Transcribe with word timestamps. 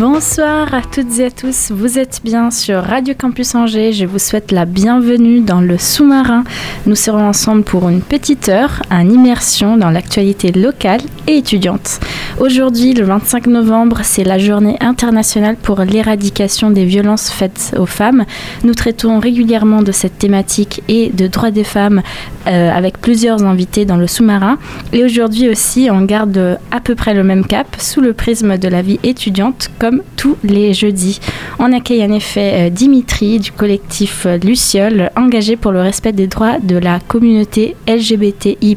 Bonsoir 0.00 0.72
à 0.72 0.80
toutes 0.80 1.18
et 1.18 1.26
à 1.26 1.30
tous, 1.30 1.70
vous 1.72 1.98
êtes 1.98 2.22
bien 2.24 2.50
sur 2.50 2.82
Radio 2.82 3.12
Campus 3.12 3.54
Angers, 3.54 3.92
je 3.92 4.06
vous 4.06 4.18
souhaite 4.18 4.50
la 4.50 4.64
bienvenue 4.64 5.40
dans 5.40 5.60
le 5.60 5.76
sous-marin. 5.76 6.42
Nous 6.86 6.94
serons 6.94 7.28
ensemble 7.28 7.64
pour 7.64 7.86
une 7.86 8.00
petite 8.00 8.48
heure, 8.48 8.80
en 8.90 9.06
immersion 9.06 9.76
dans 9.76 9.90
l'actualité 9.90 10.52
locale 10.52 11.02
et 11.26 11.36
étudiante. 11.36 12.00
Aujourd'hui, 12.38 12.94
le 12.94 13.04
25 13.04 13.48
novembre, 13.48 14.00
c'est 14.02 14.24
la 14.24 14.38
journée 14.38 14.78
internationale 14.80 15.56
pour 15.62 15.80
l'éradication 15.82 16.70
des 16.70 16.86
violences 16.86 17.28
faites 17.28 17.76
aux 17.78 17.84
femmes. 17.84 18.24
Nous 18.64 18.72
traitons 18.72 19.18
régulièrement 19.18 19.82
de 19.82 19.92
cette 19.92 20.16
thématique 20.16 20.82
et 20.88 21.10
de 21.10 21.26
droits 21.26 21.50
des 21.50 21.64
femmes 21.64 22.00
euh, 22.46 22.72
avec 22.72 22.98
plusieurs 22.98 23.42
invités 23.44 23.84
dans 23.84 23.98
le 23.98 24.06
sous-marin. 24.06 24.56
Et 24.94 25.04
aujourd'hui 25.04 25.50
aussi, 25.50 25.90
on 25.92 26.00
garde 26.00 26.58
à 26.70 26.80
peu 26.80 26.94
près 26.94 27.12
le 27.12 27.22
même 27.22 27.44
cap 27.44 27.66
sous 27.78 28.00
le 28.00 28.14
prisme 28.14 28.56
de 28.56 28.68
la 28.68 28.80
vie 28.80 28.98
étudiante 29.02 29.68
tous 30.16 30.36
les 30.44 30.72
jeudis. 30.74 31.20
On 31.58 31.72
accueille 31.72 32.04
en 32.04 32.12
effet 32.12 32.52
euh, 32.54 32.70
Dimitri 32.70 33.38
du 33.38 33.52
collectif 33.52 34.26
euh, 34.26 34.38
Luciole, 34.38 35.10
engagé 35.16 35.56
pour 35.56 35.72
le 35.72 35.80
respect 35.80 36.12
des 36.12 36.26
droits 36.26 36.58
de 36.58 36.76
la 36.76 37.00
communauté 37.00 37.76
LGBTI+, 37.88 38.76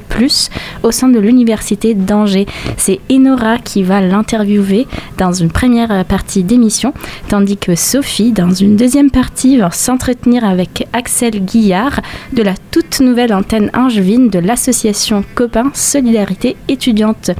au 0.84 0.92
sein 0.92 1.10
de 1.10 1.20
l'université 1.20 1.94
d'Angers. 1.94 2.46
C'est 2.78 3.00
Enora 3.12 3.58
qui 3.58 3.84
va 3.84 4.02
l'interviewer 4.02 4.88
dans 5.18 5.32
une 5.34 5.52
première 5.52 6.06
partie 6.06 6.44
d'émission, 6.44 6.94
tandis 7.30 7.58
que 7.58 7.76
Sophie, 7.76 8.32
dans 8.32 8.52
une 8.52 8.76
deuxième 8.76 9.12
partie, 9.12 9.58
va 9.58 9.72
s'entretenir 9.72 10.44
avec 10.44 10.88
Axel 10.94 11.44
Guillard 11.44 12.02
de 12.34 12.44
la 12.44 12.54
toute 12.72 13.00
nouvelle 13.00 13.34
antenne 13.34 13.70
angevine 13.74 14.30
de 14.30 14.40
l'association 14.40 15.24
Copains 15.36 15.72
Solidarité 15.74 16.56
étudiante. 16.68 17.32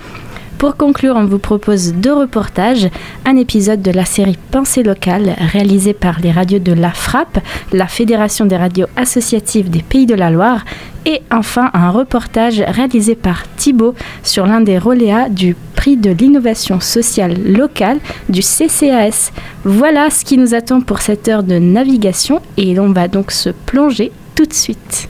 Pour 0.58 0.78
conclure, 0.78 1.16
on 1.18 1.26
vous 1.26 1.40
propose 1.40 1.94
deux 1.94 2.14
reportages, 2.14 2.90
un 3.26 3.36
épisode 3.36 3.82
de 3.82 3.92
la 3.92 4.06
série 4.06 4.38
Pensée 4.52 4.84
locale 4.84 5.36
réalisé 5.38 5.94
par 5.94 6.20
les 6.22 6.32
radios 6.32 6.60
de 6.60 6.72
la 6.72 6.92
Frappe, 6.92 7.40
la 7.72 7.88
Fédération 7.88 8.46
des 8.46 8.56
radios 8.56 8.88
associatives 8.96 9.70
des 9.70 9.82
Pays 9.82 10.06
de 10.06 10.16
la 10.16 10.30
Loire, 10.30 10.64
et 11.06 11.22
enfin 11.32 11.70
un 11.74 11.90
reportage 11.90 12.64
réalisé 12.66 13.16
par 13.16 13.44
Thibault 13.58 13.96
sur 14.24 14.46
l'un 14.46 14.62
des 14.62 14.78
reléas 14.78 15.30
du 15.30 15.56
prix 15.76 15.98
de 15.98 16.12
l'innovation 16.12 16.80
sociale 16.80 17.36
locale 17.46 18.00
du 18.30 18.40
CCAS. 18.40 19.32
Voilà 19.66 20.10
ce 20.10 20.24
qui 20.24 20.38
nous 20.38 20.54
attend 20.54 20.80
pour 20.80 21.02
cette 21.02 21.28
heure 21.28 21.44
de 21.44 21.60
navigation 21.60 22.42
et 22.56 22.74
l'on 22.74 22.92
va 22.92 23.08
donc 23.08 23.32
se 23.32 23.50
plonger 23.50 24.12
tout 24.36 24.46
de 24.46 24.54
suite. 24.54 25.10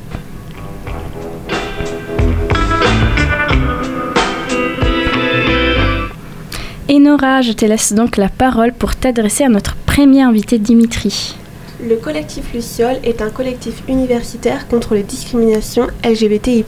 Enora, 6.90 7.42
je 7.42 7.54
te 7.54 7.64
laisse 7.64 7.94
donc 7.94 8.18
la 8.18 8.28
parole 8.28 8.74
pour 8.74 8.94
t'adresser 8.98 9.46
à 9.46 9.50
notre 9.50 9.78
premier 9.86 10.22
invité 10.22 10.60
Dimitri. 10.60 11.34
Le 11.82 11.96
collectif 11.96 12.54
Luciole 12.54 12.98
est 13.06 13.22
un 13.22 13.30
collectif 13.30 13.82
universitaire 13.88 14.68
contre 14.68 14.94
les 14.94 15.04
discriminations 15.04 15.88
LGBTI. 16.04 16.66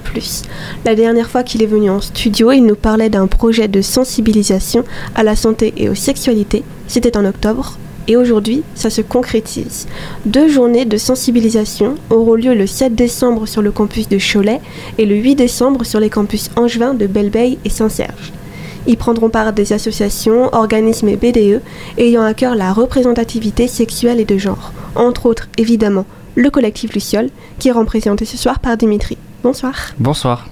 La 0.85 0.95
dernière 0.95 1.29
fois 1.29 1.43
qu'il 1.43 1.61
est 1.63 1.67
venu 1.67 1.89
en 1.89 1.99
studio, 1.99 2.53
il 2.53 2.65
nous 2.65 2.77
parlait 2.77 3.09
d'un 3.09 3.27
projet 3.27 3.67
de 3.67 3.81
sensibilisation 3.81 4.85
à 5.15 5.23
la 5.23 5.35
santé 5.35 5.73
et 5.75 5.89
aux 5.89 5.95
sexualités. 5.95 6.63
C'était 6.87 7.17
en 7.17 7.25
octobre. 7.25 7.77
Et 8.07 8.15
aujourd'hui, 8.15 8.63
ça 8.73 8.89
se 8.89 9.01
concrétise. 9.01 9.85
Deux 10.25 10.47
journées 10.47 10.85
de 10.85 10.95
sensibilisation 10.95 11.95
auront 12.09 12.35
lieu 12.35 12.53
le 12.53 12.67
7 12.67 12.95
décembre 12.95 13.47
sur 13.47 13.61
le 13.61 13.71
campus 13.71 14.07
de 14.07 14.17
Cholet 14.17 14.61
et 14.97 15.05
le 15.05 15.15
8 15.15 15.35
décembre 15.35 15.83
sur 15.83 15.99
les 15.99 16.09
campus 16.09 16.51
angevins 16.55 16.93
de 16.93 17.05
Belleveille 17.05 17.57
et 17.65 17.69
Saint-Serge. 17.69 18.31
Y 18.87 18.95
prendront 18.95 19.29
part 19.29 19.53
des 19.53 19.73
associations, 19.73 20.53
organismes 20.53 21.09
et 21.09 21.15
BDE 21.17 21.61
ayant 21.97 22.23
à 22.23 22.33
cœur 22.33 22.55
la 22.55 22.73
représentativité 22.73 23.67
sexuelle 23.67 24.19
et 24.19 24.25
de 24.25 24.37
genre. 24.37 24.71
Entre 24.95 25.25
autres, 25.25 25.49
évidemment, 25.57 26.05
le 26.35 26.49
collectif 26.49 26.93
Luciole, 26.93 27.29
qui 27.59 27.69
est 27.69 27.71
représenté 27.71 28.25
ce 28.25 28.37
soir 28.37 28.59
par 28.59 28.77
Dimitri. 28.77 29.17
Bonsoir. 29.43 29.73
Bonsoir. 29.99 30.47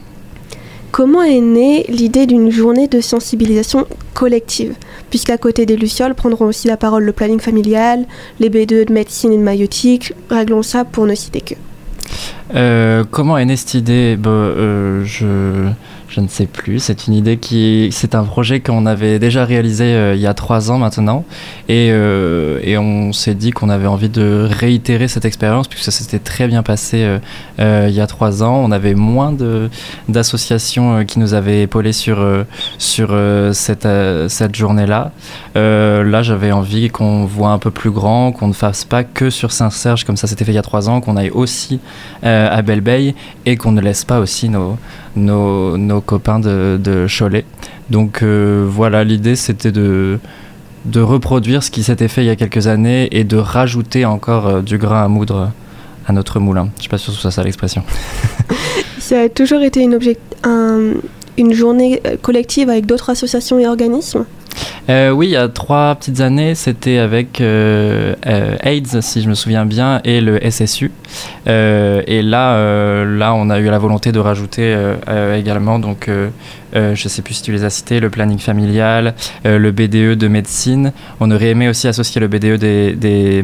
Comment 0.92 1.24
est 1.24 1.42
née 1.42 1.86
l'idée 1.90 2.28
d'une 2.28 2.52
journée 2.52 2.88
de 2.88 3.02
sensibilisation 3.02 3.88
collective? 4.14 4.76
Puisqu'à 5.10 5.40
côté 5.40 5.66
des 5.66 5.76
Lucioles 5.76 6.14
prendront 6.14 6.46
aussi 6.46 6.68
la 6.68 6.78
parole 6.78 7.04
le 7.04 7.12
planning 7.12 7.40
familial, 7.40 8.06
les 8.40 8.50
B2 8.50 8.86
de 8.86 8.94
médecine 8.94 9.34
et 9.34 9.38
de 9.38 9.42
maïotique, 9.42 10.14
réglons 10.30 10.62
ça 10.62 10.86
pour 10.86 11.08
ne 11.08 11.16
citer 11.16 11.42
que. 11.42 11.56
Euh, 12.54 13.04
comment 13.10 13.40
est 13.40 13.46
née 13.46 13.56
cette 13.56 13.74
idée? 13.74 14.16
Bah, 14.18 14.30
euh, 14.30 15.04
je 15.04 15.68
je 16.14 16.22
ne 16.22 16.28
sais 16.28 16.46
plus. 16.46 16.80
C'est 16.80 17.08
une 17.08 17.14
idée 17.14 17.38
qui, 17.38 17.90
c'est 17.92 18.14
un 18.14 18.24
projet 18.24 18.60
qu'on 18.60 18.86
avait 18.86 19.18
déjà 19.18 19.46
réalisé 19.46 19.86
euh, 19.86 20.16
il 20.16 20.22
y 20.22 20.28
a 20.28 20.34
trois 20.36 20.70
ans 20.70 20.78
maintenant, 20.78 21.26
et, 21.70 21.90
euh, 21.92 22.60
et 22.62 22.78
on 22.78 23.14
s'est 23.14 23.34
dit 23.34 23.50
qu'on 23.50 23.70
avait 23.70 23.88
envie 23.88 24.10
de 24.10 24.48
réitérer 24.50 25.08
cette 25.08 25.26
expérience 25.26 25.68
puisque 25.68 25.86
ça 25.86 25.92
s'était 25.92 26.20
très 26.20 26.48
bien 26.48 26.62
passé 26.62 27.18
euh, 27.60 27.88
il 27.90 27.96
y 27.96 28.02
a 28.02 28.08
trois 28.08 28.44
ans. 28.44 28.62
On 28.64 28.72
avait 28.72 28.94
moins 28.94 29.32
de 29.32 29.70
d'associations 30.08 31.04
qui 31.06 31.18
nous 31.18 31.34
avaient 31.34 31.64
épaulé 31.64 31.94
sur 31.94 32.24
sur 32.78 33.18
cette 33.54 33.88
cette 34.28 34.56
journée-là. 34.56 35.12
là, 35.56 36.22
j'avais 36.22 36.52
envie 36.52 36.90
qu'on 36.90 37.26
voit 37.26 37.50
un 37.50 37.58
peu 37.58 37.72
plus 37.72 37.92
grand, 37.92 38.32
qu'on 38.32 38.48
ne 38.48 38.54
fasse 38.54 38.86
pas 38.86 39.04
que 39.04 39.30
sur 39.30 39.52
Saint-Serge 39.52 40.04
comme 40.04 40.18
ça 40.18 40.28
s'était 40.28 40.46
fait 40.46 40.52
il 40.52 40.56
y 40.56 40.60
a 40.60 40.64
trois 40.64 40.90
ans, 40.90 41.02
qu'on 41.02 41.18
aille 41.18 41.32
aussi 41.32 41.80
à 42.22 42.62
belle 42.62 42.84
et 43.46 43.56
qu'on 43.58 43.72
ne 43.72 43.82
laisse 43.82 44.06
pas 44.06 44.20
aussi 44.20 44.50
nos 44.50 44.78
nos, 45.16 46.02
copains 46.02 46.40
de, 46.40 47.08
Cholet. 47.08 47.46
Donc 47.90 48.22
euh, 48.24 48.66
voilà, 48.68 49.04
l'idée 49.04 49.36
c'était 49.36 49.72
de, 49.72 50.20
reproduire 50.96 51.64
ce 51.64 51.72
qui 51.72 51.84
s'était 51.84 52.08
fait 52.08 52.24
il 52.24 52.28
y 52.28 52.32
a 52.32 52.36
quelques 52.36 52.68
années 52.68 53.08
et 53.12 53.24
de 53.24 53.38
rajouter 53.38 54.06
encore 54.06 54.48
euh, 54.48 54.62
du 54.62 54.78
grain 54.78 55.04
à 55.04 55.08
moudre 55.08 55.52
à 56.08 56.14
notre 56.14 56.40
moulin. 56.40 56.70
Je 56.76 56.80
ne 56.80 56.84
sais 56.84 56.90
pas 56.90 56.98
si 56.98 57.12
c'est 57.12 57.32
ça 57.32 57.44
l'expression. 57.44 57.84
ça 59.00 59.22
a 59.22 59.30
toujours 59.30 59.62
été 59.62 59.82
une, 59.82 59.98
un, 60.44 60.94
une 61.38 61.54
journée 61.54 62.02
euh, 62.06 62.18
collective 62.22 62.70
avec 62.70 62.86
d'autres 62.86 63.10
associations 63.10 63.60
et 63.60 63.68
organismes? 63.68 64.26
Euh, 64.90 65.12
oui, 65.12 65.28
il 65.28 65.32
y 65.32 65.38
a 65.38 65.48
trois 65.48 65.96
petites 65.96 66.20
années, 66.20 66.56
c'était 66.56 66.98
avec 66.98 67.40
euh, 67.40 68.16
euh, 68.26 68.58
AIDS, 68.64 69.00
si 69.02 69.22
je 69.22 69.30
me 69.30 69.34
souviens 69.34 69.66
bien, 69.66 70.02
et 70.04 70.20
le 70.20 70.40
SSU. 70.50 70.92
et 71.46 72.22
là, 72.22 73.06
là, 73.06 73.34
on 73.34 73.50
a 73.50 73.60
eu 73.60 73.66
la 73.66 73.80
volonté 73.80 74.12
de 74.12 74.20
rajouter 74.20 74.76
également, 75.38 75.80
donc, 75.80 76.10
je 76.74 76.90
ne 76.90 76.96
sais 76.96 77.22
plus 77.22 77.36
si 77.36 77.44
tu 77.44 77.52
les 77.52 77.64
as 77.64 77.70
cités, 77.70 78.00
le 78.00 78.10
planning 78.10 78.40
familial, 78.40 79.14
le 79.46 79.72
BDE 79.72 80.18
de 80.18 80.28
médecine. 80.28 80.92
On 81.20 81.32
aurait 81.32 81.50
aimé 81.50 81.70
aussi 81.70 81.88
associer 81.88 82.20
le 82.20 82.28
BDE 82.28 82.58
des, 82.58 82.94
des 82.94 83.44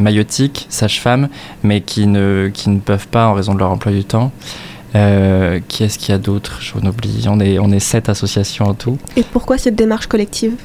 sages-femmes, 0.70 1.30
mais 1.64 1.82
qui 1.82 2.08
ne, 2.08 2.50
qui 2.54 2.70
ne 2.70 2.80
peuvent 2.80 3.08
pas 3.08 3.28
en 3.28 3.34
raison 3.34 3.54
de 3.54 3.60
leur 3.60 3.72
emploi 3.72 3.92
du 3.92 4.04
temps. 4.04 4.32
qui 4.94 5.84
est-ce 5.84 6.00
qu'il 6.00 6.10
y 6.12 6.16
a 6.16 6.18
d'autre? 6.18 6.60
J'en 6.62 6.88
oublie. 6.88 7.26
On 7.30 7.40
est, 7.40 7.60
on 7.60 7.72
est 7.72 7.80
sept 7.80 8.10
associations 8.10 8.66
en 8.66 8.74
tout. 8.74 8.98
Et 9.16 9.24
pourquoi 9.24 9.58
cette 9.58 9.76
démarche 9.76 10.08
collective? 10.08 10.56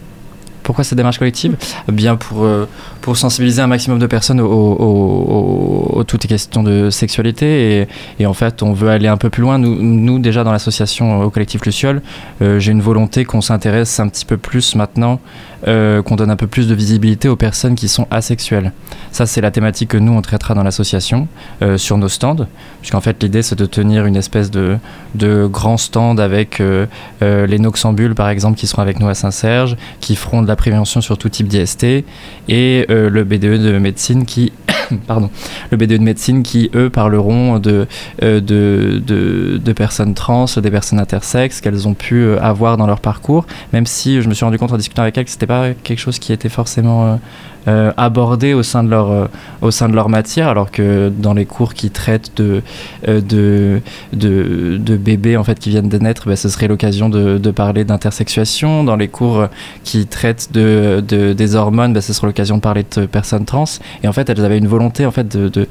Pourquoi 0.65 0.83
cette 0.83 0.97
démarche 0.97 1.19
collective 1.19 1.57
Bien 1.87 2.17
pour, 2.17 2.45
euh, 2.45 2.69
pour 3.01 3.17
sensibiliser 3.17 3.63
un 3.63 3.69
maximum 3.69 4.01
de 4.01 4.07
personnes 4.07 4.41
aux, 4.41 6.03
toutes 6.09 6.27
questions 6.27 6.65
de 6.65 6.91
sexualité. 6.91 7.87
Et, 8.19 8.27
en 8.27 8.35
fait, 8.35 8.63
on 8.63 8.73
veut 8.73 8.89
aller 8.89 9.07
un 9.07 9.17
peu 9.17 9.31
plus 9.31 9.43
loin. 9.43 9.59
Nous, 9.59 10.19
déjà, 10.19 10.43
dans 10.43 10.53
l'association 10.53 11.21
au 11.21 11.31
collectif 11.31 11.65
Luciole, 11.65 12.03
euh, 12.43 12.59
j'ai 12.59 12.73
une 12.73 12.81
volonté 12.81 13.25
qu'on 13.25 13.41
s'intéresse 13.41 14.01
un 14.01 14.09
petit 14.09 14.25
peu 14.25 14.37
plus 14.37 14.75
maintenant 14.75 15.21
euh, 15.67 16.03
qu'on 16.03 16.17
donne 16.17 16.31
un 16.31 16.37
peu 16.37 16.47
plus 16.47 16.69
de 16.69 16.75
visibilité 16.75 17.29
aux 17.29 17.37
personnes 17.37 17.75
qui 17.75 17.89
sont 17.89 18.07
asexuelles. 18.11 18.73
Ça, 19.13 19.25
c'est 19.25 19.41
la 19.41 19.51
thématique 19.51 19.91
que 19.91 19.97
nous, 19.97 20.13
on 20.13 20.21
traitera 20.21 20.53
dans 20.53 20.63
l'association 20.63 21.27
euh, 21.63 21.79
sur 21.79 21.97
nos 21.97 22.09
stands, 22.09 22.47
puisqu'en 22.81 23.01
fait, 23.01 23.23
l'idée, 23.23 23.41
c'est 23.43 23.59
de 23.59 23.65
tenir 23.65 24.05
une 24.05 24.17
espèce 24.17 24.51
de, 24.51 24.77
de 25.15 25.47
grand 25.47 25.79
stand 25.79 26.21
avec 26.21 26.61
euh, 26.61 26.87
les 27.21 27.59
Noxambules, 27.59 28.15
par 28.15 28.29
exemple, 28.29 28.59
qui 28.59 28.67
seront 28.67 28.83
avec 28.83 29.01
nous 29.01 29.09
à 29.09 29.15
Saint-Serge, 29.15 29.77
qui 30.01 30.17
feront 30.17 30.43
de 30.43 30.49
la 30.49 30.57
prévention 30.57 31.01
sur 31.01 31.17
tout 31.17 31.31
type 31.31 31.49
d'IST, 31.49 32.05
et 32.49 32.87
le 32.89 33.25
BDE 33.25 33.63
de 33.63 33.79
médecine 33.79 34.27
qui 34.27 34.53
pardon, 35.07 35.31
le 35.71 35.77
BDE 35.79 35.95
de 35.95 35.99
médecine 35.99 36.43
qui, 36.43 36.71
eux, 36.75 36.91
parleront 36.91 37.59
de, 37.59 37.87
de, 38.21 38.41
de, 38.41 39.73
personnes 39.73 40.15
trans, 40.15 40.45
des 40.57 40.71
personnes 40.71 40.99
intersexes 40.99 41.61
qu'elles 41.61 41.89
ont 41.89 41.95
pu 41.95 42.37
avoir 42.39 42.77
dans 42.77 42.87
leur 42.87 43.01
parcours, 43.01 43.47
même 43.73 43.87
si 43.87 44.21
je 44.21 44.29
me 44.29 44.35
suis 44.35 44.45
rendu 44.45 44.59
compte 44.59 44.73
en 44.73 44.77
discutant 44.77 45.03
avec 45.03 45.17
elles 45.17 45.25
que 45.25 45.31
c'était 45.31 45.47
pas 45.47 45.54
quelque 45.83 45.99
chose 45.99 46.19
qui 46.19 46.33
était 46.33 46.49
forcément 46.49 47.19
euh, 47.67 47.93
abordé 47.97 48.53
au 48.55 48.63
sein 48.63 48.85
de 48.85 48.91
leur 48.91 49.31
au 49.63 49.71
sein 49.71 49.89
de 49.89 49.95
leur 49.95 50.09
matière, 50.09 50.49
alors 50.49 50.71
que 50.71 51.11
dans 51.17 51.35
les 51.35 51.47
cours 51.47 51.75
qui 51.75 51.91
traitent 51.91 52.33
de 52.37 52.63
de, 53.07 53.81
de, 54.13 54.97
bébés 54.97 55.37
en 55.37 55.45
fait 55.45 55.59
qui 55.59 55.71
viennent 55.71 55.89
de 55.89 55.99
naître, 55.99 56.29
bah, 56.29 56.37
ce 56.37 56.49
serait 56.49 56.69
l'occasion 56.69 57.09
de, 57.09 57.51
parler 57.51 57.85
d'intersexuation. 57.85 58.85
Dans 58.85 58.97
les 58.97 59.09
cours 59.09 59.47
qui 59.83 60.07
traitent 60.07 60.51
de, 60.53 61.03
de 61.07 61.33
des 61.33 61.55
hormones, 61.55 61.93
bah, 61.93 62.01
ce 62.01 62.13
serait 62.13 62.27
l'occasion 62.27 62.57
de 62.57 62.63
parler 62.63 62.85
de 62.97 63.07
personnes 63.07 63.45
trans. 63.45 63.65
Et 64.03 64.09
en 64.09 64.13
fait, 64.13 64.29
elles 64.29 64.45
avaient 64.45 64.59
une 64.59 64.69
volonté 64.69 65.07
en 65.07 65.11
fait 65.11 65.29
de, 65.29 65.49
de 65.49 65.67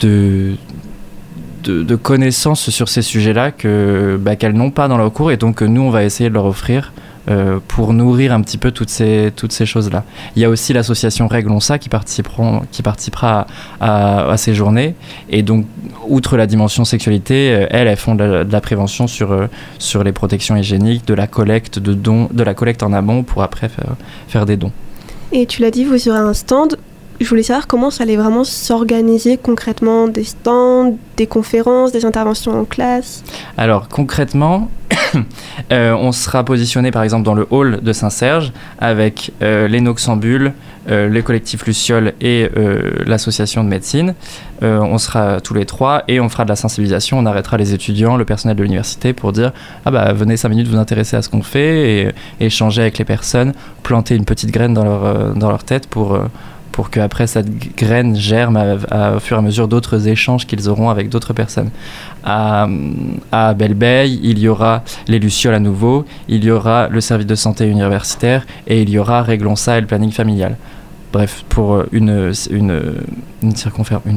de, 0.00 1.82
de, 1.82 1.96
connaissances 1.96 2.70
sur 2.70 2.88
ces 2.88 3.02
sujets-là 3.02 3.50
que 3.50 4.18
bah, 4.20 4.36
qu'elles 4.36 4.52
n'ont 4.52 4.70
pas 4.70 4.88
dans 4.88 4.98
leur 4.98 5.12
cours 5.12 5.30
et 5.30 5.36
donc 5.36 5.62
nous 5.62 5.82
on 5.82 5.90
va 5.90 6.04
essayer 6.04 6.28
de 6.28 6.34
leur 6.34 6.44
offrir 6.44 6.92
euh, 7.30 7.58
pour 7.68 7.94
nourrir 7.94 8.32
un 8.34 8.42
petit 8.42 8.58
peu 8.58 8.70
toutes 8.70 8.90
ces, 8.90 9.32
toutes 9.34 9.52
ces 9.52 9.64
choses-là. 9.64 10.04
Il 10.36 10.42
y 10.42 10.44
a 10.44 10.50
aussi 10.50 10.74
l'association 10.74 11.26
Réglons 11.26 11.60
ça 11.60 11.78
qui, 11.78 11.88
qui 12.70 12.82
participera 12.82 13.46
à, 13.80 14.34
ces 14.36 14.54
journées. 14.54 14.94
Et 15.30 15.42
donc, 15.42 15.64
outre 16.06 16.36
la 16.36 16.46
dimension 16.46 16.84
sexualité, 16.84 17.54
euh, 17.54 17.66
elles, 17.70 17.96
font 17.96 18.14
de 18.14 18.46
la, 18.50 18.60
prévention 18.60 19.06
sur, 19.06 19.32
euh, 19.32 19.46
sur 19.78 20.04
les 20.04 20.12
protections 20.12 20.54
hygiéniques, 20.54 21.06
de 21.06 21.14
la 21.14 21.26
collecte 21.26 21.78
de 21.78 21.94
dons, 21.94 22.28
de 22.30 22.42
la 22.42 22.52
collecte 22.52 22.82
en 22.82 22.92
amont 22.92 23.22
pour 23.22 23.42
après 23.42 23.68
faire, 23.68 23.94
faire 24.28 24.44
des 24.44 24.56
dons. 24.56 24.72
Et 25.32 25.46
tu 25.46 25.62
l'as 25.62 25.70
dit, 25.70 25.84
vous 25.84 26.08
aurez 26.08 26.18
un 26.18 26.34
stand 26.34 26.76
je 27.20 27.28
voulais 27.28 27.42
savoir 27.42 27.66
comment 27.66 27.90
ça 27.90 28.02
allait 28.02 28.16
vraiment 28.16 28.44
s'organiser 28.44 29.36
concrètement, 29.36 30.08
des 30.08 30.24
stands, 30.24 30.96
des 31.16 31.26
conférences, 31.26 31.92
des 31.92 32.04
interventions 32.04 32.58
en 32.60 32.64
classe. 32.64 33.22
Alors 33.56 33.88
concrètement, 33.88 34.68
euh, 35.72 35.92
on 35.92 36.12
sera 36.12 36.44
positionné 36.44 36.90
par 36.90 37.02
exemple 37.02 37.24
dans 37.24 37.34
le 37.34 37.46
hall 37.50 37.80
de 37.82 37.92
Saint-Serge 37.92 38.52
avec 38.78 39.32
euh, 39.42 39.68
les 39.68 39.80
Noxambules, 39.80 40.52
euh, 40.90 41.08
le 41.08 41.22
collectif 41.22 41.64
et 42.20 42.50
l'association 43.06 43.64
de 43.64 43.68
médecine. 43.68 44.14
on 44.60 44.98
sera 44.98 45.40
tous 45.40 45.54
les 45.54 45.64
trois 45.64 46.02
et 46.08 46.20
on 46.20 46.28
fera 46.28 46.44
de 46.44 46.48
la 46.48 46.56
sensibilisation. 46.56 47.18
On 47.18 47.26
arrêtera 47.26 47.56
les 47.56 47.74
étudiants, 47.74 48.16
le 48.16 48.24
personnel 48.24 48.56
de 48.56 48.62
l'université 48.62 49.12
pour 49.12 49.32
dire 49.32 49.52
ah 49.84 49.90
bah 49.90 50.12
venez 50.12 50.36
5 50.36 50.48
minutes 50.48 50.68
vous 50.68 50.78
intéresser 50.78 51.16
à 51.16 51.22
ce 51.22 51.28
qu'on 51.28 51.42
fait 51.42 52.08
et, 52.40 52.44
échanger 52.44 52.82
avec 52.82 52.98
les 52.98 53.04
personnes, 53.04 53.52
planter 53.82 54.14
une 54.14 54.24
petite 54.24 54.50
graine 54.50 54.74
dans 54.74 54.84
leur, 54.84 55.34
dans 55.34 55.48
leur 55.48 55.64
tête 55.64 55.86
pour 55.86 56.18
pour 56.74 56.90
qu'après 56.90 57.28
cette 57.28 57.76
graine 57.76 58.16
germe 58.16 58.56
au 58.56 59.20
fur 59.20 59.36
et 59.36 59.38
à 59.38 59.42
mesure 59.42 59.68
d'autres 59.68 60.08
échanges 60.08 60.44
qu'ils 60.44 60.68
auront 60.68 60.90
avec 60.90 61.08
d'autres 61.08 61.32
personnes. 61.32 61.70
À, 62.24 62.66
à 63.30 63.54
il 63.56 64.38
y 64.40 64.48
aura 64.48 64.82
les 65.06 65.20
Lucioles 65.20 65.54
à 65.54 65.60
nouveau, 65.60 66.04
il 66.26 66.42
y 66.44 66.50
aura 66.50 66.88
le 66.88 67.00
service 67.00 67.28
de 67.28 67.36
santé 67.36 67.68
universitaire 67.68 68.44
et 68.66 68.82
il 68.82 68.90
y 68.90 68.98
aura 68.98 69.22
Réglons 69.22 69.54
ça 69.54 69.78
et 69.78 69.82
le 69.82 69.86
planning 69.86 70.10
familial. 70.10 70.56
Bref, 71.12 71.44
pour 71.48 71.84
une, 71.92 72.32
une, 72.50 72.82
une, 73.40 74.16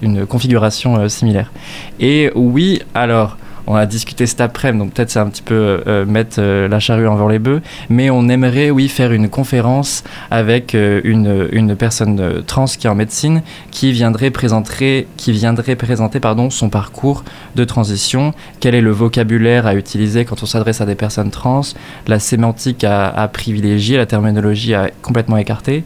une 0.00 0.26
configuration 0.26 0.96
euh, 0.98 1.08
similaire. 1.08 1.50
Et 1.98 2.30
oui, 2.36 2.82
alors, 2.94 3.36
on 3.66 3.74
a 3.74 3.86
discuté 3.86 4.26
cet 4.26 4.40
après-midi, 4.40 4.84
donc 4.84 4.94
peut-être 4.94 5.10
c'est 5.10 5.18
un 5.18 5.28
petit 5.28 5.42
peu 5.42 5.82
euh, 5.86 6.06
mettre 6.06 6.36
euh, 6.38 6.68
la 6.68 6.78
charrue 6.78 7.06
avant 7.06 7.28
les 7.28 7.38
bœufs, 7.38 7.62
mais 7.88 8.10
on 8.10 8.28
aimerait, 8.28 8.70
oui, 8.70 8.88
faire 8.88 9.12
une 9.12 9.28
conférence 9.28 10.04
avec 10.30 10.74
euh, 10.74 11.00
une, 11.04 11.48
une, 11.52 11.74
personne 11.74 12.42
trans 12.46 12.66
qui 12.66 12.86
est 12.86 12.90
en 12.90 12.94
médecine 12.94 13.42
qui 13.70 13.92
viendrait 13.92 14.30
présenter, 14.30 15.08
qui 15.16 15.32
viendrait 15.32 15.76
présenter 15.76 16.20
pardon, 16.20 16.50
son 16.50 16.68
parcours 16.68 17.24
de 17.56 17.64
transition, 17.64 18.32
quel 18.60 18.74
est 18.74 18.80
le 18.80 18.92
vocabulaire 18.92 19.66
à 19.66 19.74
utiliser 19.74 20.24
quand 20.24 20.42
on 20.42 20.46
s'adresse 20.46 20.80
à 20.80 20.86
des 20.86 20.94
personnes 20.94 21.30
trans, 21.30 21.62
la 22.06 22.18
sémantique 22.18 22.84
à, 22.84 23.08
à 23.08 23.28
privilégier, 23.28 23.96
la 23.96 24.06
terminologie 24.06 24.74
à 24.74 24.90
complètement 25.02 25.36
écarter, 25.36 25.84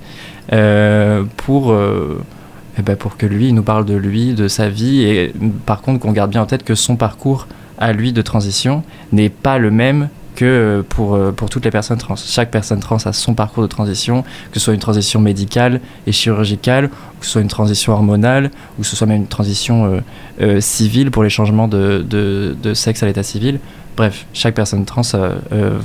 pour... 1.36 1.74
Eh 2.78 2.82
ben 2.82 2.96
pour 2.96 3.16
que 3.16 3.26
lui, 3.26 3.48
il 3.48 3.54
nous 3.54 3.64
parle 3.64 3.84
de 3.84 3.94
lui, 3.94 4.32
de 4.32 4.48
sa 4.48 4.68
vie, 4.68 5.02
et 5.02 5.32
par 5.66 5.82
contre 5.82 5.98
qu'on 5.98 6.12
garde 6.12 6.30
bien 6.30 6.40
en 6.40 6.46
tête 6.46 6.62
que 6.62 6.76
son 6.76 6.96
parcours 6.96 7.46
à 7.80 7.92
lui 7.92 8.12
de 8.12 8.22
transition 8.22 8.84
n'est 9.12 9.30
pas 9.30 9.58
le 9.58 9.70
même 9.70 10.08
que 10.36 10.84
pour, 10.88 11.14
euh, 11.14 11.32
pour 11.32 11.50
toutes 11.50 11.64
les 11.64 11.70
personnes 11.70 11.98
trans. 11.98 12.16
Chaque 12.16 12.50
personne 12.50 12.80
trans 12.80 12.96
a 13.04 13.12
son 13.12 13.34
parcours 13.34 13.62
de 13.62 13.68
transition, 13.68 14.22
que 14.52 14.58
ce 14.58 14.60
soit 14.60 14.74
une 14.74 14.80
transition 14.80 15.20
médicale 15.20 15.80
et 16.06 16.12
chirurgicale, 16.12 16.88
que 17.18 17.26
ce 17.26 17.32
soit 17.32 17.42
une 17.42 17.48
transition 17.48 17.92
hormonale, 17.92 18.50
ou 18.78 18.82
que 18.82 18.86
ce 18.86 18.96
soit 18.96 19.06
même 19.06 19.22
une 19.22 19.26
transition 19.26 19.86
euh, 19.86 20.00
euh, 20.40 20.60
civile 20.60 21.10
pour 21.10 21.24
les 21.24 21.30
changements 21.30 21.68
de, 21.68 22.04
de, 22.08 22.74
sexe 22.74 23.02
à 23.02 23.06
l'état 23.06 23.22
civil. 23.22 23.58
Bref, 23.96 24.26
chaque 24.32 24.54
personne 24.54 24.84
trans 24.84 25.02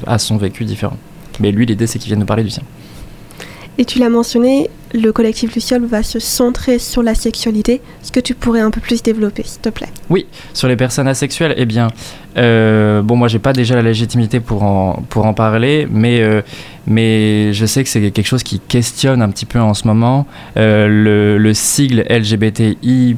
a 0.07 0.18
son 0.19 0.38
vécu 0.38 0.63
différent. 0.63 0.95
Mais 1.39 1.51
lui, 1.51 1.65
l'idée, 1.65 1.88
c'est 1.88 2.00
qu'il 2.00 2.07
vienne 2.07 2.19
nous 2.19 2.25
parler 2.25 2.44
du 2.44 2.50
sien. 2.50 2.63
Et 3.77 3.83
tu 3.83 4.00
l'as 4.00 4.09
mentionné, 4.09 4.69
le 4.95 5.12
collectif 5.12 5.53
Luciole 5.53 5.86
va 5.86 6.03
se 6.03 6.19
centrer 6.19 6.80
sur 6.80 7.03
la 7.03 7.15
sexualité. 7.15 7.81
Est-ce 8.01 8.12
que 8.12 8.19
tu 8.19 8.33
pourrais 8.33 8.62
un 8.62 8.71
peu 8.71 8.81
plus 8.81 9.03
développer, 9.03 9.44
s'il 9.44 9.62
te 9.62 9.69
plaît? 9.69 9.89
Oui, 10.09 10.25
sur 10.53 10.68
les 10.68 10.75
personnes 10.75 11.07
asexuelles, 11.07 11.53
eh 11.57 11.65
bien, 11.65 11.89
euh, 12.38 13.01
bon, 13.01 13.15
moi, 13.15 13.27
j'ai 13.27 13.39
pas 13.39 13.53
déjà 13.53 13.75
la 13.75 13.81
légitimité 13.81 14.39
pour 14.39 14.63
en, 14.63 15.03
pour 15.09 15.25
en 15.25 15.33
parler, 15.33 15.88
mais, 15.89 16.21
euh, 16.21 16.42
mais 16.86 17.53
je 17.53 17.65
sais 17.65 17.83
que 17.83 17.89
c'est 17.89 18.12
quelque 18.12 18.27
chose 18.27 18.44
qui 18.44 18.59
questionne 18.59 19.21
un 19.21 19.30
petit 19.30 19.45
peu 19.45 19.59
en 19.59 19.74
ce 19.74 19.88
moment. 19.88 20.27
Euh, 20.57 20.88
le, 20.88 21.38
le, 21.38 21.53
sigle 21.53 22.06
LGBTI 22.09 23.15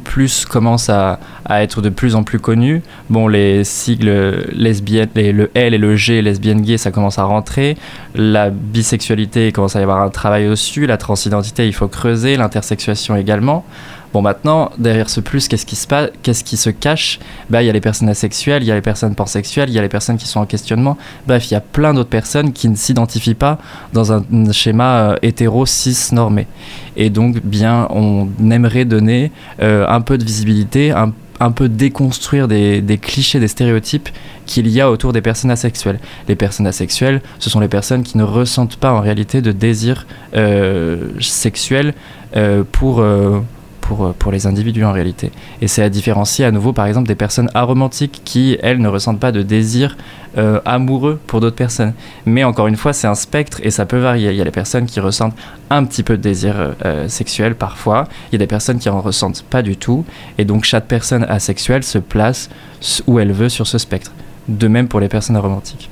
commence 0.50 0.90
à, 0.90 1.20
à, 1.46 1.64
être 1.64 1.82
de 1.82 1.90
plus 1.90 2.16
en 2.16 2.24
plus 2.24 2.40
connu. 2.40 2.84
Bon, 3.10 3.28
les 3.28 3.64
sigles 3.64 4.46
lesbiennes, 4.54 5.10
le 5.16 5.50
L 5.56 5.74
et 5.74 5.78
le 5.78 5.96
G, 5.96 6.22
lesbienne 6.22 6.62
gay, 6.62 6.78
ça 6.78 6.92
commence 6.92 7.18
à 7.18 7.24
rentrer. 7.24 7.76
La 8.14 8.50
bisexualité, 8.50 9.48
il 9.48 9.54
commence 9.54 9.76
à 9.76 9.80
y 9.80 9.84
avoir 9.84 10.02
un 10.02 10.10
travail 10.10 10.48
dessus. 10.48 10.86
La 10.86 10.98
transidentité, 10.98 11.67
il 11.68 11.74
faut 11.74 11.88
creuser. 11.88 12.38
L'intersexuation 12.38 13.16
également. 13.16 13.66
Bon, 14.14 14.22
maintenant, 14.22 14.72
derrière 14.78 15.10
ce 15.10 15.20
plus, 15.20 15.48
qu'est-ce 15.48 15.66
qui 15.66 15.76
se 15.76 15.86
passe 15.86 16.10
Qu'est-ce 16.24 16.44
qui 16.44 16.56
se 16.56 16.70
cache? 16.70 17.20
Bah, 17.50 17.62
il 17.62 17.66
y 17.66 17.70
a 17.70 17.74
les 17.74 17.82
personnes 17.82 18.10
asexuelles, 18.10 18.64
il 18.64 18.66
y 18.66 18.72
a 18.72 18.76
les 18.76 18.82
personnes 18.82 19.16
pansexuelles, 19.16 19.70
il 19.70 19.76
y 19.76 19.80
a 19.80 19.82
les 19.82 19.90
personnes 19.90 20.18
qui 20.18 20.28
sont 20.28 20.40
en 20.40 20.46
questionnement. 20.46 20.98
Bref, 21.28 21.52
il 21.52 21.54
y 21.54 21.58
a 21.58 21.62
plein 21.62 21.94
d'autres 21.94 22.10
personnes 22.10 22.54
qui 22.54 22.70
ne 22.70 22.76
s'identifient 22.76 23.36
pas 23.36 23.58
dans 23.94 24.14
un 24.14 24.24
schéma 24.52 25.12
euh, 25.12 25.16
hétéro 25.22 25.66
cis 25.66 26.14
normé. 26.14 26.48
Et 26.96 27.10
donc, 27.10 27.44
bien, 27.44 27.88
on 27.90 28.30
aimerait 28.50 28.86
donner 28.86 29.32
euh, 29.62 29.86
un 29.88 30.02
peu 30.02 30.18
de 30.18 30.24
visibilité, 30.24 30.92
un, 30.92 31.12
un 31.40 31.52
peu 31.52 31.70
déconstruire 31.70 32.48
des, 32.48 33.00
clichés, 33.02 33.40
des 33.40 33.48
stéréotypes 33.48 34.10
qu'il 34.46 34.68
y 34.68 34.82
a 34.82 34.90
autour 34.90 35.14
des 35.14 35.22
personnes 35.22 35.52
asexuelles. 35.52 36.00
Les 36.28 36.36
personnes 36.36 36.68
asexuelles, 36.68 37.22
ce 37.40 37.50
sont 37.50 37.60
les 37.60 37.68
personnes 37.68 38.04
qui 38.04 38.18
ne 38.18 38.24
ressentent 38.24 38.78
pas 38.78 38.92
en 38.92 39.02
réalité 39.02 39.42
de 39.42 39.52
désir 39.52 40.08
euh, 40.36 41.10
sexuel 41.20 41.94
euh, 42.36 42.64
pour, 42.72 43.00
euh, 43.02 43.40
pour, 43.88 44.14
pour 44.14 44.32
les 44.32 44.46
individus 44.46 44.84
en 44.84 44.92
réalité. 44.92 45.32
Et 45.62 45.68
c'est 45.68 45.82
à 45.82 45.90
différencier 45.90 46.44
à 46.44 46.52
nouveau 46.52 46.74
par 46.74 46.86
exemple 46.86 47.08
des 47.08 47.16
personnes 47.16 47.50
aromantiques 47.54 48.22
qui, 48.26 48.58
elles, 48.62 48.80
ne 48.80 48.88
ressentent 48.90 49.20
pas 49.20 49.32
de 49.32 49.42
désir 49.42 49.98
euh, 50.38 50.60
amoureux 50.66 51.20
pour 51.26 51.40
d'autres 51.40 51.56
personnes. 51.56 51.94
Mais 52.26 52.44
encore 52.44 52.68
une 52.68 52.76
fois, 52.76 52.92
c'est 52.92 53.08
un 53.08 53.16
spectre 53.16 53.60
et 53.64 53.72
ça 53.72 53.86
peut 53.86 53.98
varier. 53.98 54.32
Il 54.32 54.36
y 54.36 54.42
a 54.42 54.44
les 54.44 54.52
personnes 54.52 54.86
qui 54.86 55.00
ressentent 55.00 55.36
un 55.70 55.86
petit 55.86 56.04
peu 56.04 56.18
de 56.18 56.22
désir 56.22 56.76
euh, 56.86 57.08
sexuel 57.08 57.56
parfois, 57.56 58.08
il 58.30 58.34
y 58.34 58.36
a 58.36 58.40
des 58.40 58.48
personnes 58.48 58.78
qui 58.78 58.90
en 58.90 59.00
ressentent 59.00 59.44
pas 59.44 59.62
du 59.62 59.78
tout. 59.78 60.06
Et 60.38 60.46
donc 60.46 60.66
chaque 60.66 60.86
personne 60.86 61.24
asexuelle 61.24 61.84
se 61.84 61.98
place 61.98 62.50
où 63.08 63.20
elle 63.20 63.32
veut 63.32 63.50
sur 63.50 63.68
ce 63.68 63.78
spectre. 63.78 64.12
De 64.50 64.68
même 64.68 64.88
pour 64.88 65.00
les 65.00 65.10
personnes 65.10 65.38
aromantiques. 65.38 65.90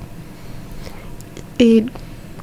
Et 1.59 1.85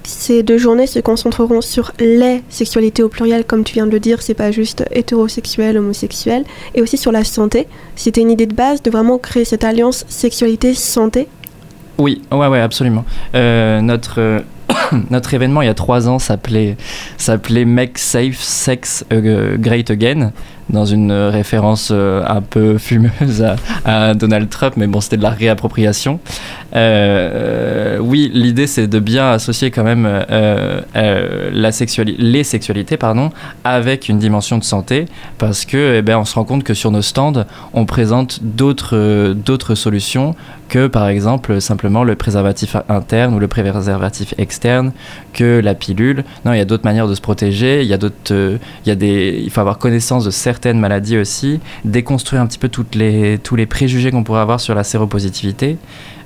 ces 0.04 0.42
deux 0.42 0.58
journées 0.58 0.86
se 0.86 0.98
concentreront 0.98 1.60
sur 1.60 1.92
les 1.98 2.42
sexualités 2.48 3.02
au 3.02 3.08
pluriel, 3.08 3.44
comme 3.44 3.64
tu 3.64 3.74
viens 3.74 3.86
de 3.86 3.92
le 3.92 4.00
dire, 4.00 4.22
c'est 4.22 4.34
pas 4.34 4.50
juste 4.50 4.84
hétérosexuel, 4.90 5.76
homosexuel, 5.78 6.44
et 6.74 6.82
aussi 6.82 6.96
sur 6.96 7.12
la 7.12 7.24
santé. 7.24 7.66
C'était 7.96 8.20
une 8.20 8.30
idée 8.30 8.46
de 8.46 8.54
base 8.54 8.82
de 8.82 8.90
vraiment 8.90 9.18
créer 9.18 9.44
cette 9.44 9.64
alliance 9.64 10.04
sexualité-santé 10.08 11.28
Oui, 11.98 12.22
ouais, 12.30 12.46
ouais, 12.46 12.60
absolument. 12.60 13.04
Euh, 13.34 13.80
notre. 13.80 14.42
Notre 15.10 15.34
événement 15.34 15.62
il 15.62 15.66
y 15.66 15.70
a 15.70 15.74
trois 15.74 16.08
ans 16.08 16.18
s'appelait 16.18 16.76
s'appelait 17.16 17.64
Make 17.64 17.98
Safe 17.98 18.40
Sex 18.40 19.04
euh, 19.12 19.56
Great 19.58 19.90
Again 19.90 20.32
dans 20.72 20.86
une 20.86 21.12
référence 21.12 21.90
euh, 21.92 22.22
un 22.26 22.40
peu 22.40 22.78
fumeuse 22.78 23.44
à, 23.84 24.14
Donald 24.14 24.48
Trump, 24.48 24.74
mais 24.76 24.86
bon, 24.86 25.00
c'était 25.00 25.16
de 25.16 25.22
la 25.22 25.30
réappropriation. 25.30 26.18
Euh, 26.74 27.98
oui, 27.98 28.30
l'idée 28.32 28.66
c'est 28.66 28.86
de 28.86 28.98
bien 28.98 29.30
associer 29.30 29.70
quand 29.70 29.84
même 29.84 30.06
euh, 30.08 30.80
la 31.52 31.70
les 32.18 32.44
sexualités 32.44 32.96
pardon, 32.96 33.30
avec 33.64 34.08
une 34.08 34.18
dimension 34.18 34.58
de 34.58 34.64
santé, 34.64 35.06
parce 35.38 35.64
que 35.64 35.96
eh 35.98 36.02
ben, 36.02 36.18
on 36.18 36.24
se 36.24 36.34
rend 36.34 36.44
compte 36.44 36.64
que 36.64 36.74
sur 36.74 36.90
nos 36.90 37.02
stands, 37.02 37.44
on 37.74 37.84
présente 37.84 38.40
d'autres 38.42 39.34
d'autres 39.34 39.74
solutions 39.74 40.34
que 40.72 40.86
par 40.86 41.08
exemple 41.08 41.60
simplement 41.60 42.02
le 42.02 42.16
préservatif 42.16 42.76
interne 42.88 43.34
ou 43.34 43.38
le 43.38 43.46
préservatif 43.46 44.32
externe, 44.38 44.92
que 45.34 45.60
la 45.60 45.74
pilule. 45.74 46.24
Non, 46.46 46.54
il 46.54 46.58
y 46.58 46.62
a 46.62 46.64
d'autres 46.64 46.86
manières 46.86 47.08
de 47.08 47.14
se 47.14 47.20
protéger. 47.20 47.82
Il 47.82 47.88
y 47.88 47.92
a 47.92 47.98
d'autres, 47.98 48.32
il 48.32 48.88
y 48.88 48.90
a 48.90 48.94
des, 48.94 49.42
il 49.44 49.50
faut 49.50 49.60
avoir 49.60 49.76
connaissance 49.76 50.24
de 50.24 50.30
certaines 50.62 50.78
maladies 50.78 51.18
aussi, 51.18 51.58
déconstruire 51.84 52.40
un 52.40 52.46
petit 52.46 52.58
peu 52.58 52.70
les, 52.94 53.38
tous 53.38 53.56
les 53.56 53.66
préjugés 53.66 54.12
qu'on 54.12 54.22
pourrait 54.22 54.40
avoir 54.40 54.60
sur 54.60 54.74
la 54.76 54.84
séropositivité. 54.84 55.76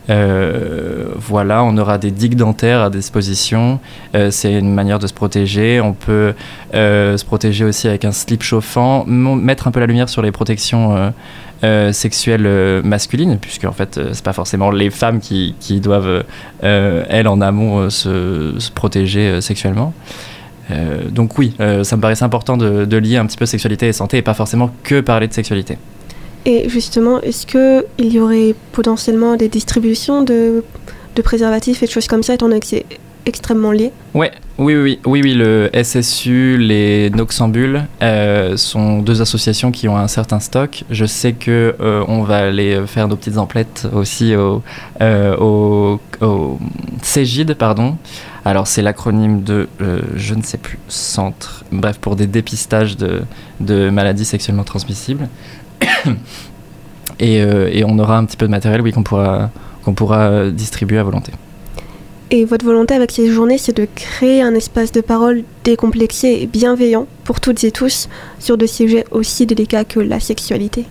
voilà, 0.09 1.65
on 1.65 1.79
aura 1.79 1.97
des 1.97 2.11
digues 2.11 2.37
dentaires 2.37 2.83
à 2.83 2.91
disposition. 2.91 3.81
c'est 4.31 4.53
une 4.53 4.75
manière 4.75 4.99
de 4.99 5.07
se 5.07 5.15
protéger. 5.15 5.81
On 5.81 5.95
peut 5.95 6.35
se 6.75 7.25
protéger 7.25 7.65
aussi 7.65 7.89
avec 7.89 8.05
un 8.05 8.13
slip 8.13 8.43
chauffant, 8.43 9.07
mettre 9.07 9.69
un 9.69 9.71
peu 9.71 9.81
la 9.81 9.87
lumière 9.87 10.11
sur 10.11 10.21
les 10.21 10.33
protections 10.33 11.13
euh, 11.65 11.91
sexuelle 11.91 12.45
euh, 12.45 12.83
masculine, 12.83 13.39
puisque 13.41 13.65
en 13.65 13.73
fait, 13.73 13.97
euh, 13.97 14.11
c'est 14.13 14.23
pas 14.23 14.35
forcément 14.35 14.71
les 14.71 14.91
femmes 14.91 15.21
qui, 15.21 15.55
qui 15.59 15.81
doivent, 15.81 16.25
elles, 16.61 17.29
en 17.29 17.41
amont, 17.41 17.89
se, 17.89 18.55
se, 18.59 18.71
protéger 18.71 19.41
sexuellement. 19.41 19.95
Donc 21.11 21.39
oui, 21.39 21.55
ça 21.59 21.97
me 21.97 22.01
paraissait 22.01 22.25
important 22.25 22.57
de, 22.57 22.85
de, 22.85 22.97
lier 22.97 23.17
un 23.17 23.27
petit 23.27 23.37
peu 23.37 23.47
sexualité 23.47 23.89
et 23.89 23.93
santé 23.93 24.19
et 24.19 24.23
pas 24.23 24.35
forcément 24.35 24.71
que 24.83 25.01
parler 25.01 25.29
de 25.29 25.33
sexualité. 25.33 25.79
Et 26.47 26.69
justement, 26.69 27.21
est-ce 27.23 27.45
qu'il 27.45 28.13
y 28.13 28.21
aurait 28.21 28.55
potentiellement 28.73 29.35
des 29.37 29.49
distributions 29.49 30.23
de, 30.23 30.63
de 31.17 31.23
préservatifs 31.23 31.83
et 31.83 31.87
de 31.87 31.91
choses 31.91 32.07
comme 32.07 32.23
ça, 32.23 32.35
étant 32.35 32.49
donné 32.49 32.61
que 32.61 32.67
c'est 32.67 32.87
extrêmement 33.27 33.73
lié? 33.73 33.91
Ouais, 34.15 34.31
oui, 34.59 34.77
oui, 34.77 35.01
oui, 35.05 35.21
oui, 35.23 35.35
le 35.35 35.69
SSU, 35.75 36.57
les 36.57 37.11
Noxambules 37.11 37.85
euh, 38.01 38.57
sont 38.57 39.01
deux 39.01 39.21
associations 39.21 39.73
qui 39.73 39.89
ont 39.89 39.97
un 39.97 40.07
certain 40.07 40.39
stock. 40.39 40.85
Je 40.89 41.05
sais 41.05 41.33
que 41.33 41.75
euh, 41.81 42.05
on 42.07 42.23
va 42.23 42.39
aller 42.39 42.81
faire 42.87 43.09
nos 43.09 43.17
petites 43.17 43.39
emplettes 43.39 43.89
aussi 43.93 44.37
au, 44.37 44.63
euh, 45.01 45.37
au, 45.37 46.01
au 46.21 46.59
CEGID, 47.03 47.55
pardon. 47.55 47.97
Alors 48.47 48.69
c'est 48.69 48.81
l'acronyme 48.81 49.43
de, 49.43 49.67
je 50.15 50.35
ne 50.35 50.43
sais 50.43 50.57
plus, 50.57 50.79
centre, 50.87 51.65
bref, 51.73 51.99
pour 51.99 52.15
des 52.15 52.29
dépistages 52.29 52.97
de, 52.97 53.91
maladies 53.91 54.25
sexuellement 54.25 54.63
transmissibles. 54.63 55.29
et, 57.19 57.39
et, 57.39 57.85
on 57.85 57.99
aura 57.99 58.19
un 58.19 58.25
petit 58.25 58.37
peu 58.37 58.47
de 58.47 58.53
matériel, 58.53 58.83
oui, 58.83 58.93
qu'on 58.93 59.03
pourra, 59.03 59.51
qu'on 59.85 59.95
pourra 59.95 60.49
distribuer 60.51 60.99
à 60.99 61.03
volonté. 61.03 61.33
Et 62.31 62.45
votre 62.45 62.65
volonté 62.65 62.95
avec 62.95 63.11
ces 63.11 63.31
journées, 63.31 63.59
c'est 63.59 63.77
de 63.77 63.87
créer 63.95 64.43
un 64.43 64.55
espace 64.55 64.93
de 64.93 65.01
parole 65.01 65.43
décomplexé 65.65 66.39
et 66.41 66.47
bienveillant 66.47 67.09
pour 67.25 67.41
toutes 67.41 67.65
et 67.65 67.73
tous 67.73 68.09
sur 68.39 68.57
des 68.57 68.69
sujets 68.69 69.05
aussi 69.11 69.47
délicats 69.47 69.85
que 69.85 69.99
la 69.99 70.21
sexualité. 70.21 70.87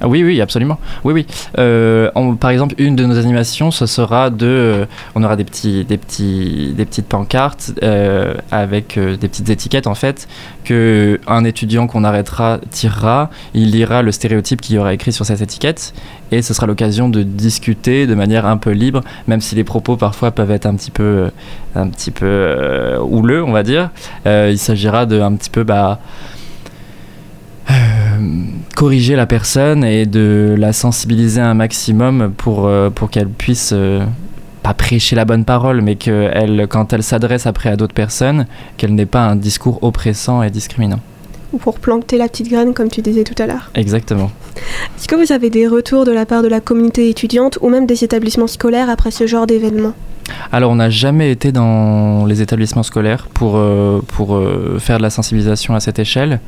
Ah 0.00 0.06
oui, 0.06 0.22
oui, 0.22 0.40
absolument. 0.40 0.78
Oui, 1.02 1.12
oui. 1.12 1.26
Euh, 1.58 2.10
par 2.38 2.50
exemple, 2.50 2.74
une 2.78 2.94
de 2.94 3.04
nos 3.04 3.18
animations, 3.18 3.70
ce 3.72 3.86
sera 3.86 4.30
de, 4.30 4.46
euh, 4.46 4.86
on 5.16 5.24
aura 5.24 5.34
des 5.34 5.44
petits, 5.44 5.84
des 5.84 5.98
petits, 5.98 6.72
des 6.76 6.84
petites 6.84 7.06
pancartes 7.06 7.72
euh, 7.82 8.34
avec 8.52 8.98
des 8.98 9.28
petites 9.28 9.50
étiquettes 9.50 9.88
en 9.88 9.94
fait 9.94 10.28
que 10.64 11.20
un 11.26 11.44
étudiant 11.44 11.88
qu'on 11.88 12.04
arrêtera 12.04 12.60
tirera, 12.70 13.30
il 13.54 13.72
lira 13.72 14.02
le 14.02 14.12
stéréotype 14.12 14.60
qu'il 14.60 14.76
y 14.76 14.78
aura 14.78 14.94
écrit 14.94 15.12
sur 15.12 15.26
cette 15.26 15.40
étiquette 15.40 15.94
et 16.30 16.42
ce 16.42 16.54
sera 16.54 16.66
l'occasion 16.66 17.08
de 17.08 17.22
discuter 17.22 18.06
de 18.06 18.14
manière 18.14 18.46
un 18.46 18.56
peu 18.56 18.70
libre, 18.70 19.00
même 19.26 19.40
si 19.40 19.56
les 19.56 19.64
propos 19.64 19.96
parfois 19.96 20.30
peuvent 20.30 20.50
être 20.50 20.66
un 20.66 20.74
petit 20.74 20.90
peu, 20.90 21.30
un 21.74 21.88
petit 21.88 22.10
peu 22.10 22.98
houleux, 23.00 23.42
on 23.42 23.52
va 23.52 23.62
dire. 23.62 23.90
il 24.26 24.58
s'agira 24.58 25.06
de 25.06 25.20
un 25.20 25.34
petit 25.34 25.50
peu, 25.50 25.64
bah 25.64 25.98
corriger 28.78 29.16
la 29.16 29.26
personne 29.26 29.82
et 29.82 30.06
de 30.06 30.54
la 30.56 30.72
sensibiliser 30.72 31.40
un 31.40 31.54
maximum 31.54 32.32
pour, 32.36 32.68
euh, 32.68 32.90
pour 32.90 33.10
qu'elle 33.10 33.28
puisse 33.28 33.72
euh, 33.72 34.04
pas 34.62 34.72
prêcher 34.72 35.16
la 35.16 35.24
bonne 35.24 35.44
parole, 35.44 35.80
mais 35.80 35.96
que 35.96 36.64
quand 36.66 36.92
elle 36.92 37.02
s'adresse 37.02 37.48
après 37.48 37.70
à 37.70 37.76
d'autres 37.76 37.92
personnes, 37.92 38.46
qu'elle 38.76 38.94
n'ait 38.94 39.04
pas 39.04 39.26
un 39.26 39.34
discours 39.34 39.80
oppressant 39.82 40.44
et 40.44 40.50
discriminant. 40.50 41.00
Ou 41.52 41.58
pour 41.58 41.80
planter 41.80 42.18
la 42.18 42.28
petite 42.28 42.48
graine, 42.48 42.72
comme 42.72 42.88
tu 42.88 43.02
disais 43.02 43.24
tout 43.24 43.34
à 43.42 43.48
l'heure. 43.48 43.72
Exactement. 43.74 44.30
Est-ce 44.96 45.08
que 45.08 45.16
vous 45.16 45.32
avez 45.32 45.50
des 45.50 45.66
retours 45.66 46.04
de 46.04 46.12
la 46.12 46.24
part 46.24 46.44
de 46.44 46.48
la 46.48 46.60
communauté 46.60 47.10
étudiante 47.10 47.58
ou 47.60 47.70
même 47.70 47.84
des 47.84 48.04
établissements 48.04 48.46
scolaires 48.46 48.90
après 48.90 49.10
ce 49.10 49.26
genre 49.26 49.48
d'événement? 49.48 49.94
Alors, 50.52 50.70
on 50.70 50.76
n'a 50.76 50.90
jamais 50.90 51.32
été 51.32 51.50
dans 51.50 52.26
les 52.26 52.42
établissements 52.42 52.84
scolaires 52.84 53.26
pour, 53.34 53.56
euh, 53.56 54.02
pour 54.06 54.40
faire 54.78 54.98
de 54.98 55.02
la 55.02 55.10
sensibilisation 55.10 55.74
à 55.74 55.80
cette 55.80 55.98
échelle. 55.98 56.38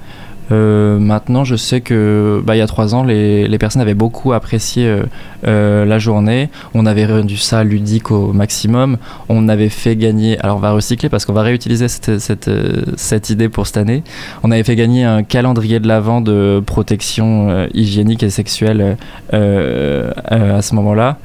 Euh, 0.53 0.99
maintenant, 0.99 1.45
je 1.45 1.57
sais 1.57 1.81
que 1.81 2.43
bah, 2.45 2.57
il 2.57 2.59
y 2.59 2.63
a 2.63 2.67
trois 2.67 2.95
ans, 2.95 3.05
les, 3.05 3.59
personnes 3.59 3.83
avaient 3.83 3.95
beaucoup 3.95 4.33
apprécié 4.33 4.87
euh, 4.87 5.03
euh, 5.47 5.85
la 5.85 5.99
journée. 5.99 6.49
On 6.75 6.87
avait 6.87 7.07
rendu 7.07 7.37
ça 7.37 7.63
ludique 7.63 8.11
au 8.11 8.33
maximum. 8.33 8.97
On 9.29 9.49
avait 9.49 9.69
fait 9.69 9.97
gagner. 9.97 10.39
Alors, 10.41 10.57
on 10.57 10.61
va 10.61 10.73
recycler 10.73 11.09
parce 11.09 11.25
qu'on 11.25 11.33
va 11.33 11.43
réutiliser 11.43 11.89
cette, 11.89 13.31
idée 13.31 13.49
pour 13.49 13.67
cette 13.67 13.77
année. 13.77 14.03
On 14.43 14.51
avait 14.51 14.65
fait 14.65 14.77
gagner 14.77 15.05
un 15.05 15.23
calendrier 15.23 15.79
de 15.81 15.89
l'avant 15.89 16.21
de 16.21 16.63
protection 16.65 17.69
hygiénique 17.75 18.23
et 18.23 18.31
sexuelle 18.31 18.97
à 19.33 20.63
ce 20.63 20.75
moment-là. 20.75 21.19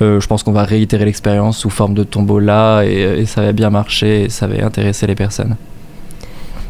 je 0.00 0.26
pense 0.26 0.42
qu'on 0.42 0.52
va 0.52 0.64
réitérer 0.64 1.04
l'expérience 1.04 1.58
sous 1.58 1.70
forme 1.70 1.94
de 1.94 2.02
tombola 2.02 2.82
et, 2.84 3.20
et 3.20 3.26
ça 3.26 3.42
avait 3.42 3.52
bien 3.52 3.70
marché 3.70 4.24
et 4.24 4.28
ça 4.28 4.46
avait 4.46 4.62
intéressé 4.62 5.06
les 5.06 5.14
personnes. 5.14 5.56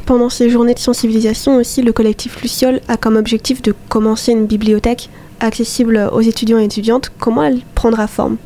Pendant 0.07 0.31
ces 0.31 0.49
journées 0.49 0.75
de 0.75 0.79
sensibilisation 0.79 1.57
aussi, 1.57 1.83
le 1.83 1.93
collectif 1.93 2.41
Luciole 2.41 2.81
a 2.87 2.97
comme 2.97 3.17
objectif 3.17 3.61
de 3.61 3.75
commencer 3.89 4.31
une 4.31 4.47
bibliothèque 4.47 5.11
accessible 5.41 6.09
aux 6.13 6.21
étudiants 6.21 6.61
et 6.61 6.65
étudiantes. 6.65 7.11
Comment 7.19 7.43
elle 7.43 7.61
prendra 7.75 8.07
forme? 8.07 8.37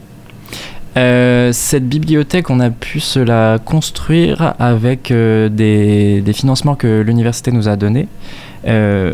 Euh, 0.96 1.52
cette 1.52 1.86
bibliothèque, 1.86 2.48
on 2.48 2.60
a 2.60 2.70
pu 2.70 2.98
se 2.98 3.20
la 3.20 3.58
construire 3.62 4.54
avec 4.58 5.10
euh, 5.10 5.50
des, 5.50 6.32
financements 6.32 6.76
que 6.76 7.02
l'université 7.02 7.52
nous 7.52 7.68
a 7.68 7.76
donnés. 7.76 8.08
Euh, 8.66 9.12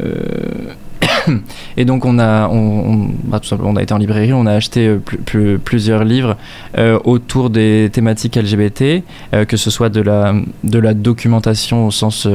et 1.77 1.85
donc 1.85 2.05
on 2.05 2.19
a, 2.19 2.49
on, 2.49 3.11
bah, 3.25 3.41
on 3.63 3.77
a 3.77 3.83
été 3.83 3.93
en 3.93 3.99
librairie, 3.99 4.33
on 4.33 4.47
a 4.47 4.53
acheté 4.53 4.89
euh, 4.89 5.59
plusieurs 5.59 6.05
livres 6.05 6.37
euh, 6.79 6.99
autour 7.05 7.51
des 7.51 7.91
thématiques 7.93 8.37
LGBT, 8.37 9.03
euh, 9.35 9.45
que 9.45 9.57
ce 9.57 9.71
soit 9.71 9.89
de 9.89 10.01
la, 10.01 10.35
de 10.65 10.79
la 10.79 10.95
documentation 10.95 11.87
au 11.87 11.91
sens, 11.91 12.29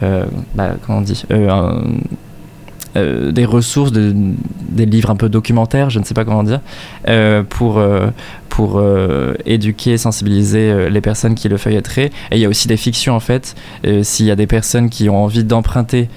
bah, 0.00 0.74
comment 0.84 0.98
on 0.98 1.02
dit, 1.02 1.24
des 2.94 3.44
ressources, 3.44 3.92
des 3.92 4.86
livres 4.86 5.10
un 5.10 5.16
peu 5.16 5.28
documentaires, 5.28 5.90
je 5.90 5.98
ne 5.98 6.04
sais 6.04 6.14
pas 6.14 6.24
comment 6.24 6.44
dire, 6.44 6.60
pour, 7.48 7.80
pour 8.54 8.78
euh, 8.78 9.34
éduquer, 9.46 9.98
sensibiliser 9.98 10.70
euh, 10.70 10.88
les 10.88 11.00
personnes 11.00 11.34
qui 11.34 11.48
le 11.48 11.56
feuilletteraient. 11.56 12.12
Et 12.30 12.36
il 12.36 12.38
y 12.38 12.44
a 12.44 12.48
aussi 12.48 12.68
des 12.68 12.76
fictions 12.76 13.12
en 13.12 13.18
fait. 13.18 13.56
Euh, 13.84 14.04
s'il 14.04 14.26
y 14.26 14.30
a 14.30 14.36
des 14.36 14.46
personnes 14.46 14.90
qui 14.90 15.08
ont 15.08 15.24
envie 15.24 15.42
d'emprunter, 15.42 16.08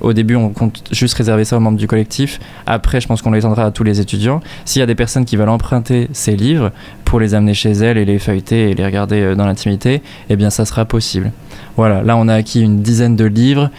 au 0.00 0.12
début 0.12 0.34
on 0.34 0.48
compte 0.48 0.82
juste 0.90 1.14
réserver 1.14 1.44
ça 1.44 1.56
aux 1.56 1.60
membres 1.60 1.78
du 1.78 1.86
collectif. 1.86 2.40
Après, 2.66 3.00
je 3.00 3.06
pense 3.06 3.22
qu'on 3.22 3.30
l'étendra 3.30 3.66
à 3.66 3.70
tous 3.70 3.84
les 3.84 4.00
étudiants. 4.00 4.40
S'il 4.64 4.80
y 4.80 4.82
a 4.82 4.86
des 4.86 4.96
personnes 4.96 5.24
qui 5.24 5.36
veulent 5.36 5.48
emprunter 5.48 6.08
ces 6.12 6.34
livres 6.34 6.72
pour 7.04 7.20
les 7.20 7.34
amener 7.34 7.54
chez 7.54 7.70
elles 7.70 7.96
et 7.96 8.04
les 8.04 8.18
feuilleter 8.18 8.70
et 8.70 8.74
les 8.74 8.84
regarder 8.84 9.36
dans 9.36 9.46
l'intimité, 9.46 10.02
eh 10.28 10.34
bien 10.34 10.50
ça 10.50 10.64
sera 10.64 10.86
possible. 10.86 11.30
Voilà, 11.76 12.02
là 12.02 12.16
on 12.16 12.26
a 12.26 12.34
acquis 12.34 12.62
une 12.62 12.82
dizaine 12.82 13.14
de 13.14 13.26
livres 13.26 13.70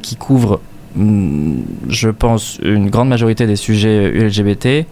qui 0.00 0.16
couvrent 0.16 0.60
je 0.96 2.08
pense, 2.08 2.58
une 2.62 2.90
grande 2.90 3.08
majorité 3.08 3.46
des 3.46 3.56
sujets 3.56 4.10
LGBT. 4.10 4.86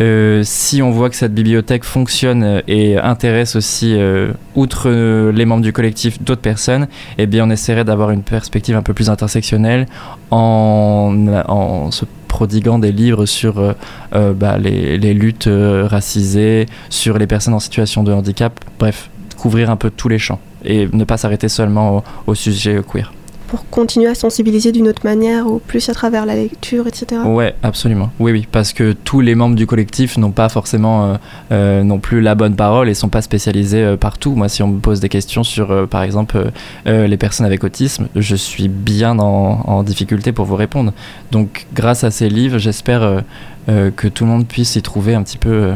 Euh, 0.00 0.40
si 0.44 0.80
on 0.80 0.90
voit 0.90 1.10
que 1.10 1.16
cette 1.16 1.34
bibliothèque 1.34 1.84
fonctionne 1.84 2.62
et 2.66 2.96
intéresse 2.96 3.54
aussi, 3.54 3.94
euh, 3.94 4.32
outre 4.54 4.84
euh, 4.86 5.30
les 5.30 5.44
membres 5.44 5.62
du 5.62 5.74
collectif, 5.74 6.22
d'autres 6.22 6.40
personnes, 6.40 6.88
eh 7.18 7.26
bien 7.26 7.46
on 7.46 7.50
essaierait 7.50 7.84
d'avoir 7.84 8.10
une 8.10 8.22
perspective 8.22 8.76
un 8.76 8.82
peu 8.82 8.94
plus 8.94 9.10
intersectionnelle 9.10 9.86
en, 10.30 11.90
se 11.90 12.06
prodiguant 12.28 12.78
des 12.78 12.92
livres 12.92 13.26
sur 13.26 13.74
bah, 14.12 14.56
les, 14.56 15.14
luttes 15.14 15.50
racisées, 15.50 16.66
sur 16.88 17.18
les 17.18 17.26
personnes 17.26 17.54
en 17.54 17.60
situation 17.60 18.02
de 18.02 18.12
handicap, 18.12 18.58
bref, 18.78 19.10
couvrir 19.36 19.68
un 19.68 19.76
peu 19.76 19.90
tous 19.90 20.08
les 20.08 20.18
champs 20.18 20.38
et 20.64 20.88
ne 20.92 21.04
pas 21.04 21.16
s'arrêter 21.16 21.48
seulement 21.48 22.04
au 22.26 22.34
sujet 22.34 22.80
queer 22.90 23.12
pour 23.50 23.68
continuer 23.68 24.06
à 24.06 24.14
sensibiliser 24.14 24.70
d'une 24.70 24.86
autre 24.86 25.02
manière 25.04 25.48
ou 25.48 25.58
plus 25.58 25.88
à 25.88 25.92
travers 25.92 26.24
la 26.24 26.36
lecture, 26.36 26.86
etc. 26.86 27.22
Ouais, 27.26 27.56
absolument. 27.64 28.10
Oui, 28.20 28.30
oui, 28.30 28.46
parce 28.50 28.72
que 28.72 28.92
tous 28.92 29.20
les 29.20 29.34
membres 29.34 29.56
du 29.56 29.66
collectif 29.66 30.18
n'ont 30.18 30.30
pas 30.30 30.48
forcément 30.48 31.04
euh, 31.04 31.16
euh, 31.50 31.82
non 31.82 31.98
plus 31.98 32.20
la 32.20 32.36
bonne 32.36 32.54
parole 32.54 32.88
et 32.88 32.94
sont 32.94 33.08
pas 33.08 33.22
spécialisés 33.22 33.82
euh, 33.82 33.96
partout. 33.96 34.36
Moi, 34.36 34.48
si 34.48 34.62
on 34.62 34.68
me 34.68 34.78
pose 34.78 35.00
des 35.00 35.08
questions 35.08 35.42
sur, 35.42 35.88
par 35.88 36.04
exemple, 36.04 36.52
les 36.86 37.16
personnes 37.16 37.44
avec 37.44 37.64
autisme, 37.64 38.06
je 38.14 38.36
suis 38.36 38.68
bien 38.68 39.18
en, 39.18 39.64
en, 39.66 39.82
difficulté 39.82 40.30
pour 40.30 40.44
vous 40.44 40.56
répondre. 40.56 40.92
Donc, 41.32 41.66
grâce 41.74 42.04
à 42.04 42.12
ces 42.12 42.28
livres, 42.28 42.58
j'espère 42.58 43.24
que 43.66 44.08
tout 44.08 44.24
le 44.24 44.30
monde 44.30 44.46
puisse 44.46 44.76
y 44.76 44.82
trouver 44.82 45.14
un 45.14 45.24
petit 45.24 45.38
peu 45.38 45.72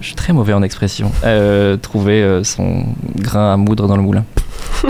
je 0.00 0.06
suis 0.06 0.14
très 0.14 0.32
mauvais 0.32 0.52
en 0.52 0.62
expression, 0.62 1.10
trouver 1.82 2.40
son 2.44 2.84
grain 3.16 3.52
à 3.52 3.56
moudre 3.56 3.88
dans 3.88 3.96
le 3.96 4.02
moulin. 4.02 4.24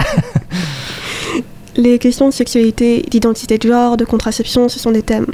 Les 1.77 1.99
questions 1.99 2.29
de 2.29 2.33
sexualité, 2.33 3.05
d'identité 3.11 3.59
de 3.59 3.69
genre, 3.69 3.99
de 3.99 4.07
contraception, 4.07 4.69
ce 4.71 4.79
sont 4.79 4.93
des 4.93 5.03
thèmes 5.03 5.27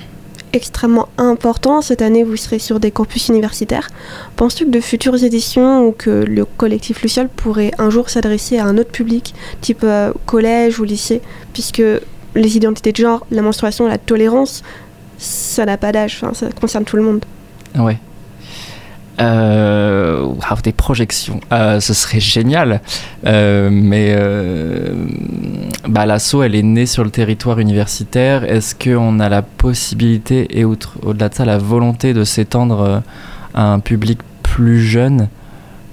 extrêmement 0.52 1.08
importants. 1.18 1.82
Cette 1.82 2.02
année, 2.02 2.24
vous 2.24 2.36
serez 2.36 2.58
sur 2.58 2.80
des 2.80 2.90
campus 2.90 3.28
universitaires. 3.28 3.88
Penses-tu 4.36 4.66
que 4.66 4.70
de 4.70 4.80
futures 4.80 5.22
éditions 5.22 5.86
ou 5.86 5.92
que 5.92 6.10
le 6.10 6.44
collectif 6.44 7.02
Luciole 7.02 7.28
pourrait 7.28 7.70
un 7.78 7.90
jour 7.90 8.10
s'adresser 8.10 8.58
à 8.58 8.66
un 8.66 8.76
autre 8.78 8.90
public, 8.90 9.34
type 9.60 9.84
euh, 9.84 10.12
collège 10.26 10.80
ou 10.80 10.84
lycée, 10.84 11.22
puisque 11.52 11.82
les 12.34 12.56
identités 12.56 12.92
de 12.92 12.96
genre, 12.96 13.26
la 13.30 13.42
menstruation, 13.42 13.86
la 13.86 13.98
tolérance, 13.98 14.62
ça 15.18 15.64
n'a 15.64 15.76
pas 15.76 15.92
d'âge, 15.92 16.22
ça 16.32 16.48
concerne 16.60 16.84
tout 16.84 16.96
le 16.96 17.02
monde. 17.02 17.24
Ouais. 17.78 17.98
Euh, 19.20 20.26
des 20.62 20.72
projections, 20.72 21.40
euh, 21.52 21.80
ce 21.80 21.92
serait 21.92 22.20
génial. 22.20 22.80
Euh, 23.26 23.68
mais 23.72 24.16
bah, 25.88 26.06
l'assaut, 26.06 26.42
elle 26.42 26.54
est 26.54 26.62
née 26.62 26.86
sur 26.86 27.04
le 27.04 27.10
territoire 27.10 27.58
universitaire. 27.58 28.44
Est-ce 28.44 28.74
qu'on 28.74 29.18
a 29.18 29.28
la 29.28 29.42
possibilité 29.42 30.58
et 30.58 30.64
au-delà 30.64 31.28
de 31.28 31.34
ça, 31.34 31.44
la 31.44 31.58
volonté 31.58 32.14
de 32.14 32.24
s'étendre 32.24 33.02
à 33.54 33.72
un 33.72 33.80
public 33.80 34.20
plus 34.42 34.80
jeune? 34.80 35.28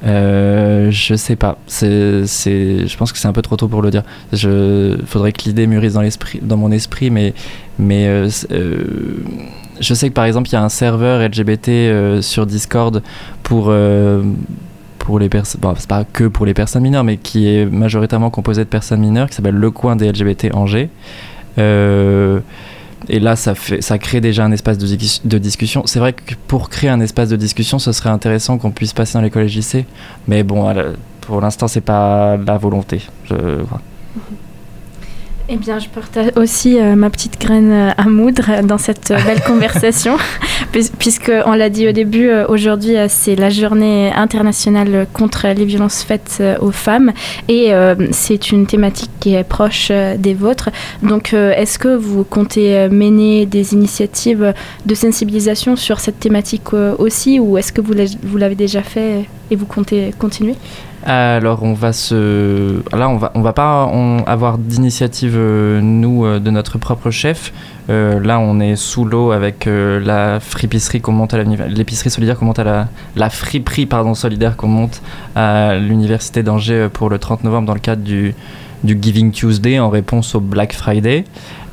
Euh, 0.06 0.92
je 0.92 1.16
sais 1.16 1.36
pas. 1.36 1.58
Je 1.68 2.98
pense 2.98 3.12
que 3.12 3.18
c'est 3.18 3.28
un 3.28 3.34
peu 3.34 3.42
trop 3.42 3.58
tôt 3.58 3.68
pour 3.68 3.82
le 3.82 3.92
dire. 3.92 4.04
Je, 4.34 4.98
faudrait 5.06 5.32
que 5.32 5.44
l'idée 5.44 5.68
mûrisse 5.68 5.98
dans 6.42 6.58
mon 6.58 6.72
esprit, 6.72 7.10
mais, 7.10 7.34
euh, 7.82 8.30
euh, 8.52 8.84
je 9.80 9.94
sais 9.94 10.10
que 10.10 10.14
par 10.14 10.26
exemple 10.26 10.50
il 10.50 10.54
y 10.54 10.56
a 10.56 10.64
un 10.64 10.70
serveur 10.70 11.22
LGBT 11.22 12.22
sur 12.22 12.46
Discord 12.46 13.02
pour 13.44 13.74
pour 15.00 15.20
les 15.20 15.30
personnes. 15.30 15.62
Bon, 15.62 15.74
c'est 15.78 15.90
pas 15.90 16.04
que 16.04 16.26
pour 16.26 16.46
les 16.46 16.54
personnes 16.54 16.84
mineures, 16.84 17.04
mais 17.04 17.18
qui 17.18 17.48
est 17.48 17.66
majoritairement 17.66 18.30
composé 18.30 18.64
de 18.64 18.70
personnes 18.70 19.00
mineures, 19.00 19.30
qui 19.30 19.36
s'appelle 19.36 19.56
Le 19.56 19.72
Coin 19.72 19.96
des 19.96 20.12
LGBT 20.12 20.54
Angers. 20.54 20.90
Et 23.08 23.20
là, 23.20 23.36
ça, 23.36 23.56
fait, 23.56 23.82
ça 23.82 23.98
crée 23.98 24.22
déjà 24.22 24.44
un 24.44 24.52
espace 24.52 24.78
de, 24.78 24.86
de 24.86 25.38
discussion. 25.38 25.84
C'est 25.86 26.00
vrai 26.00 26.14
que 26.14 26.36
pour 26.48 26.70
créer 26.70 26.90
un 26.90 27.00
espace 27.00 27.30
de 27.30 27.36
discussion, 27.36 27.80
ce 27.80 27.92
serait 27.92 28.10
intéressant 28.10 28.58
qu'on 28.58 28.72
puisse 28.72 28.94
passer 28.94 29.14
dans 29.14 29.22
les 29.22 29.30
collèges 29.30 29.56
lycées. 29.56 29.86
Mais 30.28 30.44
bon, 30.44 30.74
pour 31.22 31.42
l'instant, 31.42 31.68
c'est 31.68 31.82
pas 31.82 32.36
la 32.38 32.58
volonté. 32.58 33.02
Je, 33.26 33.36
eh 35.52 35.58
bien, 35.58 35.80
je 35.80 35.90
partage 35.90 36.32
aussi 36.36 36.80
euh, 36.80 36.96
ma 36.96 37.10
petite 37.10 37.42
graine 37.42 37.72
euh, 37.72 37.92
à 37.98 38.04
moudre 38.04 38.62
dans 38.64 38.78
cette 38.78 39.10
euh, 39.10 39.18
belle 39.26 39.42
conversation, 39.48 40.16
puisque 41.00 41.32
on 41.46 41.54
l'a 41.54 41.72
dit 41.72 41.88
au 41.88 41.92
début, 41.92 42.30
aujourd'hui 42.48 42.96
c'est 43.08 43.36
la 43.36 43.50
journée 43.50 44.14
internationale 44.14 45.08
contre 45.12 45.48
les 45.48 45.66
violences 45.66 46.04
faites 46.04 46.44
aux 46.62 46.72
femmes, 46.72 47.12
et 47.48 47.72
c'est 48.12 48.52
une 48.52 48.68
thématique 48.68 49.10
qui 49.20 49.34
est 49.34 49.44
proche 49.44 49.92
des 50.18 50.34
vôtres. 50.34 50.70
Donc, 51.02 51.34
est-ce 51.34 51.80
que 51.80 51.96
vous 51.96 52.24
comptez 52.24 52.88
mener 52.90 53.46
des 53.46 53.74
initiatives 53.74 54.54
de 54.86 54.96
sensibilisation 54.96 55.76
sur 55.76 56.00
cette 56.00 56.20
thématique 56.20 56.74
aussi, 56.74 57.40
ou 57.40 57.58
est-ce 57.58 57.74
que 57.74 57.82
vous 57.82 58.38
l'avez 58.38 58.56
déjà 58.56 58.84
fait 58.84 59.26
et 59.50 59.56
vous 59.56 59.66
comptez 59.66 60.14
continuer? 60.20 60.56
Alors 61.06 61.64
on 61.64 61.74
va 61.74 61.94
se, 61.94 62.82
là 62.96 63.10
on 63.10 63.18
va 63.18 63.32
on 63.36 63.42
va 63.42 63.54
pas 63.54 63.90
avoir 64.26 64.58
d'initiative 64.58 65.36
euh, 65.38 65.80
nous 65.82 66.26
euh, 66.26 66.40
de 66.40 66.52
notre 66.52 66.78
propre 66.78 67.10
chef. 67.10 67.54
Euh, 67.90 68.20
là 68.20 68.40
on 68.40 68.60
est 68.60 68.76
sous 68.76 69.06
l'eau 69.06 69.32
avec 69.32 69.68
la 69.68 70.40
fripisserie 70.40 71.02
qu'on 71.02 71.14
monte 71.14 71.34
à 71.34 71.44
l'épicerie 71.44 72.10
solidaire 72.10 72.38
qu'on 72.38 72.46
monte 72.46 72.60
la 72.60 72.88
la 73.16 73.30
friperie 73.30 73.86
pardon 73.86 74.14
solidaire 74.14 74.58
qu'on 74.58 74.68
monte 74.68 75.02
à 75.36 75.76
l'université 75.76 76.44
d'Angers 76.44 76.88
pour 76.92 77.10
le 77.10 77.18
30 77.18 77.44
novembre 77.46 77.68
dans 77.68 77.74
le 77.74 77.80
cadre 77.80 78.04
du 78.04 78.36
du 78.84 78.98
Giving 79.02 79.32
Tuesday 79.32 79.80
en 79.80 79.90
réponse 79.90 80.36
au 80.36 80.40
Black 80.40 80.74
Friday. 80.74 81.26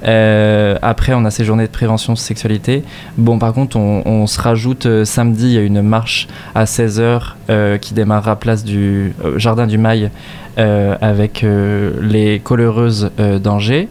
Euh, 0.05 0.77
après, 0.83 1.15
on 1.15 1.25
a 1.25 1.31
ces 1.31 1.45
journées 1.45 1.67
de 1.67 1.73
prévention 1.73 2.13
de 2.13 2.19
sexualité. 2.19 2.83
Bon, 3.17 3.39
par 3.39 3.53
contre, 3.53 3.77
on, 3.77 4.27
se 4.27 4.41
rajoute 4.41 4.87
euh, 4.87 5.05
samedi, 5.05 5.47
il 5.47 5.53
y 5.53 5.59
a 5.59 5.63
une 5.63 5.83
marche 5.83 6.27
à 6.55 6.65
16h 6.65 7.35
euh, 7.49 7.79
qui 7.79 7.95
démarrera 7.95 8.37
place 8.37 8.65
du 8.65 9.15
Jardin 9.37 9.67
du 9.67 9.79
Mail 9.79 10.11
avec 10.57 11.45
les 12.01 12.41
coloreuses 12.43 13.11
d'Angers. 13.43 13.89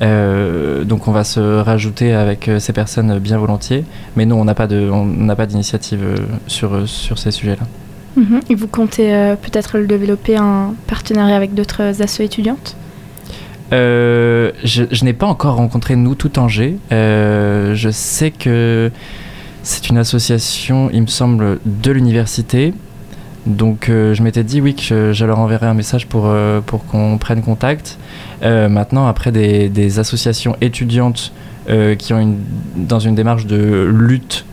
donc 0.00 1.08
on 1.08 1.10
va 1.10 1.24
se 1.24 1.40
rajouter 1.40 2.14
avec 2.14 2.48
ces 2.60 2.72
personnes 2.72 3.18
bien 3.18 3.36
volontiers, 3.36 3.84
mais 4.14 4.24
nous 4.24 4.36
on 4.36 4.44
n'a 4.44 4.54
pas 4.54 5.46
d'initiative 5.46 6.24
sur, 6.46 6.88
sur 6.88 7.18
ces 7.18 7.32
sujets-là. 7.32 7.66
Mhm. 8.16 8.40
Et 8.48 8.54
vous 8.54 8.68
comptez 8.68 9.34
peut-être 9.42 9.76
le 9.76 9.88
développer 9.88 10.38
en 10.38 10.74
partenariat 10.86 11.34
avec 11.34 11.52
d'autres 11.52 12.00
assos 12.00 12.22
étudiantes? 12.22 12.76
Euh, 13.74 14.52
je, 14.62 15.04
n'ai 15.04 15.12
pas 15.12 15.26
encore 15.26 15.56
rencontré 15.56 15.96
Nous 15.96 16.14
Tout 16.14 16.38
Angers. 16.38 16.76
Euh, 16.92 17.74
je 17.74 17.90
sais 17.90 18.30
que 18.30 18.90
c'est 19.62 19.88
une 19.88 19.98
association, 19.98 20.90
il 20.92 21.02
me 21.02 21.06
semble, 21.06 21.58
de 21.64 21.90
l'université. 21.90 22.72
Donc 23.46 23.88
euh, 23.88 24.14
je 24.14 24.22
m'étais 24.22 24.44
dit 24.44 24.60
oui 24.60 24.74
que 24.74 25.12
je, 25.12 25.24
leur 25.24 25.38
enverrai 25.38 25.66
un 25.66 25.74
message 25.74 26.06
pour, 26.06 26.32
pour 26.66 26.86
qu'on 26.86 27.18
prenne 27.18 27.42
contact. 27.42 27.98
maintenant, 28.42 29.06
après 29.06 29.32
des, 29.32 29.98
associations 29.98 30.56
étudiantes 30.60 31.32
qui 31.98 32.12
ont 32.12 32.20
une, 32.20 32.38
dans 32.76 33.00
une 33.00 33.14
démarche 33.14 33.46
de 33.46 33.90
lutte 33.92 34.44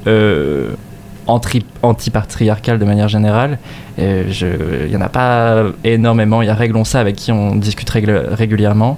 anti-patriarcale 1.27 2.79
de 2.79 2.85
manière 2.85 3.07
générale. 3.07 3.59
Il 3.97 4.87
n'y 4.89 4.95
en 4.95 5.01
a 5.01 5.09
pas 5.09 5.65
énormément. 5.83 6.41
Il 6.41 6.47
y 6.47 6.49
a 6.49 6.55
Réglons 6.55 6.83
ça 6.83 6.99
avec 6.99 7.15
qui 7.15 7.31
on 7.31 7.55
discute 7.55 7.89
régulièrement. 7.89 8.97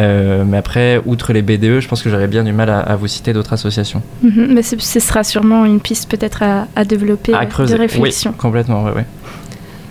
Euh, 0.00 0.44
mais 0.46 0.56
après, 0.56 1.00
outre 1.04 1.32
les 1.32 1.42
BDE, 1.42 1.80
je 1.80 1.88
pense 1.88 2.02
que 2.02 2.10
j'aurais 2.10 2.28
bien 2.28 2.44
du 2.44 2.52
mal 2.52 2.70
à, 2.70 2.96
vous 2.96 3.06
citer 3.06 3.32
d'autres 3.32 3.52
associations. 3.52 4.02
Mhm, 4.22 4.52
mais 4.52 4.62
ce 4.62 5.00
sera 5.00 5.24
sûrement 5.24 5.64
une 5.64 5.80
piste 5.80 6.10
peut-être 6.10 6.42
à, 6.42 6.84
développer 6.84 7.34
à 7.34 7.44
de 7.44 7.74
réflexion. 7.74 8.30
Oui, 8.30 8.36
complètement, 8.38 8.84
oui. 8.94 9.02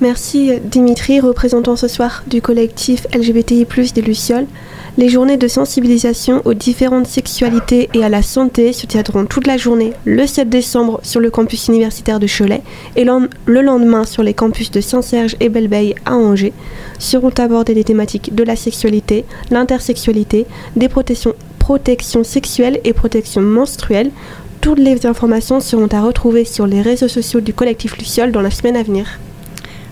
Merci 0.01 0.53
Dimitri, 0.63 1.19
représentant 1.19 1.75
ce 1.75 1.87
soir 1.87 2.23
du 2.25 2.41
collectif 2.41 3.05
LGBTI+, 3.13 3.67
des 3.93 4.01
Lucioles. 4.01 4.47
Les 4.97 5.07
journées 5.07 5.37
de 5.37 5.47
sensibilisation 5.47 6.41
aux 6.43 6.53
différentes 6.53 7.07
sexualités 7.07 7.89
et 7.93 8.03
à 8.03 8.09
la 8.09 8.21
santé 8.21 8.73
se 8.73 8.85
tiendront 8.85 9.25
toute 9.25 9.47
la 9.47 9.55
journée 9.55 9.93
le 10.03 10.27
7 10.27 10.49
décembre 10.49 10.99
sur 11.01 11.21
le 11.21 11.29
campus 11.29 11.69
universitaire 11.69 12.19
de 12.19 12.27
Cholet 12.27 12.61
et 12.97 13.05
le 13.05 13.61
lendemain 13.61 14.03
sur 14.03 14.21
les 14.21 14.33
campus 14.33 14.69
de 14.69 14.81
Saint-Serge 14.81 15.37
et 15.39 15.47
Belleveille 15.47 15.95
à 16.05 16.15
Angers. 16.15 16.51
Seront 16.99 17.31
abordées 17.37 17.73
les 17.73 17.85
thématiques 17.85 18.35
de 18.35 18.43
la 18.43 18.57
sexualité, 18.57 19.23
l'intersexualité, 19.49 20.45
des 20.75 20.89
protections, 20.89 21.35
protections 21.57 22.25
sexuelles 22.25 22.81
et 22.83 22.91
protections 22.91 23.41
menstruelles. 23.41 24.11
Toutes 24.59 24.79
les 24.79 25.05
informations 25.05 25.61
seront 25.61 25.87
à 25.87 26.01
retrouver 26.01 26.43
sur 26.43 26.67
les 26.67 26.81
réseaux 26.81 27.07
sociaux 27.07 27.39
du 27.39 27.53
collectif 27.53 27.97
Luciole 27.97 28.33
dans 28.33 28.41
la 28.41 28.51
semaine 28.51 28.75
à 28.75 28.83
venir. 28.83 29.05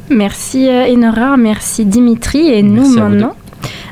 Merci 0.09 0.67
euh, 0.67 0.93
Enora, 0.93 1.38
merci 1.38 1.85
Dimitri 1.85 2.49
et 2.49 2.63
nous 2.63 2.89
maintenant 2.89 3.33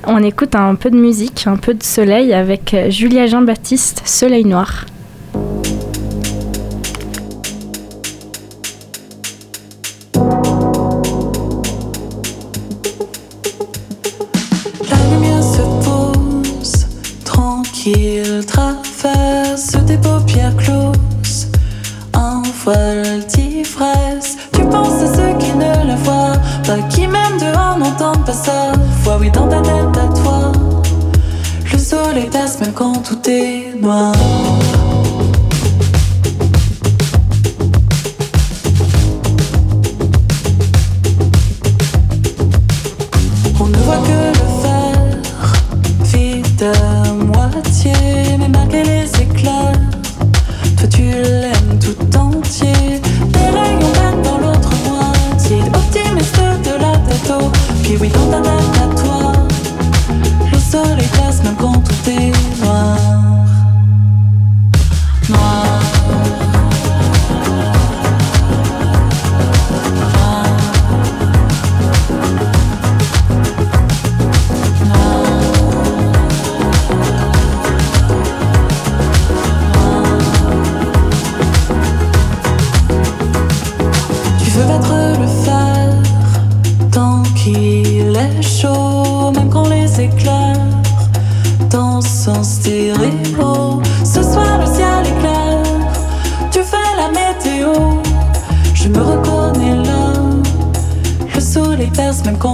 on 0.06 0.24
écoute 0.24 0.56
un 0.56 0.76
peu 0.76 0.90
de 0.90 0.98
musique, 0.98 1.46
un 1.48 1.58
peu 1.58 1.74
de 1.74 1.84
soleil 1.84 2.34
avec 2.34 2.76
Julia 2.90 3.28
Jean-Baptiste, 3.28 4.02
Soleil 4.06 4.46
Noir. 4.46 4.86
Traverse 18.46 19.78
tes 19.88 19.98
paupières 19.98 20.56
closes, 20.58 21.48
voile 22.64 23.26
oui 29.20 29.32
dans 29.32 29.48
ta 29.48 29.62
tête 29.62 30.18
soleil 31.78 32.30
passe 32.30 32.60
même 32.60 32.74
quand 32.74 33.02
tout 33.04 33.30
est 33.30 33.74
noir. 33.80 34.14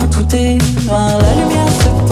Tout 0.07 0.35
est 0.35 0.57
noir. 0.85 1.17
La 1.19 1.33
lumière 1.35 1.67
se 1.69 2.02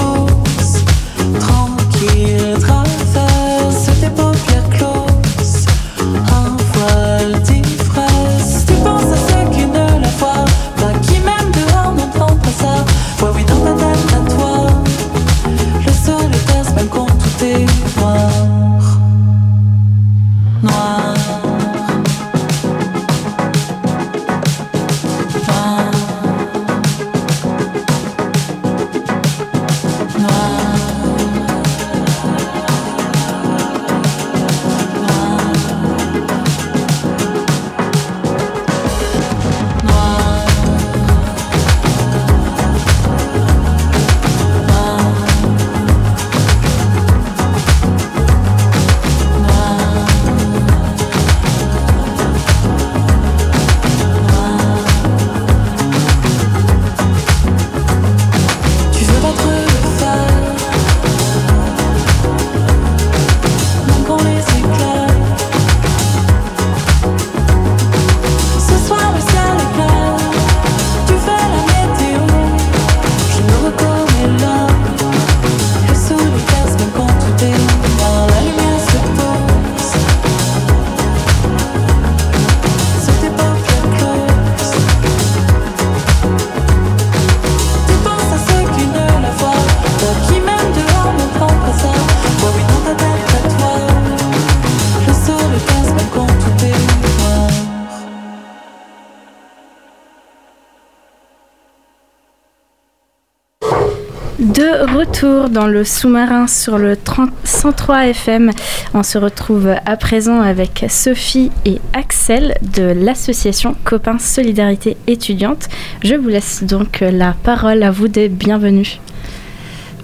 De 104.41 104.97
retour 104.97 105.49
dans 105.49 105.67
le 105.67 105.83
sous-marin 105.83 106.47
sur 106.47 106.79
le 106.79 106.97
30 106.97 107.29
103 107.43 108.07
FM, 108.07 108.49
on 108.95 109.03
se 109.03 109.19
retrouve 109.19 109.75
à 109.85 109.97
présent 109.97 110.41
avec 110.41 110.83
Sophie 110.89 111.51
et 111.63 111.79
Axel 111.93 112.57
de 112.75 112.81
l'association 112.81 113.75
Copains 113.83 114.17
Solidarité 114.17 114.97
étudiante. 115.05 115.69
Je 116.03 116.15
vous 116.15 116.29
laisse 116.29 116.63
donc 116.63 117.01
la 117.01 117.35
parole 117.43 117.83
à 117.83 117.91
vous 117.91 118.07
des 118.07 118.29
bienvenus. 118.29 118.99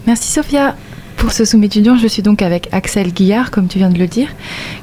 Merci 0.06 0.32
Sophia. 0.32 0.76
Pour 1.16 1.32
ce 1.32 1.44
Soum 1.44 1.64
étudiant, 1.64 1.98
je 1.98 2.08
suis 2.08 2.22
donc 2.22 2.44
avec 2.44 2.70
Axel 2.72 3.12
Guillard, 3.12 3.50
comme 3.50 3.68
tu 3.68 3.80
viens 3.80 3.90
de 3.90 3.98
le 3.98 4.06
dire, 4.06 4.30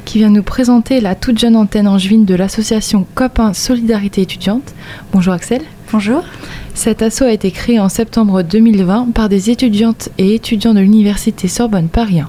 qui 0.05 0.19
vient 0.19 0.31
nous 0.31 0.43
présenter 0.43 1.01
la 1.01 1.15
toute 1.15 1.39
jeune 1.39 1.55
antenne 1.55 1.87
angevine 1.87 2.25
de 2.25 2.35
l'association 2.35 3.07
Copains 3.15 3.55
Solidarité 3.55 4.23
étudiante. 4.23 4.75
Bonjour 5.13 5.33
Axel. 5.33 5.63
Bonjour. 5.95 6.25
Cet 6.75 7.03
asso 7.03 7.23
a 7.23 7.31
été 7.31 7.53
créé 7.53 7.79
en 7.79 7.89
septembre 7.89 8.43
2020 8.43 9.13
par 9.15 9.29
des 9.29 9.51
étudiantes 9.51 10.09
et 10.19 10.35
étudiants 10.35 10.75
de 10.75 10.81
l'université 10.81 11.47
Sorbonne 11.47 11.87
Paris 11.87 12.19
1. 12.19 12.29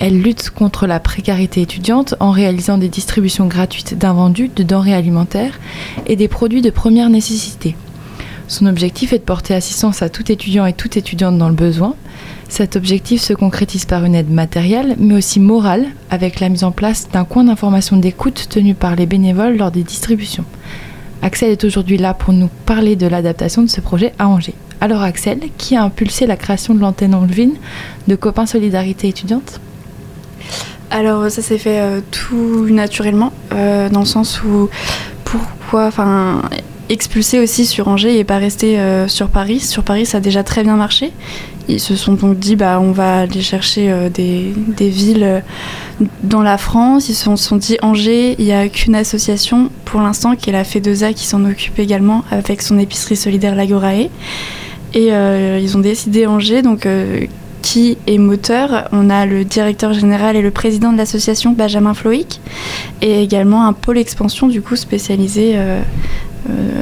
Elle 0.00 0.20
lutte 0.20 0.50
contre 0.50 0.88
la 0.88 0.98
précarité 0.98 1.62
étudiante 1.62 2.16
en 2.18 2.32
réalisant 2.32 2.78
des 2.78 2.88
distributions 2.88 3.46
gratuites 3.46 3.96
d'invendus, 3.96 4.50
de 4.56 4.64
denrées 4.64 4.92
alimentaires 4.92 5.60
et 6.08 6.16
des 6.16 6.26
produits 6.26 6.62
de 6.62 6.70
première 6.70 7.10
nécessité. 7.10 7.76
Son 8.48 8.66
objectif 8.66 9.12
est 9.12 9.20
de 9.20 9.22
porter 9.22 9.54
assistance 9.54 10.02
à 10.02 10.08
tout 10.08 10.32
étudiant 10.32 10.66
et 10.66 10.72
toute 10.72 10.96
étudiante 10.96 11.38
dans 11.38 11.48
le 11.48 11.54
besoin. 11.54 11.94
Cet 12.48 12.74
objectif 12.74 13.22
se 13.22 13.34
concrétise 13.34 13.84
par 13.84 14.04
une 14.04 14.16
aide 14.16 14.32
matérielle, 14.32 14.96
mais 14.98 15.14
aussi 15.14 15.38
morale, 15.38 15.86
avec 16.10 16.40
la 16.40 16.48
mise 16.48 16.64
en 16.64 16.72
place 16.72 17.08
d'un 17.08 17.24
coin 17.24 17.44
d'information 17.44 17.98
d'écoute 17.98 18.48
tenu 18.50 18.74
par 18.74 18.96
les 18.96 19.06
bénévoles 19.06 19.58
lors 19.58 19.70
des 19.70 19.84
distributions. 19.84 20.44
Axel 21.22 21.50
est 21.50 21.64
aujourd'hui 21.64 21.98
là 21.98 22.14
pour 22.14 22.32
nous 22.32 22.48
parler 22.64 22.96
de 22.96 23.06
l'adaptation 23.06 23.62
de 23.62 23.68
ce 23.68 23.80
projet 23.80 24.12
à 24.18 24.28
Angers. 24.28 24.54
Alors 24.80 25.02
Axel, 25.02 25.40
qui 25.58 25.76
a 25.76 25.82
impulsé 25.82 26.26
la 26.26 26.36
création 26.36 26.74
de 26.74 26.80
l'antenne 26.80 27.14
angevine 27.14 27.56
de 28.08 28.16
Copains 28.16 28.46
Solidarité 28.46 29.08
étudiante 29.08 29.60
Alors 30.90 31.30
ça 31.30 31.42
s'est 31.42 31.58
fait 31.58 31.80
euh, 31.80 32.00
tout 32.10 32.66
naturellement, 32.70 33.32
euh, 33.52 33.90
dans 33.90 34.00
le 34.00 34.06
sens 34.06 34.42
où 34.42 34.70
pourquoi, 35.24 35.86
enfin, 35.86 36.42
expulser 36.90 37.38
aussi 37.38 37.64
sur 37.66 37.88
Angers 37.88 38.18
et 38.18 38.24
pas 38.24 38.38
rester 38.38 38.78
euh, 38.78 39.08
sur 39.08 39.28
Paris. 39.28 39.60
Sur 39.60 39.84
Paris, 39.84 40.04
ça 40.06 40.18
a 40.18 40.20
déjà 40.20 40.42
très 40.42 40.64
bien 40.64 40.76
marché. 40.76 41.12
Ils 41.68 41.78
se 41.78 41.94
sont 41.94 42.14
donc 42.14 42.38
dit, 42.38 42.56
bah, 42.56 42.80
on 42.82 42.90
va 42.90 43.20
aller 43.20 43.42
chercher 43.42 43.90
euh, 43.90 44.10
des, 44.10 44.52
des 44.56 44.88
villes 44.88 45.22
euh, 45.22 45.40
dans 46.24 46.42
la 46.42 46.58
France. 46.58 47.08
Ils 47.08 47.14
se 47.14 47.36
sont, 47.36 47.56
dit, 47.56 47.78
Angers, 47.80 48.34
il 48.38 48.44
n'y 48.44 48.52
a 48.52 48.68
qu'une 48.68 48.96
association 48.96 49.70
pour 49.84 50.00
l'instant 50.00 50.34
qui 50.34 50.50
est 50.50 50.52
la 50.52 50.64
FEDESA 50.64 51.12
qui 51.12 51.26
s'en 51.26 51.44
occupe 51.44 51.78
également 51.78 52.24
avec 52.32 52.60
son 52.60 52.78
épicerie 52.78 53.16
solidaire 53.16 53.54
Lagorae. 53.54 54.08
Et 54.92 55.10
ils 55.62 55.76
ont 55.76 55.80
décidé 55.80 56.26
Angers, 56.26 56.62
donc 56.62 56.84
qui 57.62 57.96
est 58.08 58.18
moteur. 58.18 58.88
On 58.90 59.08
a 59.08 59.24
le 59.24 59.44
directeur 59.44 59.92
général 59.92 60.34
et 60.34 60.42
le 60.42 60.50
président 60.50 60.92
de 60.92 60.96
l'association, 60.96 61.52
Benjamin 61.52 61.94
Floïc, 61.94 62.40
et 63.00 63.22
également 63.22 63.66
un 63.66 63.72
pôle 63.72 63.98
expansion 63.98 64.48
du 64.48 64.62
coup 64.62 64.74
spécialisé 64.74 65.56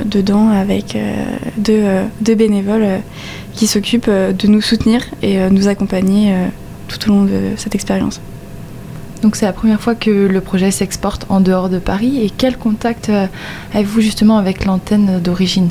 dedans 0.05 0.49
avec 0.51 0.95
euh, 0.97 1.25
deux, 1.57 1.73
euh, 1.83 2.05
deux 2.21 2.35
bénévoles 2.35 2.83
euh, 2.83 2.99
qui 3.55 3.67
s'occupent 3.67 4.07
euh, 4.09 4.33
de 4.33 4.47
nous 4.47 4.61
soutenir 4.61 5.03
et 5.23 5.39
euh, 5.41 5.51
nous 5.51 5.69
accompagner 5.69 6.33
euh, 6.33 6.47
tout 6.89 7.11
au 7.11 7.13
long 7.13 7.25
de 7.25 7.55
cette 7.57 7.75
expérience. 7.75 8.21
Donc 9.23 9.35
c'est 9.35 9.47
la 9.47 9.53
première 9.53 9.81
fois 9.81 9.95
que 9.97 10.11
le 10.29 10.41
projet 10.41 10.71
s'exporte 10.71 11.27
en 11.29 11.41
dehors 11.41 11.69
de 11.69 11.79
Paris. 11.81 12.21
Et 12.23 12.31
quel 12.31 12.57
contact 12.57 13.09
euh, 13.09 13.27
avez-vous 13.75 14.01
justement 14.01 14.39
avec 14.39 14.65
l'antenne 14.65 15.21
d'origine? 15.21 15.71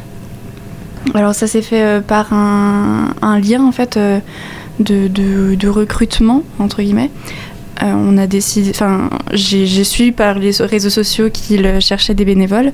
Alors 1.14 1.34
ça 1.34 1.48
s'est 1.48 1.62
fait 1.62 1.82
euh, 1.82 2.02
par 2.02 2.34
un, 2.34 3.14
un 3.22 3.40
lien 3.40 3.64
en 3.64 3.72
fait 3.72 3.96
euh, 3.96 4.20
de, 4.80 5.08
de- 5.08 5.56
de 5.56 5.68
recrutement 5.70 6.44
entre 6.60 6.82
guillemets. 6.82 7.10
Euh, 7.84 7.94
on 7.94 8.18
a 8.18 8.28
décidé, 8.28 8.72
enfin 8.72 9.10
j'ai 9.34 9.84
su 9.84 10.12
par 10.12 10.40
les 10.40 10.52
réseaux 10.60 10.90
sociaux 10.90 11.30
qu'ils 11.30 11.80
cherchaient 11.80 12.16
des 12.16 12.26
bénévoles. 12.26 12.72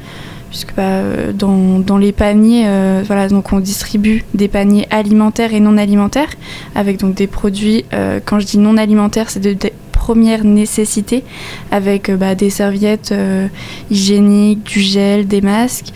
Puisque 0.50 0.74
bah, 0.74 1.02
dans, 1.34 1.98
les 1.98 2.12
paniers, 2.12 2.66
voilà, 3.06 3.28
donc 3.28 3.52
on 3.52 3.60
distribue 3.60 4.24
des 4.34 4.48
paniers 4.48 4.86
alimentaires 4.90 5.52
et 5.52 5.60
non 5.60 5.76
alimentaires, 5.76 6.30
avec 6.74 6.98
donc 6.98 7.14
des 7.14 7.26
produits, 7.26 7.84
quand 8.24 8.40
je 8.40 8.46
dis 8.46 8.58
non 8.58 8.76
alimentaires, 8.78 9.30
c'est 9.30 9.40
de, 9.40 9.52
des 9.52 9.72
premières 9.92 10.44
nécessités, 10.44 11.22
avec 11.70 12.10
bah, 12.10 12.34
des 12.34 12.50
serviettes 12.50 13.14
hygiéniques, 13.90 14.64
du 14.64 14.80
gel, 14.80 15.26
des 15.26 15.42
masques. 15.42 15.92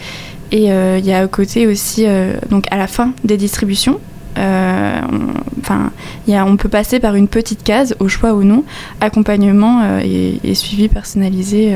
Et 0.52 0.70
euh, 0.70 0.98
il 0.98 1.06
y 1.06 1.12
a 1.12 1.18
à 1.20 1.26
côté 1.28 1.66
aussi, 1.66 2.04
euh, 2.06 2.34
donc 2.50 2.66
à 2.70 2.76
la 2.76 2.86
fin 2.86 3.12
des 3.24 3.38
distributions, 3.38 3.98
euh, 4.38 5.00
on- 5.10 6.32
on 6.46 6.56
peut 6.56 6.68
passer 6.68 7.00
par 7.00 7.14
une 7.14 7.26
petite 7.28 7.62
case, 7.64 7.96
au 8.00 8.08
choix 8.08 8.34
ou 8.34 8.44
non, 8.44 8.64
accompagnement 9.00 9.98
et, 10.04 10.54
suivi 10.54 10.88
personnalisé 10.88 11.72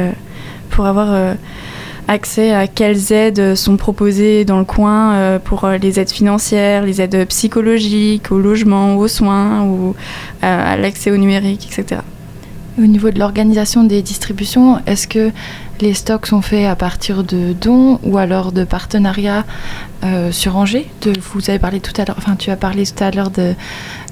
pour 0.70 0.84
avoir 0.86 1.34
accès 2.08 2.52
à 2.52 2.66
quelles 2.66 3.12
aides 3.12 3.54
sont 3.54 3.76
proposées 3.76 4.44
dans 4.44 4.58
le 4.58 4.64
coin 4.64 5.38
pour 5.44 5.66
les 5.68 5.98
aides 6.00 6.10
financières, 6.10 6.84
les 6.84 7.00
aides 7.00 7.26
psychologiques, 7.28 8.30
au 8.30 8.38
logement, 8.38 8.96
aux 8.96 9.08
soins 9.08 9.62
ou 9.64 9.94
à 10.42 10.76
l'accès 10.76 11.10
au 11.10 11.16
numérique, 11.16 11.66
etc. 11.70 12.00
Au 12.78 12.84
niveau 12.84 13.10
de 13.10 13.18
l'organisation 13.18 13.84
des 13.84 14.02
distributions, 14.02 14.82
est-ce 14.84 15.08
que 15.08 15.30
les 15.80 15.94
stocks 15.94 16.26
sont 16.26 16.42
faits 16.42 16.66
à 16.66 16.76
partir 16.76 17.24
de 17.24 17.54
dons 17.54 17.98
ou 18.02 18.18
alors 18.18 18.52
de 18.52 18.64
partenariats 18.64 19.46
euh, 20.04 20.30
sur 20.30 20.56
Angers? 20.56 20.86
Vous 21.32 21.48
avez 21.48 21.58
parlé 21.58 21.80
tout 21.80 21.98
à 21.98 22.04
l'heure, 22.04 22.16
enfin 22.18 22.36
tu 22.36 22.50
as 22.50 22.56
parlé 22.56 22.84
tout 22.84 23.02
à 23.02 23.10
l'heure 23.10 23.30
de, 23.30 23.54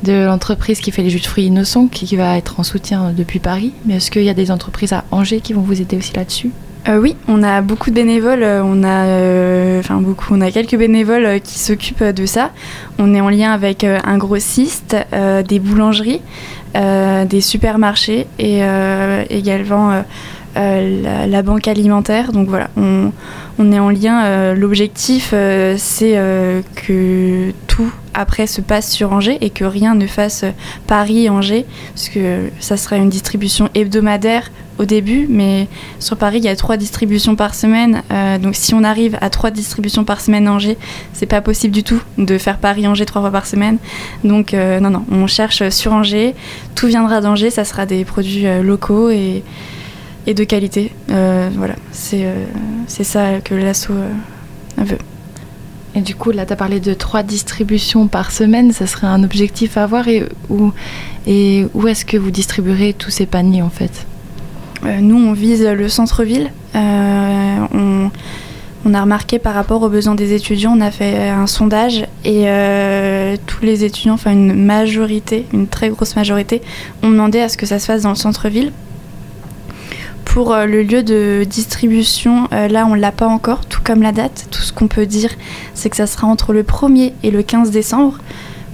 l'entreprise 0.07 0.81
qui 0.81 0.93
fait 0.93 1.03
les 1.03 1.11
jus 1.11 1.21
de 1.21 1.27
fruits 1.27 1.45
innocents 1.45 1.89
qui 1.89 2.17
va 2.17 2.39
être 2.39 2.59
en 2.59 2.63
soutien 2.63 3.13
depuis 3.15 3.39
Paris. 3.39 3.75
Mais 3.85 3.97
est-ce 3.97 4.11
qu'il 4.11 4.25
y 4.25 4.31
a 4.31 4.35
des 4.35 4.51
entreprises 4.51 4.95
à 4.95 5.05
Angers 5.11 5.43
qui 5.43 5.53
vont 5.53 5.61
vous 5.61 5.83
aider 5.83 5.99
aussi 5.99 6.15
là-dessus? 6.15 6.51
Euh, 6.87 6.99
oui, 7.01 7.17
on 7.29 7.43
a 7.43 7.63
beaucoup 7.63 7.89
de 7.91 7.95
bénévoles. 7.95 8.43
euh, 8.43 8.63
On 8.63 8.83
a, 8.85 9.07
euh, 9.07 9.83
on 10.31 10.41
a 10.43 10.51
quelques 10.51 10.77
bénévoles 10.77 11.41
qui 11.41 11.59
s'occupent 11.59 12.05
de 12.05 12.27
ça. 12.27 12.51
On 12.99 13.15
est 13.15 13.21
en 13.23 13.31
lien 13.31 13.53
avec 13.53 13.85
un 13.85 14.19
grossiste, 14.19 14.97
des 15.49 15.59
boulangeries, 15.59 16.21
des 16.75 17.41
supermarchés 17.41 18.27
et 18.39 18.61
également 19.31 20.05
la, 20.57 21.27
la 21.27 21.43
banque 21.43 21.69
alimentaire. 21.69 22.33
Donc 22.33 22.49
voilà, 22.49 22.71
on, 22.77 23.13
est 23.73 23.79
en 23.79 23.91
lien. 23.91 24.25
euh, 24.25 24.55
L'objectif, 24.55 25.31
euh, 25.33 25.75
c'est 25.79 26.17
euh, 26.17 26.63
que 26.75 27.53
tout 27.67 27.91
après 28.15 28.47
se 28.47 28.61
passe 28.61 28.91
sur 28.93 29.13
Angers 29.13 29.39
et 29.41 29.51
que 29.51 29.65
rien 29.65 29.95
ne 29.95 30.07
fasse 30.07 30.45
euh, 30.45 30.51
Paris-Angers, 30.87 31.67
parce 31.95 32.09
que 32.09 32.51
ça 32.61 32.77
sera 32.77 32.97
une 32.97 33.09
distribution 33.09 33.69
hebdomadaire 33.75 34.51
au 34.79 34.85
début, 34.85 35.27
mais 35.29 35.69
sur 36.01 36.17
Paris, 36.17 36.39
il 36.39 36.45
y 36.45 36.49
a 36.49 36.57
trois 36.57 36.77
distributions 36.77 37.37
par 37.37 37.55
semaine. 37.55 38.03
euh, 38.11 38.39
donc 38.39 38.57
si 38.57 38.75
on 38.75 38.83
arrive 38.83 39.17
à 39.21 39.31
trois 39.31 39.53
distributions 39.53 40.05
par 40.05 40.21
semaine 40.21 40.49
à 40.49 40.53
Angers, 40.53 40.77
c'est 41.13 41.27
pas 41.27 41.41
possible 41.41 41.73
du 41.73 41.85
tout 41.85 42.01
de 42.19 42.39
faire 42.39 42.59
Paris-Angers 42.59 43.07
trois 43.07 43.23
fois 43.23 43.31
par 43.31 43.47
semaine. 43.47 43.79
Donc 44.25 44.53
euh, 44.53 44.81
non, 44.81 44.91
non, 44.91 45.05
on 45.13 45.29
cherche 45.29 45.69
sur 45.69 45.93
Angers. 45.93 46.35
Tout 46.75 46.89
viendra 46.89 47.21
d'Angers, 47.21 47.51
ça 47.51 47.65
sera 47.65 47.87
des 47.87 48.05
produits 48.05 48.47
euh, 48.47 48.63
locaux 48.63 49.11
et, 49.11 49.45
et 50.27 50.35
de 50.35 50.45
qualité. 50.45 50.93
Euh, 51.11 51.51
voilà, 51.57 51.75
c'est 51.93 52.25
euh, 52.25 52.45
c'est 52.87 53.05
ça 53.05 53.41
que 53.43 53.55
l'asso 53.55 53.91
euh, 53.91 54.11
veut. 54.79 54.99
Et 55.95 56.01
du 56.01 56.15
coup, 56.15 56.33
là, 56.33 56.45
tu 56.45 56.53
as 56.53 56.57
parlé 56.57 56.81
de 56.81 56.93
trois 56.93 57.23
distributions 57.23 58.09
par 58.09 58.33
semaine. 58.33 58.73
Ça 58.73 58.87
serait 58.87 59.07
un 59.07 59.23
objectif 59.23 59.77
à 59.77 59.85
avoir. 59.85 60.09
Et 60.09 60.25
où, 60.49 60.73
et 61.27 61.67
où 61.73 61.87
est-ce 61.87 62.05
que 62.05 62.17
vous 62.17 62.33
distribuerez 62.33 62.95
tous 62.95 63.11
ces 63.11 63.27
paniers, 63.27 63.63
en 63.63 63.71
fait? 63.71 64.07
Nous, 64.83 65.17
on 65.17 65.33
vise 65.33 65.65
le 65.65 65.89
centre-ville. 65.89 66.51
On, 66.75 68.11
on 68.87 68.93
a 68.93 69.01
remarqué 69.01 69.39
par 69.39 69.55
rapport 69.55 69.83
aux 69.83 69.89
besoins 69.89 70.15
des 70.15 70.35
étudiants, 70.35 70.77
on 70.77 70.81
a 70.83 70.91
fait 70.91 71.31
un 71.31 71.47
sondage 71.47 72.07
et 72.25 72.45
euh, 72.49 73.37
tous 73.47 73.65
les 73.65 73.83
étudiants, 73.83 74.15
enfin 74.15 74.33
une 74.33 74.53
majorité, 74.53 75.47
une 75.55 75.67
très 75.69 75.89
grosse 75.89 76.17
majorité, 76.17 76.61
ont 77.03 77.09
demandé 77.09 77.41
à 77.41 77.49
ce 77.49 77.57
que 77.57 77.65
ça 77.65 77.79
se 77.79 77.87
fasse 77.87 78.03
dans 78.03 78.11
le 78.11 78.15
centre-ville. 78.15 78.73
Pour 80.35 80.53
euh, 80.53 80.67
le 80.67 80.83
lieu 80.83 81.05
de 81.05 81.45
distribution, 81.49 82.49
euh, 82.53 82.67
là, 82.67 82.89
on 82.91 82.95
l'a 82.95 83.13
pas 83.13 83.29
encore, 83.29 83.67
tout 83.67 83.81
comme 83.85 84.03
la 84.03 84.11
date. 84.11 84.49
Tout 84.51 84.63
ce 84.63 84.73
qu'on 84.73 84.89
peut 84.89 85.07
dire, 85.07 85.31
c'est 85.75 85.91
que 85.91 85.97
ça 85.97 86.09
sera 86.09 86.27
entre 86.27 86.53
le 86.53 86.65
1er 86.65 87.13
et 87.23 87.31
le 87.31 87.45
15 87.45 87.71
décembre. 87.71 88.19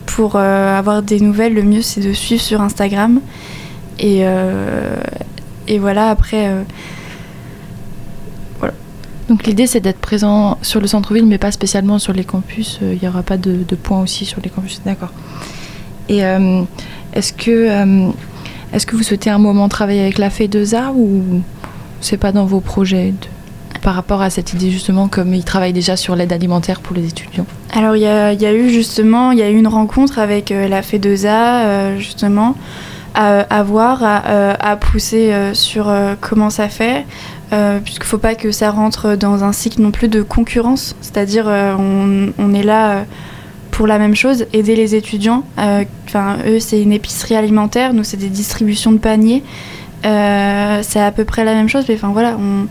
Pour 0.06 0.36
euh, 0.36 0.78
avoir 0.78 1.02
des 1.02 1.20
nouvelles, 1.20 1.52
le 1.52 1.62
mieux, 1.62 1.82
c'est 1.82 2.00
de 2.00 2.14
suivre 2.14 2.40
sur 2.40 2.62
Instagram. 2.62 3.20
Et, 3.98 4.22
et 5.68 5.78
voilà, 5.78 6.08
après, 6.08 6.50
Donc 9.28 9.44
l'idée 9.44 9.66
c'est 9.66 9.80
d'être 9.80 10.00
présent 10.00 10.56
sur 10.62 10.80
le 10.80 10.86
centre-ville 10.86 11.26
mais 11.26 11.36
pas 11.36 11.52
spécialement 11.52 11.98
sur 11.98 12.14
les 12.14 12.24
campus. 12.24 12.78
Il 12.80 12.98
n'y 13.02 13.06
aura 13.06 13.22
pas 13.22 13.36
de, 13.36 13.62
points 13.76 14.00
aussi 14.00 14.24
sur 14.24 14.40
les 14.40 14.48
campus. 14.48 14.80
D'accord. 14.86 15.12
Et 16.08 16.20
est-ce 17.12 17.34
que, 17.34 18.10
est-ce 18.72 18.86
que 18.86 18.96
vous 18.96 19.02
souhaitez 19.02 19.30
un 19.30 19.38
moment 19.38 19.68
travailler 19.68 20.02
avec 20.02 20.18
la 20.18 20.30
FEDESA 20.30 20.92
ou 20.92 21.42
c'est 22.00 22.16
pas 22.16 22.32
dans 22.32 22.46
vos 22.46 22.60
projets 22.60 23.14
par 23.82 23.94
rapport 23.94 24.22
à 24.22 24.30
cette 24.30 24.52
idée 24.52 24.70
justement 24.70 25.08
comme 25.08 25.34
ils 25.34 25.44
travaillent 25.44 25.72
déjà 25.72 25.96
sur 25.96 26.14
l'aide 26.14 26.32
alimentaire 26.32 26.80
pour 26.80 26.94
les 26.94 27.06
étudiants? 27.06 27.46
Alors 27.72 27.96
il 27.96 28.02
y, 28.02 28.06
a 28.06 28.54
eu 28.54 28.68
justement, 28.68 29.32
il 29.32 29.38
y 29.38 29.42
a 29.42 29.50
eu 29.50 29.56
une 29.56 29.68
rencontre 29.68 30.18
avec 30.18 30.50
euh, 30.50 30.68
la 30.68 30.82
FEDESA 30.82 31.64
euh, 31.64 31.98
justement 31.98 32.56
à, 33.14 33.62
voir, 33.64 34.02
à, 34.04 34.28
euh, 34.28 34.76
pousser 34.76 35.34
sur 35.52 35.92
comment 36.20 36.48
ça 36.48 36.68
fait, 36.68 37.04
puisqu'il 37.84 38.04
ne 38.04 38.08
faut 38.08 38.18
pas 38.18 38.36
que 38.36 38.52
ça 38.52 38.70
rentre 38.70 39.16
dans 39.16 39.42
un 39.42 39.52
cycle 39.52 39.82
non 39.82 39.90
plus 39.90 40.08
de 40.08 40.22
concurrence, 40.22 40.94
c'est-à-dire 41.02 41.46
on, 41.46 42.54
est 42.54 42.62
là 42.62 43.04
pour 43.80 43.86
la 43.86 43.98
même 43.98 44.14
chose, 44.14 44.44
aider 44.52 44.76
les 44.76 44.94
étudiants. 44.94 45.42
Euh, 45.58 45.84
Enfin 46.04 46.36
eux 46.46 46.60
c'est 46.60 46.82
une 46.82 46.92
épicerie 46.92 47.34
alimentaire, 47.34 47.94
nous 47.94 48.04
c'est 48.04 48.18
des 48.18 48.28
distributions 48.28 48.92
de 48.92 48.98
paniers, 48.98 49.42
Euh, 50.04 50.80
c'est 50.82 51.00
à 51.00 51.10
peu 51.12 51.24
près 51.24 51.44
la 51.44 51.54
même 51.54 51.70
chose, 51.70 51.86
mais 51.88 51.94
enfin 51.94 52.10
voilà 52.12 52.36
on 52.38 52.66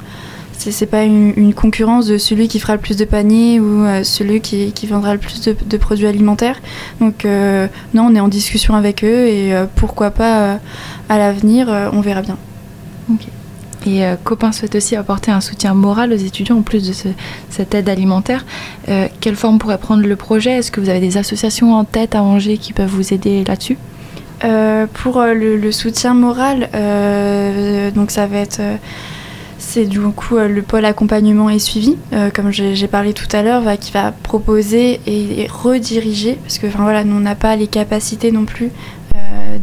c'est 0.59 0.85
pas 0.85 1.05
une, 1.05 1.53
concurrence 1.55 2.05
de 2.05 2.19
celui 2.19 2.47
qui 2.47 2.59
fera 2.59 2.73
le 2.73 2.79
plus 2.79 2.95
de 2.95 3.05
paniers 3.05 3.59
ou 3.59 3.85
euh, 3.85 4.03
celui 4.03 4.39
qui, 4.39 4.85
vendra 4.87 5.13
le 5.13 5.19
plus 5.19 5.41
de, 5.41 5.77
produits 5.77 6.05
alimentaires. 6.05 6.61
Donc 7.01 7.25
non, 7.25 8.03
on 8.07 8.13
est 8.13 8.19
en 8.19 8.27
discussion 8.27 8.75
avec 8.75 9.03
eux 9.03 9.25
et 9.27 9.51
pourquoi 9.75 10.11
pas 10.11 10.59
à 11.09 11.17
l'avenir, 11.17 11.89
on 11.91 12.01
verra 12.01 12.21
bien. 12.21 12.37
Et 13.85 14.03
euh, 14.05 14.15
Copain 14.21 14.51
souhaite 14.51 14.75
aussi 14.75 14.95
apporter 14.95 15.31
un 15.31 15.41
soutien 15.41 15.73
moral 15.73 16.11
aux 16.11 16.17
étudiants 16.17 16.57
en 16.57 16.61
plus 16.61 16.87
de 16.87 16.93
ce- 16.93 17.07
cette 17.49 17.73
aide 17.73 17.87
alimentaire. 17.89 18.45
Euh, 18.89 19.07
quelle 19.21 19.35
forme 19.35 19.57
pourrait 19.57 19.77
prendre 19.77 20.05
le 20.05 20.15
projet? 20.15 20.51
Est-ce 20.57 20.71
que 20.71 20.81
vous 20.81 20.89
avez 20.89 20.99
des 20.99 21.17
associations 21.17 21.73
en 21.73 21.85
tête 21.85 22.15
à 22.15 22.21
Angers 22.23 22.57
qui 22.57 22.73
peuvent 22.73 22.89
vous 22.89 23.13
aider 23.13 23.43
là-dessus? 23.45 23.77
Euh, 24.43 24.85
pour 24.93 25.17
euh, 25.17 25.33
le, 25.33 25.71
soutien 25.71 26.13
moral, 26.13 26.69
donc 27.93 28.11
ça 28.11 28.25
va 28.27 28.37
être, 28.37 28.61
c'est 29.57 29.85
du 29.85 29.99
coup 29.99 30.37
le 30.37 30.61
pôle 30.61 30.85
accompagnement 30.85 31.49
et 31.49 31.59
suivi, 31.59 31.97
comme 32.33 32.51
j'ai 32.51 32.87
parlé 32.87 33.13
tout 33.13 33.27
à 33.33 33.43
l'heure, 33.43 33.63
qui 33.79 33.91
va 33.91 34.11
proposer 34.11 35.01
et, 35.07 35.47
rediriger, 35.51 36.37
parce 36.43 36.57
que 36.57 36.67
enfin 36.67 36.83
voilà, 36.83 37.03
nous 37.03 37.17
on 37.17 37.21
n'a 37.21 37.35
pas 37.35 37.55
les 37.57 37.67
capacités 37.67 38.31
non 38.31 38.45
plus 38.45 38.71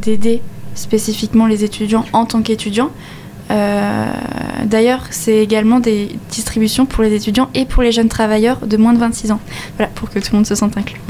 d'aider 0.02 0.42
spécifiquement 0.74 1.46
les 1.46 1.64
étudiants 1.64 2.04
en 2.12 2.26
tant 2.26 2.42
qu'étudiants. 2.42 2.90
Euh, 3.50 4.06
D'ailleurs, 4.64 5.04
c'est 5.10 5.36
également 5.36 5.78
des 5.78 6.18
distributions 6.30 6.86
pour 6.86 7.04
les 7.04 7.14
étudiants 7.14 7.48
et 7.54 7.66
pour 7.66 7.84
les 7.84 7.92
jeunes 7.92 8.08
travailleurs 8.08 8.66
de 8.66 8.76
moins 8.76 8.92
de 8.92 8.98
26 8.98 9.30
ans. 9.30 9.40
Voilà, 9.76 9.90
pour 9.94 10.10
que 10.10 10.18
tout 10.18 10.30
le 10.32 10.38
monde 10.38 10.46
se 10.46 10.56
sente 10.56 10.76
inclus. 10.76 11.00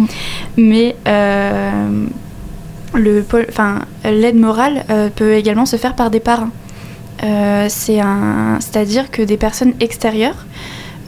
Mais 0.58 0.94
euh, 1.08 2.06
l'aide 2.94 4.36
morale 4.36 4.84
euh, 4.90 5.08
peut 5.08 5.32
également 5.34 5.64
se 5.64 5.76
faire 5.76 5.94
par 5.94 6.10
des 6.10 6.20
parrains. 6.20 6.50
C'est-à-dire 7.68 9.10
que 9.10 9.22
des 9.22 9.38
personnes 9.38 9.72
extérieures 9.80 10.44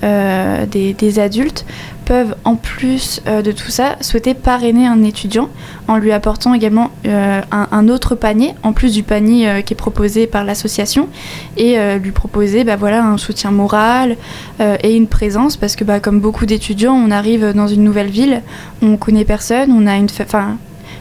euh, 0.04 0.66
des, 0.66 1.18
adultes 1.18 1.64
peuvent, 2.04 2.36
en 2.44 2.54
plus 2.54 3.20
euh, 3.26 3.42
de 3.42 3.52
tout 3.52 3.70
ça, 3.70 3.96
souhaiter 4.00 4.34
parrainer 4.34 4.86
un 4.86 5.02
étudiant 5.02 5.48
en 5.88 5.96
lui 5.96 6.12
apportant 6.12 6.54
également 6.54 6.90
euh, 7.06 7.40
un, 7.50 7.88
autre 7.88 8.14
panier, 8.14 8.54
en 8.62 8.72
plus 8.72 8.92
du 8.92 9.02
panier 9.02 9.62
qui 9.64 9.74
est 9.74 9.76
proposé 9.76 10.26
par 10.26 10.44
l'association, 10.44 11.08
et 11.56 11.76
lui 11.98 12.12
proposer 12.12 12.64
bah, 12.64 12.76
voilà, 12.76 13.04
un 13.04 13.18
soutien 13.18 13.50
moral 13.50 14.16
et 14.60 14.94
une 14.94 15.06
présence, 15.06 15.56
parce 15.56 15.76
que 15.76 15.84
bah, 15.84 16.00
comme 16.00 16.20
beaucoup 16.20 16.46
d'étudiants, 16.46 16.94
on 16.94 17.10
arrive 17.10 17.52
dans 17.54 17.66
une 17.66 17.82
nouvelle 17.82 18.10
ville, 18.10 18.42
on 18.82 18.96
connaît 18.96 19.24
personne, 19.24 19.72
on 19.72 19.86
a 19.86 19.96
une 19.96 20.08
fa- 20.08 20.48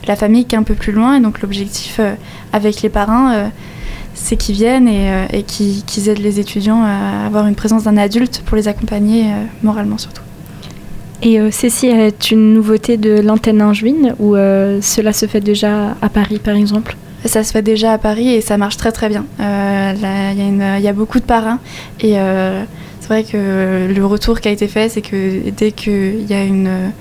la 0.07 0.15
famille 0.15 0.45
qui 0.45 0.55
est 0.55 0.57
un 0.57 0.63
peu 0.63 0.75
plus 0.75 0.93
loin, 0.93 1.17
et 1.17 1.19
donc 1.19 1.41
l'objectif 1.41 1.99
avec 2.53 2.81
les 2.81 2.89
parrains, 2.89 3.51
c'est 4.17 4.35
qu'ils 4.35 4.55
viennent 4.55 4.87
et, 4.87 5.11
euh, 5.11 5.25
et 5.31 5.43
qu'ils 5.43 6.09
aident 6.09 6.19
les 6.19 6.39
étudiants 6.39 6.83
à 6.83 7.25
avoir 7.27 7.47
une 7.47 7.55
présence 7.55 7.83
d'un 7.83 7.97
adulte 7.97 8.41
pour 8.45 8.57
les 8.57 8.67
accompagner 8.67 9.25
euh, 9.25 9.45
moralement 9.63 9.97
surtout. 9.97 10.23
Et 11.21 11.39
euh, 11.39 11.49
ceci 11.51 11.87
est 11.87 12.31
une 12.31 12.53
nouveauté 12.53 12.97
de 12.97 13.21
l'antenne 13.21 13.61
Anjuine 13.61 14.15
ou 14.19 14.35
euh, 14.35 14.79
cela 14.81 15.13
se 15.13 15.25
fait 15.25 15.39
déjà 15.39 15.95
à 16.01 16.09
Paris 16.09 16.39
par 16.39 16.55
exemple? 16.55 16.95
Ça 17.25 17.43
se 17.43 17.51
fait 17.51 17.61
déjà 17.61 17.93
à 17.93 17.97
Paris 17.97 18.29
et 18.29 18.41
ça 18.41 18.57
marche 18.57 18.77
très 18.77 18.91
très 18.91 19.09
bien. 19.09 19.25
Euh, 19.39 19.93
Il 19.95 20.83
y, 20.83 20.87
a 20.87 20.91
y 20.91 20.93
beaucoup 20.93 21.19
de 21.19 21.25
parrains 21.25 21.59
et 21.99 22.13
c'est 22.99 23.07
vrai 23.07 23.23
que 23.23 23.91
le 23.91 24.05
retour 24.05 24.39
qui 24.39 24.47
a 24.47 24.51
été 24.51 24.67
fait, 24.67 24.89
c'est 24.89 25.01
que 25.01 25.49
dès 25.49 25.71
qu'il 25.71 26.29
y 26.29 26.33
a 26.33 26.43
une 26.43 26.91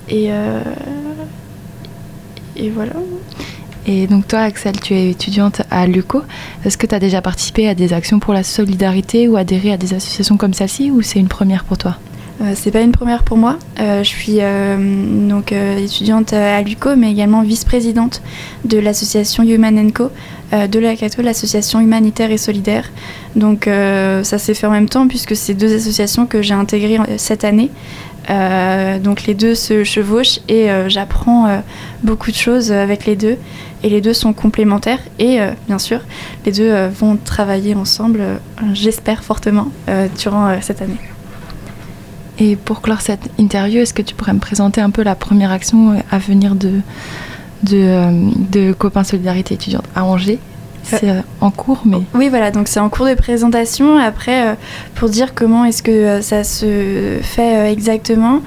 Et, 0.09 0.31
et 2.57 2.71
voilà. 2.71 2.95
Et 3.87 4.07
donc 4.07 4.29
toi, 4.29 4.41
Axel, 4.41 4.79
tu 4.81 4.95
es 4.95 5.11
étudiante 5.11 5.63
à 5.71 5.87
l'UCO. 5.87 6.23
Est-ce 6.65 6.77
que 6.77 6.87
tu 6.87 6.95
as 6.95 6.99
déjà 6.99 7.23
participé 7.23 7.69
à 7.69 7.75
des 7.75 7.93
actions 7.93 8.19
pour 8.19 8.35
la 8.35 8.43
solidarité 8.43 9.29
ou 9.29 9.37
adhéré 9.37 9.73
à 9.73 9.77
des 9.77 9.95
associations 9.95 10.37
comme 10.37 10.55
celle-ci 10.55 10.91
ou 10.91 11.03
c'est 11.03 11.19
une 11.19 11.29
première 11.29 11.65
pour 11.65 11.79
toi? 11.79 11.97
Euh, 12.43 12.53
c'est 12.55 12.71
pas 12.71 12.81
une 12.81 12.93
première 12.93 13.23
pour 13.23 13.37
moi. 13.37 13.59
Euh, 13.81 14.03
je 14.03 14.09
suis 14.09 14.39
euh, 14.41 15.29
donc 15.29 15.53
euh, 15.53 15.79
étudiante 15.79 16.33
à 16.33 16.63
l'UCO, 16.63 16.97
mais 16.97 17.11
également 17.11 17.43
vice-présidente 17.43 18.23
de 18.65 18.79
l'association 18.79 19.43
Human 19.43 19.93
Co. 19.93 20.11
de 20.53 20.79
la 20.79 20.97
CATO, 20.97 21.23
l'association 21.23 21.81
humanitaire 21.81 22.31
et 22.31 22.39
solidaire. 22.39 22.91
Donc 23.37 23.67
ça 23.67 24.39
s'est 24.39 24.55
fait 24.55 24.67
en 24.67 24.73
même 24.73 24.89
temps 24.89 25.07
puisque 25.07 25.37
c'est 25.37 25.55
deux 25.55 25.75
associations 25.75 26.27
que 26.27 26.43
j'ai 26.43 26.55
intégrées 26.55 26.99
cette 27.19 27.45
année. 27.45 27.71
Donc 28.29 29.27
les 29.27 29.35
deux 29.35 29.55
se 29.55 29.85
chevauchent 29.85 30.41
et 30.49 30.69
j'apprends 30.89 31.63
beaucoup 32.03 32.33
de 32.33 32.37
choses 32.37 32.73
avec 32.73 33.07
les 33.07 33.15
deux 33.15 33.37
et 33.83 33.89
les 33.89 34.01
deux 34.01 34.13
sont 34.15 34.33
complémentaires 34.33 35.01
et 35.19 35.41
euh, 35.41 35.53
bien 35.67 35.79
sûr 35.79 36.01
les 36.45 36.53
deux 36.53 36.71
euh, 36.71 36.89
vont 36.89 37.17
travailler 37.17 37.75
ensemble, 37.75 38.21
euh, 38.21 38.37
j'espère 38.73 39.25
fortement, 39.25 39.69
durant 40.19 40.61
cette 40.61 40.83
année. 40.83 40.99
Et 42.39 42.57
pour 42.57 42.81
clore 42.81 43.01
cette 43.03 43.31
interview, 43.39 43.81
est-ce 43.81 43.93
que 43.93 44.03
tu 44.03 44.15
pourrais 44.15 44.33
me 44.33 44.39
présenter 44.39 44.81
un 44.81 44.91
peu 44.91 45.03
la 45.03 45.15
première 45.15 45.53
action 45.53 46.03
à 46.11 46.19
venir 46.19 46.55
de, 46.55 46.81
de, 47.65 48.31
de 48.51 48.73
Copains 48.73 49.05
Solidarité 49.05 49.55
étudiante 49.55 49.85
à 49.95 50.05
Angers? 50.05 50.39
C'est 50.83 51.23
en 51.41 51.51
cours, 51.51 51.83
mais 51.85 51.99
Oui, 52.15 52.29
voilà, 52.29 52.51
donc 52.51 52.69
c'est 52.69 52.81
en 52.81 52.89
cours 52.89 53.07
de 53.07 53.15
présentation. 53.15 53.99
Après, 53.99 54.49
euh, 54.49 54.55
pour 54.95 55.09
dire 55.09 55.35
comment 55.35 55.65
est-ce 55.65 55.83
que 55.83 55.91
euh, 55.91 56.23
ça 56.23 56.45
se 56.45 57.19
fait 57.23 57.57
euh, 57.57 57.71
exactement, 57.71 58.41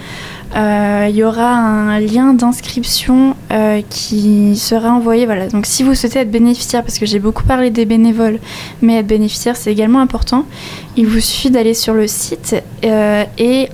il 0.55 1.15
y 1.15 1.23
aura 1.23 1.55
un 1.55 1.99
lien 1.99 2.33
d'inscription 2.33 3.35
euh, 3.51 3.81
qui 3.89 4.55
sera 4.55 4.91
envoyé. 4.91 5.25
Voilà, 5.25 5.47
donc 5.47 5.65
si 5.65 5.83
vous 5.83 5.95
souhaitez 5.95 6.19
être 6.19 6.31
bénéficiaire, 6.31 6.83
parce 6.83 6.99
que 6.99 7.05
j'ai 7.05 7.19
beaucoup 7.19 7.43
parlé 7.43 7.69
des 7.69 7.85
bénévoles, 7.85 8.39
mais 8.81 8.99
être 8.99 9.07
bénéficiaire 9.07 9.55
c'est 9.55 9.71
également 9.71 9.99
important, 9.99 10.45
il 10.95 11.07
vous 11.07 11.19
suffit 11.19 11.49
d'aller 11.49 11.73
sur 11.73 11.93
le 11.93 12.07
site 12.07 12.55
euh, 12.85 13.23
et 13.37 13.69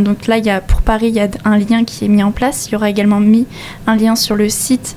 donc 0.00 0.26
là, 0.26 0.38
y 0.38 0.50
a, 0.50 0.60
pour 0.60 0.82
Paris, 0.82 1.08
il 1.08 1.14
y 1.14 1.20
a 1.20 1.28
un 1.44 1.58
lien 1.58 1.84
qui 1.84 2.04
est 2.04 2.08
mis 2.08 2.22
en 2.22 2.30
place. 2.30 2.66
Il 2.68 2.72
y 2.72 2.76
aura 2.76 2.90
également 2.90 3.20
mis 3.20 3.46
un 3.86 3.96
lien 3.96 4.16
sur 4.16 4.36
le 4.36 4.48
site 4.48 4.96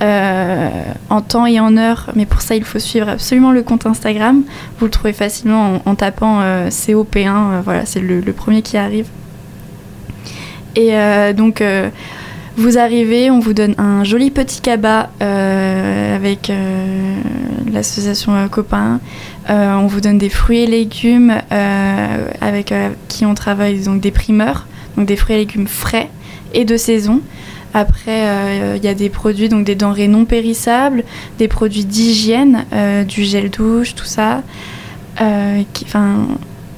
euh, 0.00 0.70
en 1.08 1.20
temps 1.20 1.46
et 1.46 1.60
en 1.60 1.76
heure, 1.76 2.10
mais 2.16 2.26
pour 2.26 2.40
ça 2.40 2.56
il 2.56 2.64
faut 2.64 2.80
suivre 2.80 3.08
absolument 3.08 3.52
le 3.52 3.62
compte 3.62 3.86
Instagram. 3.86 4.42
Vous 4.78 4.86
le 4.86 4.90
trouvez 4.90 5.12
facilement 5.12 5.80
en, 5.84 5.94
tapant 5.94 6.40
euh, 6.40 6.68
COP1, 6.68 7.28
euh, 7.28 7.60
voilà, 7.62 7.86
c'est 7.86 8.00
le 8.00 8.20
premier 8.32 8.62
qui 8.62 8.76
arrive. 8.76 9.06
Et 10.76 10.96
euh, 10.96 11.32
donc 11.32 11.60
euh, 11.60 11.88
vous 12.56 12.78
arrivez, 12.78 13.30
on 13.30 13.40
vous 13.40 13.52
donne 13.54 13.74
un 13.78 14.04
joli 14.04 14.30
petit 14.30 14.60
cabas 14.60 15.08
euh, 15.22 16.16
avec 16.16 16.50
l'association 17.72 18.32
Copain. 18.48 19.00
On 19.48 19.86
vous 19.86 20.00
donne 20.00 20.18
des 20.18 20.28
fruits 20.28 20.60
et 20.60 20.66
légumes 20.66 21.34
avec 22.40 22.72
qui 23.08 23.26
on 23.26 23.34
travaille, 23.34 23.80
donc 23.84 24.00
des 24.00 24.10
primeurs, 24.12 24.66
donc 24.96 25.06
des 25.06 25.16
fruits 25.16 25.34
et 25.36 25.38
légumes 25.38 25.66
frais 25.66 26.08
et 26.52 26.64
de 26.64 26.76
saison. 26.76 27.20
Après, 27.74 28.22
il 28.76 28.84
y 28.84 28.88
a 28.88 28.94
des 28.94 29.10
produits, 29.10 29.48
donc 29.48 29.64
des 29.64 29.74
denrées 29.74 30.06
non 30.06 30.24
périssables, 30.24 31.02
des 31.38 31.48
produits 31.48 31.84
d'hygiène, 31.84 32.64
du 33.08 33.24
gel 33.24 33.50
douche, 33.50 33.94
tout 33.96 34.04
ça. 34.06 34.42
Euh, 35.20 35.62
qui- 35.72 35.84
'fin, 35.84 36.26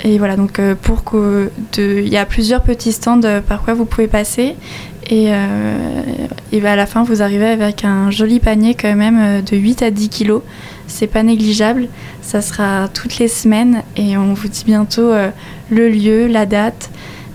et 0.06 0.18
voilà, 0.18 0.36
donc 0.36 0.60
euh, 0.60 0.76
pour 0.80 1.02
que 1.02 1.50
il 1.76 2.08
y 2.08 2.16
a 2.16 2.24
plusieurs 2.24 2.62
petits 2.62 2.92
stands 2.92 3.20
euh, 3.24 3.40
par 3.40 3.62
quoi 3.62 3.74
vous 3.74 3.86
pouvez 3.86 4.06
passer. 4.06 4.54
Et, 5.10 5.32
euh, 5.32 5.76
ben, 6.52 6.64
à 6.64 6.76
la 6.76 6.86
fin, 6.86 7.02
vous 7.02 7.22
arrivez 7.22 7.46
avec 7.46 7.84
un 7.84 8.12
joli 8.12 8.38
panier 8.38 8.76
quand 8.76 8.94
même 8.94 9.42
de 9.42 9.56
8 9.56 9.82
à 9.82 9.90
10 9.90 10.08
kilos. 10.08 10.42
C'est 10.86 11.08
pas 11.08 11.24
négligeable. 11.24 11.88
Ça 12.22 12.40
sera 12.40 12.86
toutes 12.86 13.18
les 13.18 13.26
semaines 13.26 13.82
et 13.96 14.16
on 14.16 14.32
vous 14.32 14.46
dit 14.46 14.62
bientôt 14.64 15.12
le 15.70 15.88
lieu, 15.88 16.28
la 16.28 16.46
date. 16.46 16.90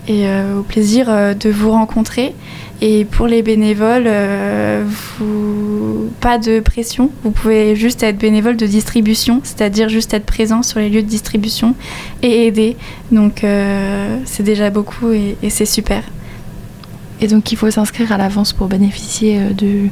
Et 0.07 0.25
au 0.57 0.63
plaisir 0.63 1.07
de 1.07 1.49
vous 1.49 1.71
rencontrer. 1.71 2.33
Et 2.83 3.05
pour 3.05 3.27
les 3.27 3.43
bénévoles, 3.43 4.05
euh, 4.07 4.83
vous... 5.19 6.09
pas 6.19 6.39
de 6.39 6.59
pression. 6.59 7.11
Vous 7.23 7.29
pouvez 7.29 7.75
juste 7.75 8.01
être 8.01 8.17
bénévole 8.17 8.57
de 8.57 8.65
distribution, 8.65 9.39
c'est-à-dire 9.43 9.87
juste 9.87 10.13
être 10.15 10.25
présent 10.25 10.63
sur 10.63 10.79
les 10.79 10.89
lieux 10.89 11.03
de 11.03 11.07
distribution 11.07 11.75
et 12.23 12.47
aider. 12.47 12.75
Donc 13.11 13.43
euh, 13.43 14.17
c'est 14.25 14.41
déjà 14.43 14.71
beaucoup 14.71 15.11
et, 15.11 15.37
et 15.43 15.51
c'est 15.51 15.65
super. 15.67 16.01
et 17.21 17.27
donc 17.27 17.51
il 17.51 17.55
faut 17.55 17.69
s'inscrire 17.69 18.11
à 18.11 18.17
l'avance 18.17 18.51
pour 18.51 18.65
bénéficier 18.67 19.37
euh, 19.37 19.49
du, 19.53 19.91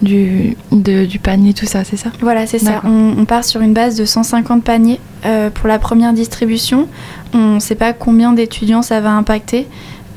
du, 0.00 0.56
de- 0.72 1.04
du 1.04 1.18
panier, 1.18 1.52
tout 1.52 1.66
ça, 1.66 1.84
c'est 1.84 1.98
ça? 1.98 2.10
Voilà, 2.20 2.46
c'est 2.46 2.58
ça. 2.58 2.80
On, 2.84 3.14
on 3.18 3.24
part 3.26 3.44
sur 3.44 3.60
une 3.60 3.74
base 3.74 3.96
de 3.96 4.06
150 4.06 4.64
paniers 4.64 4.98
euh, 5.26 5.50
pour 5.50 5.68
la 5.68 5.78
première 5.78 6.14
distribution. 6.14 6.88
On 7.34 7.56
ne 7.56 7.60
sait 7.60 7.74
pas 7.74 7.92
combien 7.92 8.32
d'étudiants 8.32 8.80
ça 8.82 9.00
va 9.00 9.10
impacter. 9.12 9.66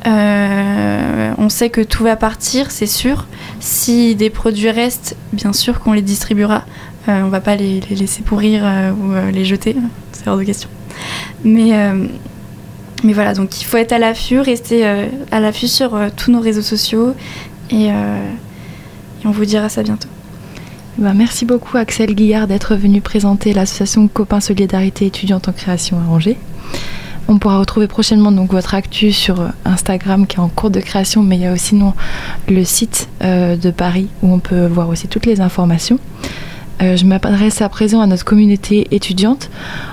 Euh, 0.07 1.33
on 1.37 1.49
sait 1.49 1.69
que 1.69 1.81
tout 1.81 2.03
va 2.03 2.15
partir, 2.15 2.71
c'est 2.71 2.87
sûr. 2.87 3.27
Si 3.59 4.15
des 4.15 4.29
produits 4.29 4.69
restent, 4.69 5.15
bien 5.33 5.53
sûr 5.53 5.79
qu'on 5.79 5.93
les 5.93 6.01
distribuera. 6.01 6.63
Euh, 7.09 7.21
on 7.21 7.29
va 7.29 7.39
pas 7.39 7.55
les, 7.55 7.79
laisser 7.79 8.21
pourrir 8.21 8.61
euh, 8.65 8.91
ou 8.91 9.13
euh, 9.13 9.31
les 9.31 9.45
jeter, 9.45 9.75
c'est 10.11 10.27
hors 10.27 10.37
de 10.37 10.43
question. 10.43 10.69
Mais, 11.43 11.71
voilà, 13.03 13.33
donc 13.33 13.61
il 13.61 13.65
faut 13.65 13.77
être 13.77 13.93
à 13.93 13.99
l'affût, 13.99 14.39
rester 14.39 14.85
à 15.31 15.39
l'affût 15.39 15.67
sur 15.67 15.97
tous 16.17 16.31
nos 16.31 16.41
réseaux 16.41 16.61
sociaux 16.61 17.13
et, 17.69 17.89
on 19.23 19.31
vous 19.31 19.45
dira 19.45 19.69
ça 19.69 19.83
bientôt. 19.83 20.07
Ben, 20.97 21.13
merci 21.13 21.45
beaucoup 21.45 21.77
Axel 21.77 22.15
Guillard 22.15 22.47
d'être 22.47 22.75
venu 22.75 23.01
présenter 23.01 23.53
l'association 23.53 24.07
Copains 24.07 24.39
Solidarité 24.39 25.05
étudiante 25.05 25.47
en 25.47 25.51
création 25.51 25.97
à 25.99 26.11
Angers. 26.11 26.37
On 27.29 27.39
pourra 27.39 27.59
retrouver 27.59 27.87
prochainement 27.87 28.31
donc 28.31 28.51
votre 28.51 28.73
actu 28.73 29.11
sur 29.11 29.41
euh, 29.41 29.49
Instagram 29.65 30.27
qui 30.27 30.37
est 30.37 30.39
en 30.39 30.47
cours 30.47 30.69
de 30.69 30.79
création, 30.79 31.23
mais 31.23 31.35
il 31.35 31.41
y 31.41 31.45
a 31.45 31.51
aussi 31.51 31.77
le 32.47 32.63
site 32.63 33.09
euh, 33.21 33.57
de 33.57 33.69
Paris 33.69 34.07
où 34.21 34.31
on 34.31 34.39
peut 34.39 34.65
voir 34.65 34.87
aussi 34.87 35.07
toutes 35.07 35.25
les 35.25 35.41
informations. 35.41 35.99
Euh, 36.81 36.95
je 36.95 37.05
m'adresse 37.05 37.61
à 37.61 37.69
présent 37.69 38.01
à 38.01 38.07
notre 38.07 38.25
communauté 38.25 38.87
étudiante. 38.91 39.49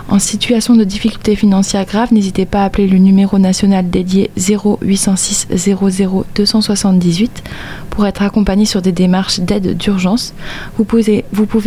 En 0.08 0.18
situation 0.18 0.76
de 0.76 0.84
difficulté 0.84 1.34
financière 1.34 1.86
grave, 1.86 2.12
n'hésitez 2.12 2.44
pas 2.44 2.62
à 2.62 2.66
appeler 2.66 2.86
le 2.86 2.98
numéro 2.98 3.38
national 3.38 3.88
dédié 3.88 4.30
0806 4.36 5.48
00 5.54 6.26
278 6.34 7.42
pour 7.90 8.06
être 8.06 8.22
accompagné 8.22 8.66
sur 8.66 8.82
des 8.82 8.92
démarches 8.92 9.40
d'aide 9.40 9.76
d'urgence. 9.76 10.34
Vous 10.76 10.84
pouvez, 10.84 11.24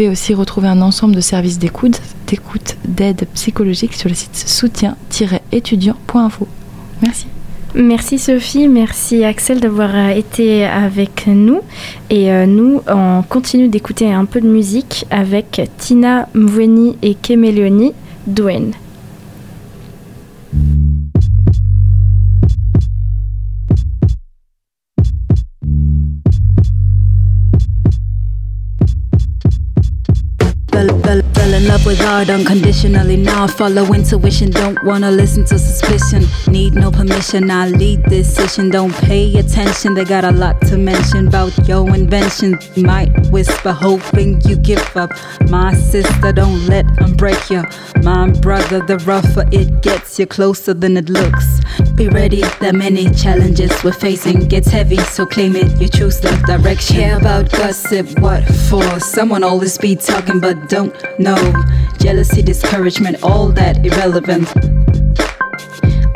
aussi 0.10 0.34
retrouver 0.34 0.68
un 0.68 0.82
ensemble 0.82 1.16
de 1.16 1.22
services 1.22 1.58
d'écoute, 1.58 2.02
d'écoute, 2.28 2.76
d'aide 2.88 3.28
psychologique 3.34 3.96
sur 3.96 4.10
le 4.10 4.16
site 4.16 4.36
soutien-étudiant.info. 4.36 6.48
Merci. 7.02 7.28
Merci 7.80 8.18
Sophie, 8.18 8.68
merci 8.68 9.24
Axel 9.24 9.60
d'avoir 9.60 9.92
euh, 9.94 10.10
été 10.10 10.66
avec 10.66 11.28
nous. 11.28 11.62
Et 12.10 12.32
euh, 12.32 12.48
nous, 12.48 12.82
on 12.88 13.22
continue 13.22 13.68
d'écouter 13.68 14.12
un 14.12 14.26
peu 14.26 14.42
de 14.42 14.48
musique 14.48 15.06
avec 15.12 15.62
Tina 15.78 16.28
Mweni 16.34 16.98
et 17.04 17.14
Kemelioni, 17.14 17.94
Dwayne. 18.26 18.72
Fell, 30.78 31.00
fell, 31.00 31.22
fell 31.34 31.54
in 31.56 31.68
love 31.68 31.84
with 31.88 32.00
art 32.02 32.30
unconditionally. 32.30 33.18
Now 33.18 33.46
I 33.46 33.48
follow 33.48 33.92
intuition. 33.96 34.52
Don't 34.52 34.78
wanna 34.84 35.10
listen 35.10 35.44
to 35.46 35.58
suspicion. 35.58 36.24
Need 36.54 36.76
no 36.76 36.92
permission. 36.92 37.50
I 37.50 37.70
lead 37.70 38.04
this. 38.04 38.28
Don't 38.70 38.94
pay 38.94 39.36
attention. 39.40 39.96
They 39.96 40.06
got 40.06 40.24
a 40.24 40.32
lot 40.32 40.62
to 40.68 40.78
mention 40.78 41.30
about 41.30 41.68
your 41.68 41.90
invention. 41.96 42.60
Might 42.76 43.10
whisper, 43.32 43.72
hoping 43.72 44.40
you 44.42 44.56
give 44.56 44.96
up. 44.96 45.10
My 45.50 45.74
sister, 45.74 46.32
don't 46.32 46.68
let 46.68 46.86
them 46.98 47.16
break 47.16 47.50
you. 47.50 47.64
My 48.04 48.30
brother, 48.30 48.80
the 48.86 49.00
rougher 49.00 49.46
it 49.52 49.82
gets, 49.82 50.20
you're 50.20 50.28
closer 50.28 50.76
than 50.76 50.96
it 50.96 51.10
looks. 51.10 51.60
Be 51.96 52.08
ready. 52.08 52.42
The 52.62 52.72
many 52.72 53.10
challenges 53.16 53.72
we're 53.84 53.94
facing 53.94 54.48
gets 54.48 54.68
heavy, 54.68 54.98
so 54.98 55.26
claim 55.26 55.56
it. 55.56 55.82
You 55.82 55.88
choose 55.88 56.20
the 56.20 56.30
direction. 56.46 56.98
Care 56.98 57.18
about 57.18 57.52
gossip, 57.52 58.08
what 58.20 58.44
for? 58.70 59.00
Someone 59.00 59.44
always 59.44 59.78
be 59.80 59.96
talking, 59.96 60.40
but 60.40 60.67
don't 60.68 60.96
know. 61.20 61.38
Jealousy, 62.00 62.42
discouragement, 62.42 63.24
all 63.24 63.50
that 63.50 63.86
irrelevant. 63.86 64.48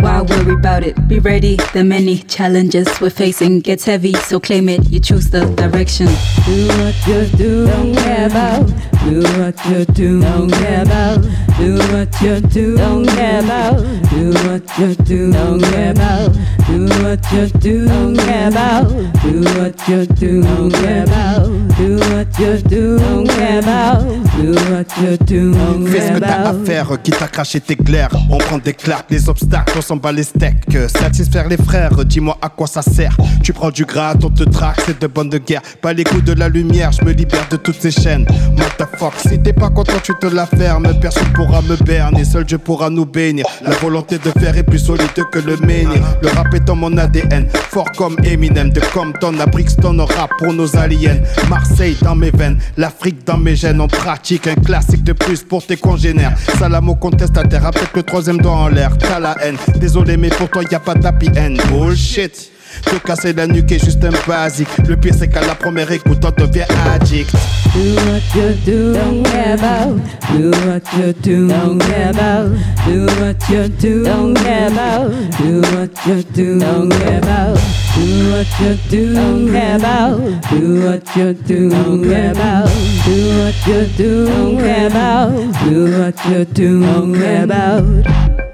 Why 0.01 0.21
worry 0.21 0.53
about 0.53 0.83
it? 0.83 1.07
Be 1.07 1.19
ready. 1.19 1.57
The 1.73 1.83
many 1.83 2.17
challenges 2.23 2.87
we're 2.99 3.11
facing 3.11 3.59
gets 3.59 3.85
heavy, 3.85 4.13
so 4.13 4.39
claim 4.39 4.67
it. 4.67 4.89
You 4.89 4.99
choose 4.99 5.29
the 5.29 5.45
direction. 5.55 6.07
Do 6.45 6.67
what 6.67 6.95
you 7.07 7.37
do, 7.37 7.67
don't 7.67 7.95
care 7.95 8.25
about. 8.25 8.67
Do 9.05 9.21
what 9.39 9.63
you 9.65 9.85
do, 9.85 10.21
don't 10.21 10.51
care 10.51 10.81
about. 10.81 11.23
Do 11.59 11.77
what 11.93 12.09
you 12.21 12.39
do, 12.41 12.75
don't 12.77 13.05
care 13.05 13.39
about. 13.39 13.77
Do 14.11 14.31
what 14.47 14.63
you 14.79 14.95
do, 15.05 15.31
don't 15.31 15.61
care 15.61 15.91
about. 15.91 16.31
Do 16.67 16.85
what 17.03 17.19
you 17.31 17.47
do, 17.59 17.85
don't 17.87 18.17
care 18.17 18.47
about. 18.47 18.89
Do 19.23 19.41
what 19.59 19.87
you 19.87 20.05
do, 20.07 20.41
don't 20.41 20.71
care 20.71 21.03
about. 21.03 21.47
Do 21.77 21.97
what 22.13 22.39
you 22.39 22.57
do, 22.67 22.97
don't 22.99 23.27
care 23.27 23.59
about. 23.59 24.03
Do 24.37 24.53
what 24.71 24.87
you 25.01 25.17
do, 25.17 25.53
don't 25.53 25.87
Fais 25.87 26.01
ce 26.01 26.07
care 26.07 26.15
que 26.15 26.19
t'as 26.19 26.27
à 26.31 26.49
about. 26.49 26.65
faire, 26.65 26.87
quitte 27.03 27.21
à 27.21 27.27
cracher 27.27 27.59
tes 27.61 27.75
glaires. 27.75 28.09
On 28.29 28.37
prend 28.37 28.57
des 28.57 28.73
claques, 28.73 29.05
les 29.09 29.29
obstacles, 29.29 29.73
on 29.77 29.81
s'en 29.81 29.97
bat 29.97 30.11
les 30.11 30.23
steaks. 30.23 30.77
Satisfaire 30.87 31.47
les 31.47 31.57
frères, 31.57 32.03
dis-moi 32.05 32.37
à 32.41 32.49
quoi 32.49 32.65
ça 32.67 32.81
sert. 32.81 33.15
Tu 33.43 33.53
prends 33.53 33.69
du 33.71 33.85
gras, 33.85 34.15
on 34.23 34.29
te 34.29 34.43
traque, 34.43 34.81
c'est 34.85 34.99
de 34.99 35.07
bonne 35.07 35.29
de 35.29 35.37
guerre. 35.37 35.61
Pas 35.81 35.93
les 35.93 36.03
coups 36.03 36.23
de 36.23 36.33
la 36.33 36.49
lumière, 36.49 36.91
je 36.91 37.03
me 37.05 37.11
libère 37.11 37.47
de 37.51 37.57
toutes 37.57 37.79
ces 37.79 37.91
chaînes. 37.91 38.25
What 38.57 38.83
the 38.85 38.87
fuck, 38.97 39.13
si 39.27 39.39
t'es 39.41 39.53
pas 39.53 39.69
content, 39.69 39.99
tu 40.03 40.13
te 40.19 40.27
la 40.27 40.45
fermes. 40.45 40.87
Personne 40.99 41.31
pourra 41.45 41.61
me 41.63 41.75
berner, 41.75 42.23
seul 42.23 42.45
Dieu 42.45 42.59
pourra 42.59 42.89
nous 42.89 43.05
bénir. 43.05 43.45
La 43.63 43.71
volonté 43.71 44.19
de 44.19 44.29
faire 44.39 44.55
est 44.55 44.63
plus 44.63 44.79
solide 44.79 45.09
que 45.31 45.39
le 45.39 45.57
menhir. 45.57 46.01
Le 46.21 46.29
rap 46.29 46.53
est 46.53 46.59
dans 46.59 46.75
mon 46.75 46.95
ADN, 46.97 47.47
fort 47.49 47.91
comme 47.97 48.15
Eminem. 48.23 48.69
De 48.69 48.79
Compton 48.93 49.39
à 49.39 49.47
Brixton, 49.47 49.97
on 49.99 50.05
rap 50.05 50.29
pour 50.37 50.53
nos 50.53 50.75
aliens. 50.77 51.17
Marseille 51.49 51.97
dans 52.01 52.15
mes 52.15 52.29
veines, 52.29 52.59
l'Afrique 52.77 53.25
dans 53.25 53.37
mes 53.37 53.55
gènes. 53.55 53.81
On 53.81 53.87
pratique 53.87 54.45
un 54.45 54.55
classique 54.55 55.03
de 55.03 55.13
plus 55.13 55.41
pour 55.41 55.65
tes 55.65 55.77
congénères. 55.77 56.37
Salamo 56.59 56.95
contestataire, 56.95 57.71
que 57.71 57.97
le 57.97 58.03
troisième 58.03 58.37
doigt 58.37 58.51
en 58.51 58.67
l'air. 58.67 58.95
T'as 58.99 59.19
la 59.19 59.35
haine, 59.41 59.57
désolé, 59.77 60.17
mais 60.17 60.29
pour 60.29 60.49
toi 60.49 60.61
y 60.69 60.75
a 60.75 60.79
pas 60.79 60.93
d'happy 60.93 61.29
end. 61.29 61.55
Bullshit. 61.71 62.50
Te 62.85 62.95
casser 62.97 63.33
la 63.33 63.47
nuque 63.47 63.71
est 63.71 63.83
juste 63.83 64.03
un 64.03 64.11
basique. 64.27 64.69
Le 64.87 64.95
pire, 64.95 65.13
c'est 65.17 65.27
qu'à 65.27 65.41
la 65.41 65.55
première 65.55 65.91
écoute, 65.91 66.23
on 66.23 66.43
devient 66.43 66.65
addict. 66.93 67.31
Do 67.73 67.95
what 67.95 68.21
you 68.35 68.53
do, 68.65 68.93
don't 68.93 69.23
care 69.23 69.53
about. 69.53 69.97
Do 70.33 70.51
what 70.67 70.81
you 70.97 71.13
do, 71.13 71.47
don't 71.47 71.79
care 71.79 72.09
about. 72.09 72.51
Do 72.85 73.05
what 73.21 73.49
you 73.49 73.69
do, 73.69 74.03
don't 74.03 74.33
care 74.33 74.67
about. 74.67 75.11
Do 75.39 75.61
what 75.61 76.05
you 76.05 76.23
do, 76.33 76.59
don't 76.59 76.89
care 76.89 77.19
about. 77.19 77.59
Do 77.95 78.31
what 78.31 78.47
you 78.59 78.75
do, 78.89 79.13
don't 79.13 79.51
care 79.51 79.75
about. 79.77 80.19
Do 80.51 80.85
what 80.85 81.15
you 81.15 81.33
do, 81.33 81.69
don't 81.69 82.03
care 82.03 82.31
about. 82.31 82.69
Do 83.05 83.37
what 83.37 83.67
you 83.67 83.85
do, 83.97 84.25
don't 84.25 84.57
care 84.57 84.87
about. 84.87 85.31
Do 85.63 85.99
what 85.99 86.25
you 86.25 86.45
do, 86.45 86.81
don't 86.81 87.13
care 87.13 87.43
about. 87.43 88.50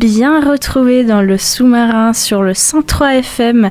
Bien 0.00 0.40
retrouvé 0.40 1.04
dans 1.04 1.20
le 1.20 1.36
sous-marin 1.36 2.14
sur 2.14 2.42
le 2.42 2.54
103 2.54 3.16
FM. 3.16 3.68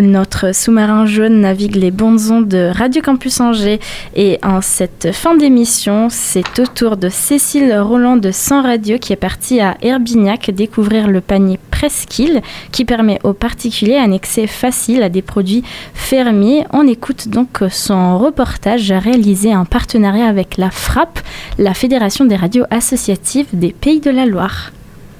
Notre 0.00 0.54
sous-marin 0.54 1.04
jaune 1.04 1.40
navigue 1.40 1.74
les 1.74 1.90
bondes 1.90 2.30
ondes 2.30 2.46
de 2.46 2.70
Radio 2.72 3.02
Campus 3.02 3.40
Angers 3.40 3.80
et 4.14 4.38
en 4.44 4.60
cette 4.60 5.10
fin 5.10 5.34
d'émission, 5.34 6.06
c'est 6.10 6.60
au 6.60 6.66
tour 6.66 6.96
de 6.96 7.08
Cécile 7.08 7.76
Roland 7.76 8.16
de 8.16 8.30
Sans 8.30 8.62
Radio 8.62 8.98
qui 8.98 9.12
est 9.12 9.16
partie 9.16 9.58
à 9.58 9.76
Herbignac 9.82 10.48
découvrir 10.52 11.08
le 11.08 11.20
panier 11.20 11.58
Presqu'île 11.72 12.40
qui 12.70 12.84
permet 12.84 13.18
aux 13.24 13.32
particuliers 13.32 13.98
un 13.98 14.12
accès 14.12 14.46
facile 14.46 15.02
à 15.02 15.08
des 15.08 15.22
produits 15.22 15.64
fermiers. 15.92 16.66
On 16.72 16.86
écoute 16.86 17.26
donc 17.26 17.64
son 17.68 18.16
reportage 18.16 18.92
réalisé 18.92 19.56
en 19.56 19.64
partenariat 19.64 20.28
avec 20.28 20.56
la 20.56 20.70
FRAP, 20.70 21.18
la 21.58 21.74
Fédération 21.74 22.26
des 22.26 22.36
radios 22.36 22.66
associatives 22.70 23.48
des 23.52 23.72
Pays 23.72 23.98
de 23.98 24.10
la 24.10 24.24
Loire. 24.24 24.70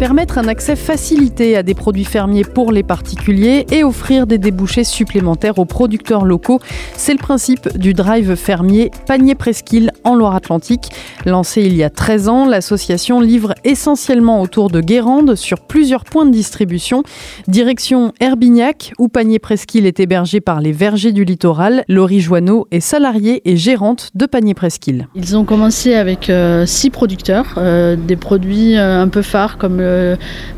Permettre 0.00 0.38
un 0.38 0.48
accès 0.48 0.76
facilité 0.76 1.58
à 1.58 1.62
des 1.62 1.74
produits 1.74 2.06
fermiers 2.06 2.44
pour 2.44 2.72
les 2.72 2.82
particuliers 2.82 3.66
et 3.70 3.84
offrir 3.84 4.26
des 4.26 4.38
débouchés 4.38 4.82
supplémentaires 4.82 5.58
aux 5.58 5.66
producteurs 5.66 6.24
locaux, 6.24 6.58
c'est 6.96 7.12
le 7.12 7.18
principe 7.18 7.76
du 7.76 7.92
drive 7.92 8.34
fermier 8.34 8.90
Panier 9.06 9.34
Presqu'île 9.34 9.92
en 10.04 10.14
Loire-Atlantique. 10.14 10.88
Lancé 11.26 11.60
il 11.60 11.76
y 11.76 11.84
a 11.84 11.90
13 11.90 12.28
ans, 12.30 12.46
l'association 12.46 13.20
livre 13.20 13.54
essentiellement 13.62 14.40
autour 14.40 14.70
de 14.70 14.80
Guérande 14.80 15.34
sur 15.34 15.60
plusieurs 15.60 16.04
points 16.04 16.24
de 16.24 16.32
distribution. 16.32 17.02
Direction 17.46 18.14
Herbignac, 18.20 18.94
où 18.98 19.08
Panier 19.08 19.38
Presqu'île 19.38 19.84
est 19.84 20.00
hébergé 20.00 20.40
par 20.40 20.62
les 20.62 20.72
vergers 20.72 21.12
du 21.12 21.26
littoral. 21.26 21.84
Laurie 21.88 22.20
Joanneau 22.20 22.66
est 22.70 22.80
salariée 22.80 23.42
et 23.44 23.58
gérante 23.58 24.08
de 24.14 24.24
Panier 24.24 24.54
Presqu'île. 24.54 25.08
Ils 25.14 25.36
ont 25.36 25.44
commencé 25.44 25.94
avec 25.94 26.30
euh, 26.30 26.64
six 26.64 26.88
producteurs, 26.88 27.56
euh, 27.58 27.96
des 27.96 28.16
produits 28.16 28.78
euh, 28.78 29.02
un 29.02 29.08
peu 29.08 29.20
phares 29.20 29.58
comme 29.58 29.89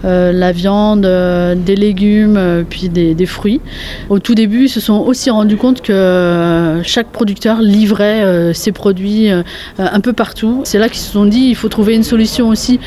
la 0.03 0.53
viande, 0.53 1.07
euh, 1.07 1.55
des 1.55 1.76
légumes, 1.76 2.37
euh, 2.37 2.62
puis 2.68 2.89
des, 2.89 3.26
fruits. 3.26 3.61
Au 4.09 4.18
tout 4.18 4.35
début, 4.35 4.64
ils 4.64 4.68
se 4.68 4.80
sont 4.80 4.99
aussi 4.99 5.30
rendus 5.30 5.57
compte 5.57 5.80
que 5.80 5.93
euh, 5.93 6.83
chaque 6.83 7.09
producteur 7.09 7.61
livrait 7.61 8.24
euh, 8.24 8.53
ses 8.53 8.72
produits 8.72 9.30
euh, 9.30 9.43
un 9.78 10.01
peu 10.01 10.12
partout. 10.12 10.62
C'est 10.64 10.78
là 10.78 10.89
qu'ils 10.89 11.01
se 11.01 11.12
sont 11.12 11.24
dit 11.24 11.47
il 11.49 11.55
faut 11.55 11.68
trouver 11.68 11.95
une 11.95 12.03
solution 12.03 12.49
aussi 12.49 12.80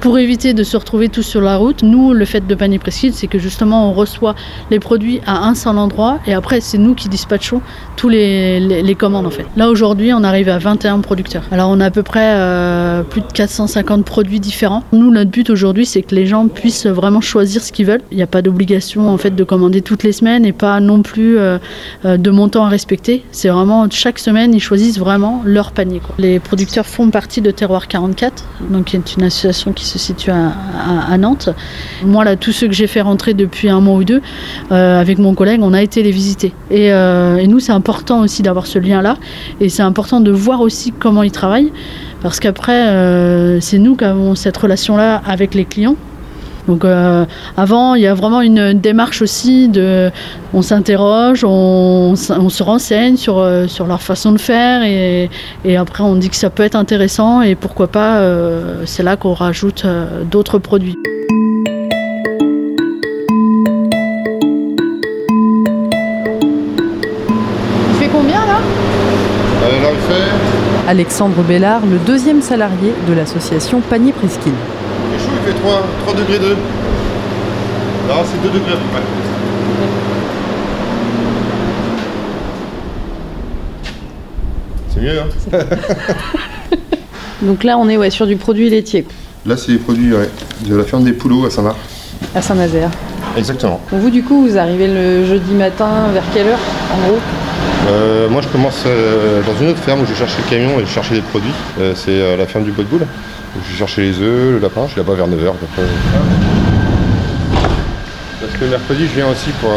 pour 0.00 0.18
éviter 0.18 0.54
de 0.54 0.62
se 0.64 0.76
retrouver 0.76 1.08
tous 1.08 1.22
sur 1.22 1.42
la 1.42 1.56
route. 1.56 1.82
Nous, 1.82 2.14
le 2.14 2.24
fait 2.24 2.46
de 2.46 2.54
Panier 2.54 2.78
Presqu'île, 2.78 3.12
c'est 3.12 3.26
que 3.26 3.38
justement 3.38 3.90
on 3.90 3.92
reçoit 3.92 4.34
les 4.70 4.80
produits 4.80 5.20
à 5.26 5.46
un 5.46 5.54
seul 5.54 5.76
endroit 5.76 6.18
et 6.26 6.32
après 6.32 6.60
c'est 6.60 6.78
nous 6.78 6.94
qui 6.94 7.08
dispatchons 7.08 7.60
tous 7.96 8.08
les, 8.08 8.60
les- 8.60 8.94
commandes 8.94 9.26
en 9.26 9.30
fait. 9.30 9.46
Là 9.56 9.68
aujourd'hui, 9.68 10.12
on 10.12 10.24
arrive 10.24 10.48
à 10.48 10.58
21 10.58 11.00
producteurs. 11.00 11.44
Alors 11.52 11.70
on 11.70 11.80
a 11.80 11.86
à 11.86 11.90
peu 11.90 12.02
près 12.02 12.34
euh, 12.34 13.02
plus 13.02 13.20
de 13.20 13.26
450 13.32 14.04
produits 14.04 14.40
différents. 14.40 14.82
Nous, 14.92 15.10
notre 15.10 15.30
but 15.30 15.48
aujourd'hui, 15.50 15.86
c'est 15.90 16.02
que 16.02 16.14
les 16.14 16.26
gens 16.26 16.46
puissent 16.48 16.86
vraiment 16.86 17.20
choisir 17.20 17.62
ce 17.62 17.72
qu'ils 17.72 17.86
veulent. 17.86 18.02
Il 18.10 18.16
n'y 18.16 18.22
a 18.22 18.26
pas 18.26 18.42
d'obligation 18.42 19.08
en 19.08 19.18
fait 19.18 19.34
de 19.34 19.44
commander 19.44 19.82
toutes 19.82 20.04
les 20.04 20.12
semaines 20.12 20.44
et 20.44 20.52
pas 20.52 20.78
non 20.80 21.02
plus 21.02 21.38
euh, 21.38 21.58
euh, 22.04 22.16
de 22.16 22.30
montant 22.30 22.64
à 22.64 22.68
respecter. 22.68 23.24
C'est 23.32 23.48
vraiment 23.48 23.88
chaque 23.90 24.18
semaine, 24.18 24.54
ils 24.54 24.60
choisissent 24.60 24.98
vraiment 24.98 25.42
leur 25.44 25.72
panier. 25.72 26.00
Les 26.18 26.38
producteurs 26.38 26.86
font 26.86 27.10
partie 27.10 27.40
de 27.40 27.50
Terroir 27.50 27.88
44, 27.88 28.44
donc 28.70 28.84
qui 28.86 28.96
est 28.96 29.16
une 29.16 29.24
association 29.24 29.72
qui 29.72 29.84
se 29.84 29.98
situe 29.98 30.30
à, 30.30 31.18
Nantes. 31.18 31.50
Moi, 32.04 32.24
là, 32.24 32.36
tous 32.36 32.52
ceux 32.52 32.68
que 32.68 32.72
j'ai 32.72 32.86
fait 32.86 33.00
rentrer 33.00 33.34
depuis 33.34 33.68
un 33.68 33.80
mois 33.80 33.96
ou 33.96 34.04
deux, 34.04 34.22
euh, 34.70 35.00
avec 35.00 35.18
mon 35.18 35.34
collègue, 35.34 35.60
on 35.62 35.74
a 35.74 35.82
été 35.82 36.02
les 36.02 36.12
visiter. 36.12 36.52
Et, 36.70 36.86
et 36.86 37.46
nous, 37.46 37.60
c'est 37.60 37.72
important 37.72 38.20
aussi 38.20 38.42
d'avoir 38.42 38.66
ce 38.66 38.78
lien-là, 38.78 39.16
et 39.60 39.68
c'est 39.68 39.82
important 39.82 40.20
de 40.20 40.30
voir 40.30 40.60
aussi 40.60 40.92
comment 40.92 41.22
ils 41.22 41.32
travaillent, 41.32 41.72
parce 42.22 42.40
qu'après, 42.40 42.88
euh, 42.88 43.60
c'est 43.60 43.78
nous 43.78 43.96
qui 43.96 44.04
avons 44.04 44.34
cette 44.34 44.56
relation-là 44.56 45.22
avec 45.26 45.54
les 45.54 45.64
clients. 45.64 45.96
Donc 46.68 46.84
euh, 46.84 47.24
avant, 47.56 47.94
il 47.94 48.02
y 48.02 48.06
a 48.06 48.14
vraiment 48.14 48.42
une 48.42 48.74
démarche 48.74 49.22
aussi 49.22 49.68
de, 49.68 50.10
on 50.52 50.62
s'interroge, 50.62 51.42
on, 51.42 52.14
se 52.14 52.62
renseigne 52.62 53.16
sur, 53.16 53.38
euh, 53.38 53.66
sur 53.66 53.86
leur 53.86 54.02
façon 54.02 54.30
de 54.32 54.38
faire 54.38 54.82
et, 54.84 55.30
et 55.64 55.76
après 55.76 56.04
on 56.04 56.14
dit 56.16 56.28
que 56.28 56.36
ça 56.36 56.50
peut 56.50 56.62
être 56.62 56.76
intéressant 56.76 57.40
et 57.40 57.54
pourquoi 57.54 57.88
pas, 57.88 58.22
c'est 58.84 59.02
là 59.02 59.16
qu'on 59.16 59.32
rajoute 59.32 59.86
d'autres 60.30 60.58
produits. 60.58 60.98
Alexandre 70.90 71.44
Bellard, 71.44 71.82
le 71.86 71.98
deuxième 71.98 72.42
salarié 72.42 72.92
de 73.06 73.12
l'association 73.12 73.80
Panier 73.80 74.10
Presqu'île. 74.10 74.52
Il 75.08 75.14
est 75.14 75.18
chaud, 75.20 75.30
il 75.40 75.52
fait 75.52 75.56
3, 75.60 75.82
3 76.04 76.14
degrés 76.14 76.38
2. 76.40 76.48
Là, 78.08 78.14
c'est 78.24 78.42
2 78.42 78.48
degrés 78.48 78.72
à 78.72 78.76
peu 78.76 78.88
près. 78.90 79.02
C'est 84.88 85.00
mieux, 85.00 85.20
hein 85.20 85.26
Donc 87.42 87.62
là, 87.62 87.78
on 87.78 87.88
est 87.88 87.96
ouais, 87.96 88.10
sur 88.10 88.26
du 88.26 88.34
produit 88.34 88.68
laitier 88.68 89.06
Là, 89.46 89.56
c'est 89.56 89.70
les 89.70 89.78
produits 89.78 90.12
ouais, 90.12 90.28
de 90.66 90.74
la 90.74 90.82
ferme 90.82 91.04
des 91.04 91.12
Poulots 91.12 91.46
à 91.46 91.50
Saint-Marc. 91.50 91.76
à 92.34 92.42
Saint-Nazaire. 92.42 92.90
Exactement. 93.36 93.80
Vous, 93.92 94.10
du 94.10 94.24
coup, 94.24 94.44
vous 94.44 94.58
arrivez 94.58 94.88
le 94.88 95.24
jeudi 95.24 95.52
matin 95.52 96.08
vers 96.12 96.24
quelle 96.34 96.48
heure 96.48 96.58
en 96.92 97.06
gros? 97.06 97.18
Euh, 97.88 98.28
moi, 98.28 98.42
je 98.42 98.48
commence 98.48 98.82
euh, 98.86 99.42
dans 99.42 99.58
une 99.60 99.70
autre 99.70 99.78
ferme 99.78 100.00
où 100.00 100.06
je 100.06 100.14
cherche 100.14 100.32
le 100.36 100.50
camion 100.50 100.78
et 100.80 100.86
je 100.86 100.90
cherchais 100.90 101.14
des 101.14 101.20
produits. 101.22 101.52
Euh, 101.80 101.92
c'est 101.94 102.36
la 102.36 102.46
ferme 102.46 102.64
du 102.64 102.72
Bois 102.72 102.84
de 102.84 102.88
Boule. 102.88 103.06
Je 103.68 103.76
cherchais 103.76 104.02
les 104.02 104.20
œufs, 104.20 104.52
le 104.52 104.58
lapin. 104.58 104.82
Je 104.86 104.92
suis 104.92 105.00
là-bas 105.00 105.14
vers 105.14 105.26
9h. 105.26 105.52
Parce 108.40 108.52
que 108.58 108.64
mercredi, 108.66 109.06
je 109.08 109.14
viens 109.14 109.28
aussi 109.28 109.50
pour 109.60 109.70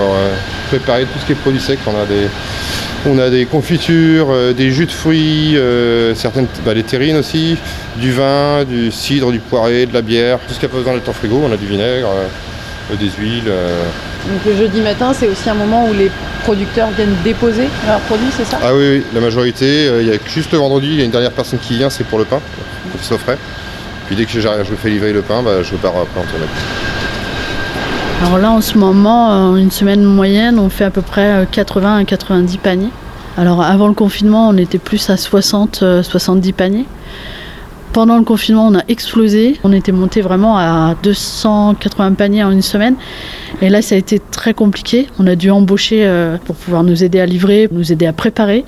préparer 0.69 1.03
tout 1.05 1.19
ce 1.19 1.25
qui 1.25 1.31
est 1.31 1.35
produits 1.35 1.59
secs. 1.59 1.79
On 1.87 1.99
a 1.99 2.05
des, 2.05 2.27
on 3.05 3.19
a 3.19 3.29
des 3.29 3.45
confitures, 3.45 4.53
des 4.55 4.71
jus 4.71 4.85
de 4.85 4.91
fruits, 4.91 5.57
certaines, 6.15 6.47
bah, 6.65 6.73
terrines 6.83 7.17
aussi, 7.17 7.57
du 7.97 8.11
vin, 8.11 8.63
du 8.63 8.91
cidre, 8.91 9.31
du 9.31 9.39
poiré, 9.39 9.85
de 9.85 9.93
la 9.93 10.01
bière. 10.01 10.39
Tout 10.47 10.53
ce 10.53 10.59
qui 10.59 10.65
a 10.65 10.69
pas 10.69 10.77
besoin 10.77 10.93
d'être 10.93 11.09
en 11.09 11.13
frigo. 11.13 11.41
On 11.43 11.51
a 11.51 11.57
du 11.57 11.65
vinaigre, 11.65 12.09
des 12.99 13.09
huiles. 13.19 13.51
Euh, 14.27 14.33
Donc 14.33 14.45
le 14.45 14.55
jeudi 14.57 14.81
matin, 14.81 15.13
c'est 15.13 15.27
aussi 15.27 15.49
un 15.49 15.53
moment 15.53 15.87
où 15.87 15.93
les 15.93 16.11
producteurs 16.43 16.89
viennent 16.91 17.15
déposer 17.23 17.67
leurs 17.87 17.99
produits, 18.01 18.29
c'est 18.35 18.45
ça? 18.45 18.59
Ah 18.61 18.73
oui, 18.75 18.97
oui, 18.97 19.03
la 19.13 19.21
majorité. 19.21 19.87
euh, 19.87 20.01
Il 20.01 20.07
y 20.09 20.11
a 20.11 20.17
que 20.17 20.29
juste 20.29 20.51
le 20.51 20.57
vendredi, 20.57 20.87
il 20.87 20.99
y 20.99 21.01
a 21.01 21.05
une 21.05 21.11
dernière 21.11 21.31
personne 21.31 21.59
qui 21.59 21.75
vient, 21.77 21.89
c'est 21.89 22.03
pour 22.05 22.19
le 22.19 22.25
pain, 22.25 22.39
pour 22.91 22.99
qu'il 22.99 23.07
soit 23.07 23.17
frais. 23.17 23.37
Puis 24.07 24.15
dès 24.15 24.25
que 24.25 24.39
j'arrive, 24.39 24.65
je 24.65 24.71
me 24.71 24.75
fais 24.75 24.89
livrer 24.89 25.13
le 25.13 25.21
pain, 25.21 25.41
bah, 25.41 25.63
je 25.63 25.75
pars 25.75 25.91
après 25.91 26.19
en 26.19 26.25
tournée. 26.25 26.45
Alors 28.25 28.37
là, 28.37 28.51
en 28.51 28.61
ce 28.61 28.77
moment, 28.77 29.27
en 29.51 29.55
une 29.57 29.71
semaine 29.71 30.03
moyenne, 30.03 30.59
on 30.59 30.69
fait 30.69 30.85
à 30.85 30.89
peu 30.89 31.01
près 31.01 31.43
euh, 31.43 31.45
80 31.49 31.97
à 31.97 32.03
90 32.05 32.57
paniers. 32.57 32.89
Alors 33.37 33.61
avant 33.63 33.87
le 33.87 33.93
confinement, 33.93 34.49
on 34.49 34.57
était 34.57 34.77
plus 34.77 35.09
à 35.09 35.17
60, 35.17 35.79
euh, 35.83 36.03
70 36.03 36.53
paniers. 36.53 36.85
Pendant 37.93 38.17
le 38.17 38.23
confinement, 38.23 38.67
on 38.67 38.75
a 38.75 38.81
explosé. 38.87 39.59
On 39.63 39.71
était 39.71 39.91
monté 39.91 40.21
vraiment 40.21 40.57
à 40.57 40.95
280 41.03 42.13
paniers 42.13 42.43
en 42.43 42.49
une 42.49 42.63
semaine. 42.63 42.95
Et 43.61 43.69
là, 43.69 43.83
ça 43.83 43.93
a 43.93 43.99
été 43.99 44.19
très 44.19 44.55
compliqué. 44.55 45.07
On 45.19 45.27
a 45.27 45.35
dû 45.35 45.51
embaucher 45.51 46.03
euh, 46.03 46.37
pour 46.43 46.55
pouvoir 46.55 46.83
nous 46.83 47.03
aider 47.03 47.19
à 47.19 47.27
livrer, 47.27 47.69
nous 47.71 47.91
aider 47.91 48.07
à 48.07 48.11
préparer. 48.13 48.65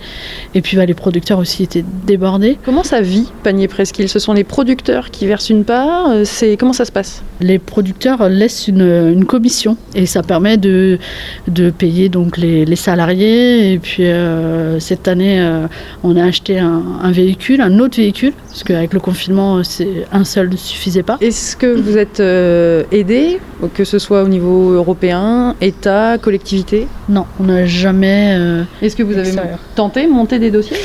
Et 0.53 0.61
puis 0.61 0.77
bah, 0.77 0.85
les 0.85 0.93
producteurs 0.93 1.39
aussi 1.39 1.63
étaient 1.63 1.83
débordés. 2.05 2.59
Comment 2.63 2.83
ça 2.83 3.01
vit 3.01 3.31
Panier 3.41 3.67
Presqu'île? 3.67 4.09
Ce 4.09 4.19
sont 4.19 4.31
les 4.31 4.43
producteurs 4.43 5.09
qui 5.09 5.25
versent 5.25 5.49
une 5.49 5.65
part 5.65 6.11
euh, 6.11 6.21
c'est 6.23 6.55
Comment 6.55 6.73
ça 6.73 6.85
se 6.85 6.91
passe? 6.91 7.23
Les 7.41 7.57
producteurs 7.57 8.29
laissent 8.29 8.67
une, 8.67 8.83
une 8.83 9.25
commission 9.25 9.75
et 9.95 10.05
ça 10.05 10.21
permet 10.21 10.57
de, 10.57 10.99
de 11.47 11.71
payer 11.71 12.09
donc 12.09 12.37
les, 12.37 12.63
les 12.63 12.75
salariés. 12.75 13.73
Et 13.73 13.79
puis 13.79 14.03
euh, 14.03 14.79
cette 14.79 15.07
année, 15.07 15.41
euh, 15.41 15.67
on 16.03 16.15
a 16.15 16.23
acheté 16.23 16.59
un, 16.59 16.83
un 17.01 17.11
véhicule, 17.11 17.59
un 17.61 17.79
autre 17.79 17.97
véhicule, 17.97 18.33
parce 18.49 18.63
qu'avec 18.63 18.93
le 18.93 18.99
confinement, 18.99 19.14
c'est 19.63 20.05
un 20.11 20.23
seul 20.23 20.49
ne 20.49 20.55
suffisait 20.57 21.03
pas. 21.03 21.17
Est-ce 21.21 21.55
que 21.55 21.67
vous 21.67 21.97
êtes 21.97 22.19
euh, 22.19 22.83
aidé, 22.91 23.39
que 23.73 23.83
ce 23.83 23.97
soit 23.99 24.23
au 24.23 24.27
niveau 24.27 24.71
européen, 24.71 25.55
État, 25.61 26.17
collectivité? 26.17 26.87
Non, 27.09 27.25
on 27.39 27.43
n'a 27.45 27.65
jamais. 27.65 28.35
euh, 28.37 28.63
Est-ce 28.81 28.95
que 28.95 29.03
vous 29.03 29.13
avez 29.17 29.27
extérieur. 29.27 29.59
tenté 29.75 30.07
monter 30.07 30.39
des 30.39 30.51
dossiers? 30.51 30.77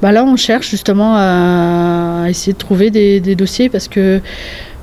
Bah 0.00 0.10
là, 0.12 0.24
on 0.24 0.36
cherche 0.36 0.68
justement 0.70 1.14
à 1.16 2.24
essayer 2.28 2.52
de 2.54 2.58
trouver 2.58 2.90
des, 2.90 3.20
des 3.20 3.36
dossiers 3.36 3.68
parce 3.68 3.86
que 3.86 4.00
euh, 4.00 4.20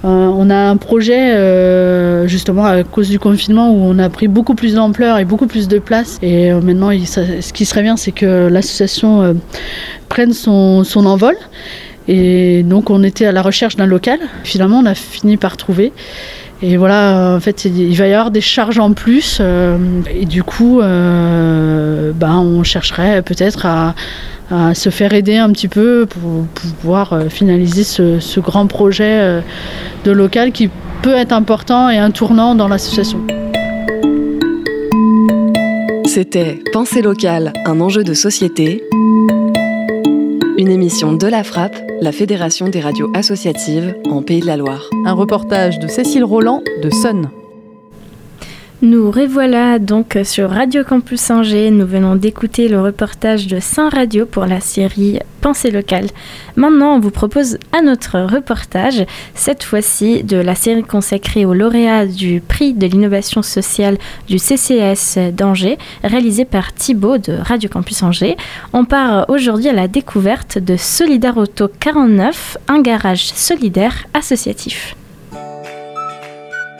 on 0.05 0.49
a 0.49 0.55
un 0.55 0.77
projet 0.77 1.33
euh, 1.35 2.25
justement 2.25 2.63
à 2.63 2.83
cause 2.85 3.09
du 3.09 3.19
confinement 3.19 3.69
où 3.73 3.79
on 3.81 3.99
a 3.99 4.07
pris 4.09 4.29
beaucoup 4.29 4.55
plus 4.55 4.75
d'ampleur 4.75 5.17
et 5.17 5.25
beaucoup 5.25 5.47
plus 5.47 5.67
de 5.67 5.77
place. 5.77 6.17
Et 6.21 6.53
euh, 6.53 6.61
maintenant, 6.61 6.89
il- 6.91 7.05
ça- 7.05 7.41
ce 7.41 7.51
qui 7.51 7.65
serait 7.65 7.81
bien, 7.81 7.97
c'est 7.97 8.13
que 8.13 8.47
l'association 8.47 9.21
euh, 9.21 9.33
prenne 10.07 10.31
son, 10.31 10.85
son 10.85 11.05
envol. 11.05 11.35
Et 12.11 12.63
donc, 12.63 12.89
on 12.89 13.03
était 13.03 13.27
à 13.27 13.31
la 13.31 13.43
recherche 13.43 13.75
d'un 13.75 13.85
local. 13.85 14.17
Finalement, 14.43 14.79
on 14.79 14.85
a 14.87 14.95
fini 14.95 15.37
par 15.37 15.57
trouver. 15.57 15.93
Et 16.63 16.75
voilà, 16.75 17.35
en 17.35 17.39
fait, 17.39 17.65
il 17.65 17.95
va 17.95 18.07
y 18.07 18.13
avoir 18.13 18.31
des 18.31 18.41
charges 18.41 18.79
en 18.79 18.93
plus. 18.93 19.37
euh, 19.39 19.77
et 20.11 20.25
du 20.25 20.41
coup, 20.41 20.81
euh, 20.81 22.11
ben, 22.13 22.37
on 22.37 22.63
chercherait 22.63 23.21
peut-être 23.21 23.67
à, 23.67 23.93
se 24.73 24.89
faire 24.89 25.13
aider 25.13 25.37
un 25.37 25.51
petit 25.51 25.67
peu 25.67 26.07
pour, 26.07 26.47
pouvoir 26.47 27.13
euh, 27.13 27.29
finaliser 27.29 27.83
ce, 27.83 28.19
ce 28.19 28.39
grand 28.39 28.65
projet 28.65 29.19
euh, 29.19 29.41
de 30.05 30.11
local 30.11 30.51
qui 30.51 30.71
peut 31.03 31.13
être 31.13 31.33
important 31.33 31.91
et 31.91 31.99
un 31.99 32.09
tournant 32.09 32.55
dans 32.55 32.67
l'association. 32.67 33.19
C'était 36.07 36.63
Pensée 36.73 37.03
locale, 37.03 37.53
un 37.67 37.79
enjeu 37.79 38.03
de 38.03 38.15
société. 38.15 38.81
Une 40.59 40.71
émission 40.71 41.13
de 41.13 41.25
la 41.25 41.45
Frappe, 41.45 41.77
la 42.01 42.11
Fédération 42.11 42.67
des 42.67 42.81
radios 42.81 43.09
associatives 43.15 43.95
en 44.09 44.21
Pays 44.21 44.41
de 44.41 44.45
la 44.45 44.57
Loire. 44.57 44.89
Un 45.05 45.13
reportage 45.13 45.79
de 45.79 45.87
Cécile 45.87 46.25
Roland 46.25 46.61
de 46.83 46.89
Sun. 46.89 47.31
Nous 48.81 49.11
revoilà 49.11 49.77
donc 49.77 50.17
sur 50.23 50.51
Radio 50.51 50.85
Campus 50.85 51.31
Angers. 51.31 51.69
Nous 51.69 51.85
venons 51.85 52.15
d'écouter 52.15 52.69
le 52.69 52.79
reportage 52.79 53.45
de 53.47 53.59
Saint 53.59 53.89
Radio 53.89 54.25
pour 54.25 54.45
la 54.45 54.61
série 54.61 55.19
Pensée 55.41 55.69
locale. 55.69 56.07
Maintenant, 56.55 56.95
on 56.95 56.99
vous 57.01 57.11
propose 57.11 57.57
un 57.73 57.91
autre 57.91 58.21
reportage, 58.21 59.05
cette 59.35 59.63
fois-ci 59.63 60.23
de 60.23 60.37
la 60.37 60.55
série 60.55 60.83
consacrée 60.83 61.45
aux 61.45 61.53
lauréats 61.53 62.05
du 62.05 62.39
prix 62.39 62.73
de 62.73 62.87
l'innovation 62.87 63.41
sociale 63.41 63.97
du 64.29 64.39
CCS 64.39 65.33
d'Angers, 65.33 65.77
réalisé 66.01 66.45
par 66.45 66.73
Thibaut 66.73 67.17
de 67.17 67.33
Radio 67.33 67.69
Campus 67.69 68.01
Angers. 68.01 68.37
On 68.71 68.85
part 68.85 69.25
aujourd'hui 69.27 69.67
à 69.67 69.73
la 69.73 69.89
découverte 69.89 70.57
de 70.57 70.77
Solidar 70.77 71.35
Auto 71.35 71.67
49, 71.67 72.57
un 72.69 72.81
garage 72.81 73.25
solidaire 73.25 74.05
associatif. 74.13 74.95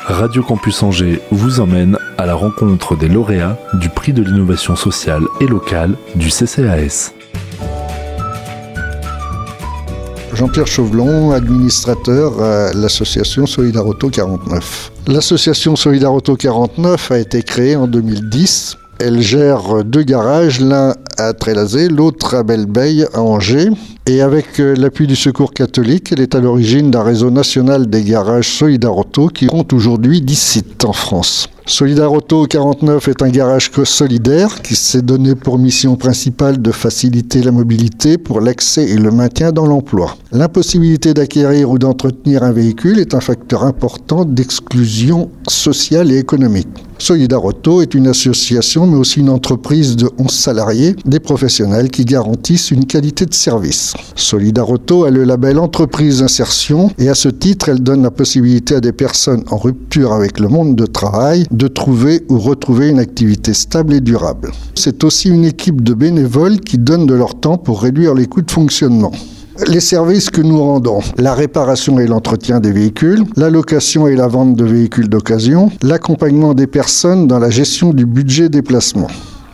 Radio 0.09 0.41
Campus 0.41 0.81
Angers 0.81 1.21
vous 1.29 1.59
emmène 1.59 1.95
à 2.17 2.25
la 2.25 2.33
rencontre 2.33 2.97
des 2.97 3.07
lauréats 3.07 3.59
du 3.75 3.89
prix 3.89 4.11
de 4.11 4.23
l'innovation 4.23 4.75
sociale 4.75 5.21
et 5.39 5.45
locale 5.45 5.95
du 6.15 6.29
CCAS. 6.29 7.13
Jean-Pierre 10.33 10.65
Chauvelon, 10.65 11.31
administrateur 11.31 12.41
à 12.41 12.73
l'association 12.73 13.45
Solidaroto 13.45 14.09
49. 14.09 14.91
L'association 15.05 15.75
Solidaroto 15.75 16.35
49 16.35 17.11
a 17.11 17.19
été 17.19 17.43
créée 17.43 17.75
en 17.75 17.85
2010 17.85 18.78
elle 18.99 19.21
gère 19.21 19.83
deux 19.83 20.03
garages, 20.03 20.59
l'un 20.59 20.93
à 21.17 21.33
Trélazé, 21.33 21.89
l'autre 21.89 22.35
à 22.35 22.43
Belleveille, 22.43 23.05
à 23.13 23.21
Angers. 23.21 23.69
Et 24.05 24.21
avec 24.21 24.59
euh, 24.59 24.75
l'appui 24.75 25.05
du 25.05 25.15
Secours 25.15 25.53
catholique, 25.53 26.11
elle 26.11 26.21
est 26.21 26.33
à 26.33 26.39
l'origine 26.39 26.91
d'un 26.91 27.03
réseau 27.03 27.29
national 27.29 27.89
des 27.89 28.03
garages 28.03 28.57
Solidarauto 28.57 29.27
qui 29.27 29.47
compte 29.47 29.73
aujourd'hui 29.73 30.21
10 30.21 30.35
sites 30.35 30.85
en 30.85 30.93
France. 30.93 31.47
Solidarauto 31.65 32.47
49 32.47 33.07
est 33.09 33.21
un 33.21 33.29
garage 33.29 33.69
solidaire 33.83 34.63
qui 34.63 34.75
s'est 34.75 35.03
donné 35.03 35.35
pour 35.35 35.59
mission 35.59 35.95
principale 35.95 36.59
de 36.59 36.71
faciliter 36.71 37.43
la 37.43 37.51
mobilité 37.51 38.17
pour 38.17 38.41
l'accès 38.41 38.89
et 38.89 38.97
le 38.97 39.11
maintien 39.11 39.51
dans 39.51 39.67
l'emploi. 39.67 40.17
L'impossibilité 40.31 41.13
d'acquérir 41.13 41.69
ou 41.69 41.77
d'entretenir 41.77 42.41
un 42.41 42.51
véhicule 42.51 42.97
est 42.97 43.13
un 43.13 43.19
facteur 43.19 43.63
important 43.63 44.25
d'exclusion 44.25 45.29
sociale 45.47 46.11
et 46.11 46.17
économique. 46.17 46.88
Solidarauto 46.99 47.81
est 47.81 47.93
une 47.95 48.07
association 48.07 48.85
mais 48.85 48.97
aussi 48.97 49.21
une 49.21 49.29
entreprise 49.29 49.95
de 49.95 50.09
11 50.17 50.29
salariés, 50.29 50.95
des 51.05 51.19
professionnels 51.19 51.89
qui 51.89 52.05
garantissent 52.05 52.71
une 52.71 52.85
qualité 52.85 53.25
de 53.25 53.33
service. 53.33 53.93
Solidarauto 54.15 55.05
a 55.05 55.09
le 55.09 55.23
label 55.23 55.57
Entreprise 55.57 56.21
Insertion 56.21 56.91
et 56.99 57.09
à 57.09 57.15
ce 57.15 57.29
titre, 57.29 57.69
elle 57.69 57.81
donne 57.81 58.03
la 58.03 58.11
possibilité 58.11 58.75
à 58.75 58.81
des 58.81 58.91
personnes 58.91 59.43
en 59.49 59.57
rupture 59.57 60.13
avec 60.13 60.39
le 60.39 60.49
monde 60.49 60.75
de 60.75 60.85
travail 60.85 61.45
de 61.51 61.67
trouver 61.67 62.23
ou 62.29 62.37
retrouver 62.37 62.89
une 62.89 62.99
activité 62.99 63.53
stable 63.53 63.93
et 63.93 64.01
durable. 64.01 64.51
C'est 64.75 65.03
aussi 65.03 65.29
une 65.29 65.45
équipe 65.45 65.81
de 65.81 65.93
bénévoles 65.93 66.59
qui 66.59 66.77
donnent 66.77 67.05
de 67.07 67.13
leur 67.13 67.39
temps 67.39 67.57
pour 67.57 67.81
réduire 67.81 68.13
les 68.13 68.27
coûts 68.27 68.41
de 68.41 68.51
fonctionnement. 68.51 69.11
Les 69.67 69.79
services 69.81 70.29
que 70.29 70.41
nous 70.41 70.61
rendons, 70.63 71.01
la 71.17 71.33
réparation 71.33 71.99
et 71.99 72.07
l'entretien 72.07 72.59
des 72.59 72.71
véhicules, 72.71 73.23
la 73.35 73.49
location 73.49 74.07
et 74.07 74.15
la 74.15 74.27
vente 74.27 74.55
de 74.55 74.63
véhicules 74.63 75.09
d'occasion, 75.09 75.69
l'accompagnement 75.81 76.53
des 76.53 76.65
personnes 76.65 77.27
dans 77.27 77.39
la 77.39 77.49
gestion 77.49 77.93
du 77.93 78.05
budget 78.05 78.49
déplacement. 78.49 79.07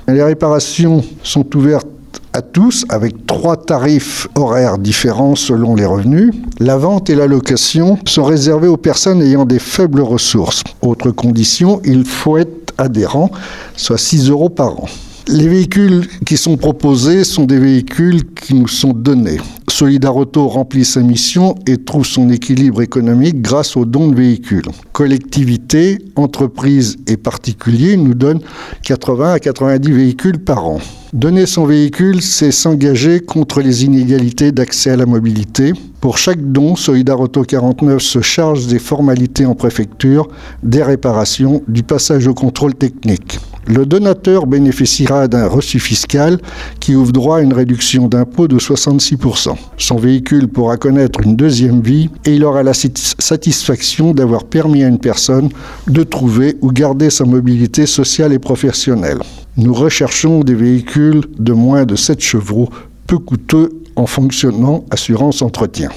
Les 0.08 0.24
réparations 0.24 1.04
sont 1.24 1.56
ouvertes 1.56 1.88
à 2.34 2.42
tous 2.42 2.86
avec 2.90 3.26
trois 3.26 3.58
tarifs 3.58 4.28
horaires 4.36 4.78
différents 4.78 5.36
selon 5.36 5.76
les 5.76 5.86
revenus. 5.86 6.32
La 6.60 6.78
vente 6.78 7.10
et 7.10 7.16
la 7.16 7.28
location 7.28 7.98
sont 8.06 8.24
réservées 8.24 8.68
aux 8.68 8.78
personnes 8.78 9.22
ayant 9.22 9.46
des 9.46 9.60
faibles 9.60 10.02
ressources. 10.02 10.64
Autre 10.82 11.12
condition, 11.12 11.82
il 11.84 12.06
faut 12.06 12.38
être 12.38 12.74
adhérent, 12.78 13.32
soit 13.76 13.98
6 13.98 14.30
euros 14.30 14.50
par 14.50 14.80
an. 14.80 14.88
Les 15.28 15.48
véhicules 15.48 16.08
qui 16.24 16.38
sont 16.38 16.56
proposés 16.56 17.24
sont 17.24 17.46
des 17.46 17.58
véhicules 17.58 18.32
qui 18.36 18.54
nous 18.54 18.68
sont 18.68 18.94
donnés. 18.94 19.40
Solidarauto 19.68 20.48
remplit 20.48 20.86
sa 20.86 21.02
mission 21.02 21.56
et 21.66 21.78
trouve 21.78 22.06
son 22.06 22.30
équilibre 22.30 22.84
économique 22.84 23.42
grâce 23.42 23.76
aux 23.76 23.86
dons 23.86 24.08
de 24.08 24.16
véhicules. 24.16 24.68
Collectivités, 24.92 25.98
entreprises 26.16 26.98
et 27.08 27.18
particuliers 27.18 27.98
nous 27.98 28.14
donnent 28.14 28.42
80 28.84 29.34
à 29.34 29.40
90 29.40 29.92
véhicules 29.92 30.38
par 30.38 30.68
an. 30.68 30.80
Donner 31.12 31.48
son 31.48 31.66
véhicule, 31.66 32.22
c'est 32.22 32.52
s'engager 32.52 33.20
contre 33.20 33.62
les 33.62 33.84
inégalités 33.84 34.52
d'accès 34.52 34.92
à 34.92 34.96
la 34.96 35.08
mobilité. 35.08 35.74
Pour 36.02 36.20
chaque 36.20 36.52
don, 36.52 36.76
Solidarauto 36.76 37.42
49 37.42 38.00
se 38.00 38.22
charge 38.22 38.68
des 38.68 38.80
formalités 38.80 39.48
en 39.48 39.56
préfecture, 39.56 40.28
des 40.62 40.84
réparations, 40.84 41.64
du 41.68 41.82
passage 41.82 42.28
au 42.28 42.36
contrôle 42.36 42.76
technique. 42.76 43.40
Le 43.68 43.86
donateur 43.88 44.46
bénéficiera 44.46 45.28
d'un 45.28 45.48
reçu 45.48 45.80
fiscal 45.80 46.38
qui 46.80 46.96
ouvre 46.96 47.12
droit 47.12 47.38
à 47.38 47.42
une 47.42 47.54
réduction 47.54 48.08
d'impôt 48.08 48.48
de 48.48 48.60
66%. 48.60 49.56
Son 49.78 49.96
véhicule 49.96 50.48
pourra 50.48 50.78
connaître 50.78 51.22
une 51.22 51.36
deuxième 51.36 51.82
vie 51.82 52.10
et 52.26 52.36
il 52.36 52.44
aura 52.44 52.62
la 52.62 52.74
satisfaction 52.74 54.14
d'avoir 54.14 54.44
permis 54.44 54.84
à 54.84 54.88
une 54.88 55.00
personne 55.00 55.50
de 55.88 56.04
trouver 56.04 56.58
ou 56.62 56.72
garder 56.72 57.10
sa 57.10 57.26
mobilité 57.26 57.88
sociale 57.88 58.34
et 58.34 58.40
professionnelle. 58.40 59.20
Nous 59.58 59.74
recherchons 59.74 60.42
des 60.42 60.56
véhicules 60.56 61.24
de 61.40 61.54
moins 61.54 61.86
de 61.86 61.96
7 61.96 62.22
chevaux, 62.22 62.70
peu 63.08 63.18
coûteux 63.18 63.72
en 63.96 64.06
fonctionnement, 64.06 64.86
assurance, 64.92 65.42
entretien. 65.42 65.90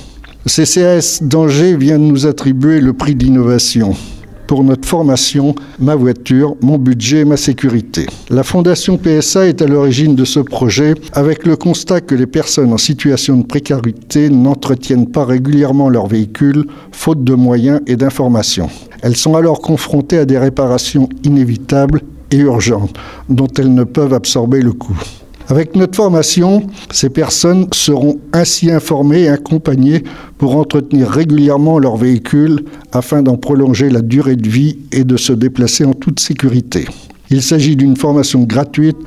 CCAS 0.47 1.19
d'Angers 1.21 1.77
vient 1.77 1.99
de 1.99 2.05
nous 2.05 2.27
attribuer 2.27 2.81
le 2.81 2.95
prix 2.95 3.15
d'innovation 3.15 3.95
pour 4.49 4.65
notre 4.65 4.89
formation, 4.89 5.55
ma 5.79 5.95
voiture, 5.95 6.57
mon 6.63 6.79
budget, 6.79 7.25
ma 7.25 7.37
sécurité. 7.37 8.07
La 8.31 8.43
Fondation 8.43 8.97
PSA 8.99 9.47
est 9.47 9.63
à 9.63 9.67
l'origine 9.67 10.17
de 10.17 10.25
ce 10.25 10.41
projet 10.41 10.95
avec 11.13 11.47
le 11.47 11.55
constat 11.55 12.01
que 12.01 12.15
les 12.15 12.27
personnes 12.27 12.73
en 12.73 12.79
situation 12.79 13.37
de 13.37 13.45
précarité 13.45 14.31
n'entretiennent 14.31 15.13
pas 15.13 15.27
régulièrement 15.27 15.91
leur 15.91 16.07
véhicule, 16.07 16.65
faute 16.91 17.23
de 17.23 17.35
moyens 17.35 17.81
et 17.87 17.97
d'informations. 17.97 18.71
Elles 19.03 19.17
sont 19.17 19.37
alors 19.37 19.61
confrontées 19.61 20.19
à 20.19 20.25
des 20.25 20.39
réparations 20.39 21.09
inévitables 21.23 22.01
et 22.31 22.39
urgentes, 22.39 22.97
dont 23.29 23.49
elles 23.59 23.73
ne 23.73 23.85
peuvent 23.85 24.15
absorber 24.15 24.63
le 24.63 24.73
coût. 24.73 24.99
Avec 25.51 25.75
notre 25.75 25.97
formation, 25.97 26.67
ces 26.91 27.09
personnes 27.09 27.69
seront 27.73 28.21
ainsi 28.35 28.71
informées 28.71 29.23
et 29.23 29.29
accompagnées 29.29 30.05
pour 30.37 30.57
entretenir 30.57 31.09
régulièrement 31.09 31.79
leur 31.79 31.97
véhicule 31.97 32.65
afin 32.93 33.23
d'en 33.23 33.39
prolonger 33.39 33.89
la 33.89 34.03
durée 34.03 34.37
de 34.37 34.49
vie 34.49 34.79
et 34.93 35.05
de 35.05 35.17
se 35.17 35.33
déplacer 35.33 35.87
en 35.87 35.95
toute 35.95 36.21
sécurité. 36.21 36.87
Il 37.31 37.43
s'agit 37.43 37.77
d'une 37.77 37.97
formation 37.97 38.43
gratuite 38.45 38.99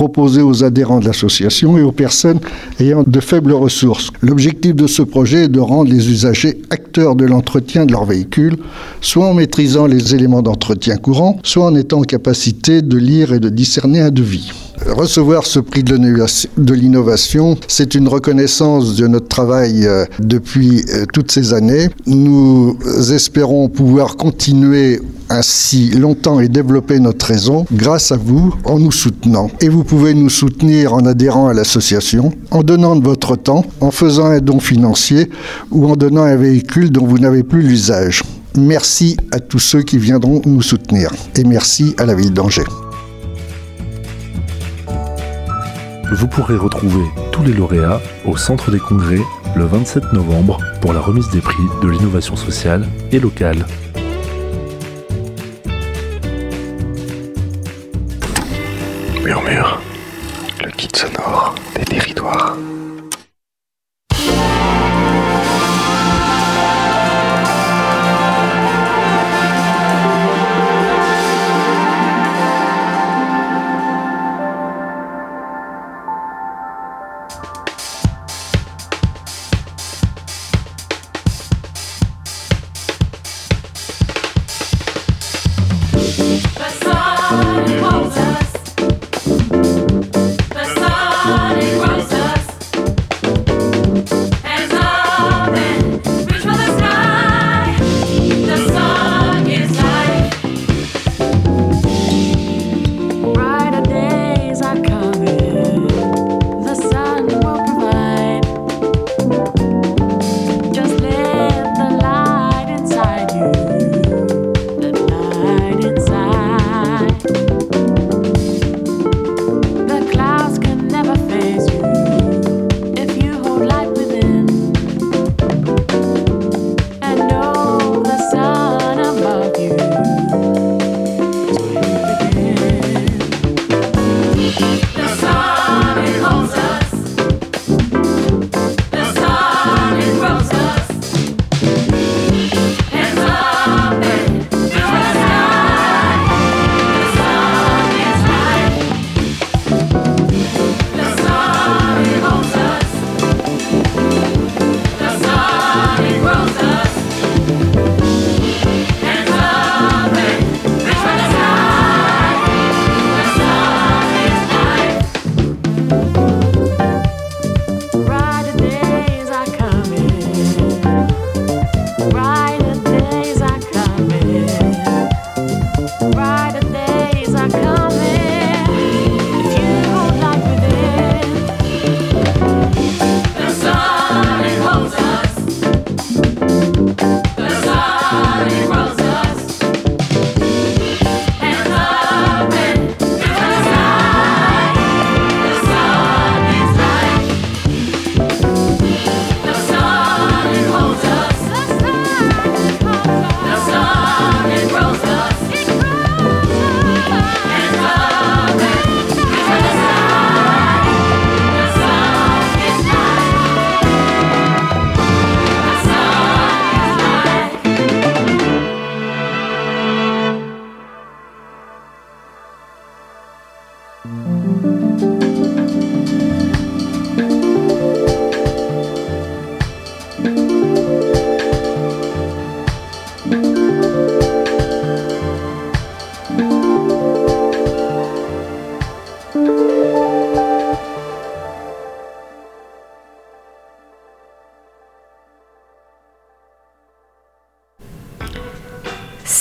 proposée 0.00 0.40
aux 0.40 0.64
adhérents 0.64 0.98
de 0.98 1.04
l'association 1.04 1.76
et 1.76 1.82
aux 1.82 1.92
personnes 1.92 2.40
ayant 2.78 3.02
de 3.06 3.20
faibles 3.20 3.52
ressources. 3.52 4.08
L'objectif 4.22 4.74
de 4.74 4.86
ce 4.86 5.02
projet 5.02 5.44
est 5.44 5.48
de 5.48 5.60
rendre 5.60 5.90
les 5.90 6.08
usagers 6.08 6.62
acteurs 6.70 7.16
de 7.16 7.26
l'entretien 7.26 7.84
de 7.84 7.92
leur 7.92 8.06
véhicule, 8.06 8.56
soit 9.02 9.26
en 9.26 9.34
maîtrisant 9.34 9.86
les 9.86 10.14
éléments 10.14 10.40
d'entretien 10.40 10.96
courants, 10.96 11.36
soit 11.42 11.66
en 11.66 11.74
étant 11.74 11.98
en 11.98 12.04
capacité 12.04 12.80
de 12.80 12.96
lire 12.96 13.34
et 13.34 13.40
de 13.40 13.50
discerner 13.50 14.00
un 14.00 14.10
devis. 14.10 14.50
Recevoir 14.86 15.44
ce 15.44 15.60
prix 15.60 15.84
de 15.84 16.74
l'innovation, 16.74 17.58
c'est 17.68 17.94
une 17.94 18.08
reconnaissance 18.08 18.96
de 18.96 19.06
notre 19.06 19.28
travail 19.28 19.84
euh, 19.84 20.06
depuis 20.18 20.82
euh, 20.94 21.04
toutes 21.12 21.30
ces 21.30 21.52
années. 21.52 21.90
Nous 22.06 22.78
espérons 23.12 23.68
pouvoir 23.68 24.16
continuer 24.16 25.00
ainsi 25.30 25.90
longtemps 25.90 26.40
et 26.40 26.48
développer 26.48 26.98
notre 26.98 27.26
réseau 27.26 27.64
grâce 27.72 28.12
à 28.12 28.16
vous 28.16 28.54
en 28.64 28.78
nous 28.78 28.92
soutenant. 28.92 29.50
Et 29.60 29.68
vous 29.68 29.84
pouvez 29.84 30.12
nous 30.12 30.28
soutenir 30.28 30.92
en 30.92 31.06
adhérant 31.06 31.48
à 31.48 31.54
l'association, 31.54 32.32
en 32.50 32.62
donnant 32.62 32.96
de 32.96 33.04
votre 33.04 33.36
temps, 33.36 33.64
en 33.80 33.90
faisant 33.90 34.26
un 34.26 34.40
don 34.40 34.60
financier 34.60 35.30
ou 35.70 35.88
en 35.88 35.96
donnant 35.96 36.24
un 36.24 36.36
véhicule 36.36 36.90
dont 36.90 37.06
vous 37.06 37.18
n'avez 37.18 37.42
plus 37.42 37.62
l'usage. 37.62 38.22
Merci 38.58 39.16
à 39.30 39.38
tous 39.38 39.60
ceux 39.60 39.82
qui 39.82 39.98
viendront 39.98 40.42
nous 40.44 40.62
soutenir 40.62 41.12
et 41.36 41.44
merci 41.44 41.94
à 41.98 42.04
la 42.04 42.14
ville 42.14 42.32
d'Angers. 42.32 42.64
Vous 46.12 46.26
pourrez 46.26 46.56
retrouver 46.56 47.04
tous 47.30 47.44
les 47.44 47.52
lauréats 47.52 48.00
au 48.26 48.36
Centre 48.36 48.72
des 48.72 48.80
Congrès 48.80 49.20
le 49.54 49.64
27 49.64 50.12
novembre 50.12 50.58
pour 50.80 50.92
la 50.92 51.00
remise 51.00 51.30
des 51.30 51.40
prix 51.40 51.62
de 51.82 51.88
l'innovation 51.88 52.34
sociale 52.34 52.88
et 53.12 53.20
locale. 53.20 53.64
Murmure, 59.22 59.80
le 60.64 60.70
kit 60.70 60.88
sonore 60.94 61.54
des 61.76 61.84
territoires. 61.84 62.56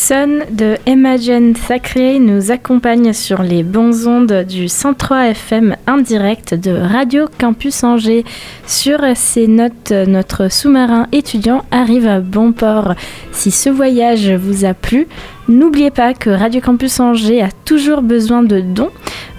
De 0.09 0.75
Imagine 0.87 1.55
Sacré 1.55 2.17
nous 2.17 2.49
accompagne 2.49 3.13
sur 3.13 3.43
les 3.43 3.61
bons 3.61 4.07
ondes 4.07 4.43
du 4.43 4.67
103 4.67 5.27
FM 5.27 5.75
indirect 5.85 6.55
de 6.55 6.71
Radio 6.71 7.27
Campus 7.37 7.83
Angers. 7.83 8.25
Sur 8.65 9.01
ces 9.13 9.45
notes, 9.45 9.91
notre 9.91 10.51
sous-marin 10.51 11.05
étudiant 11.11 11.63
arrive 11.69 12.07
à 12.07 12.21
bon 12.21 12.53
port. 12.53 12.95
Si 13.31 13.51
ce 13.51 13.69
voyage 13.69 14.31
vous 14.31 14.65
a 14.65 14.73
plu, 14.73 15.07
n'oubliez 15.47 15.91
pas 15.91 16.15
que 16.15 16.31
Radio 16.31 16.59
Campus 16.59 16.99
Angers 16.99 17.43
a 17.43 17.49
toujours 17.63 18.01
besoin 18.01 18.41
de 18.41 18.61
dons. 18.61 18.89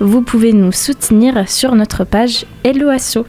Vous 0.02 0.22
pouvez 0.22 0.54
nous 0.54 0.72
soutenir 0.72 1.46
sur 1.46 1.74
notre 1.74 2.04
page 2.04 2.46
Helloasso. 2.64 3.26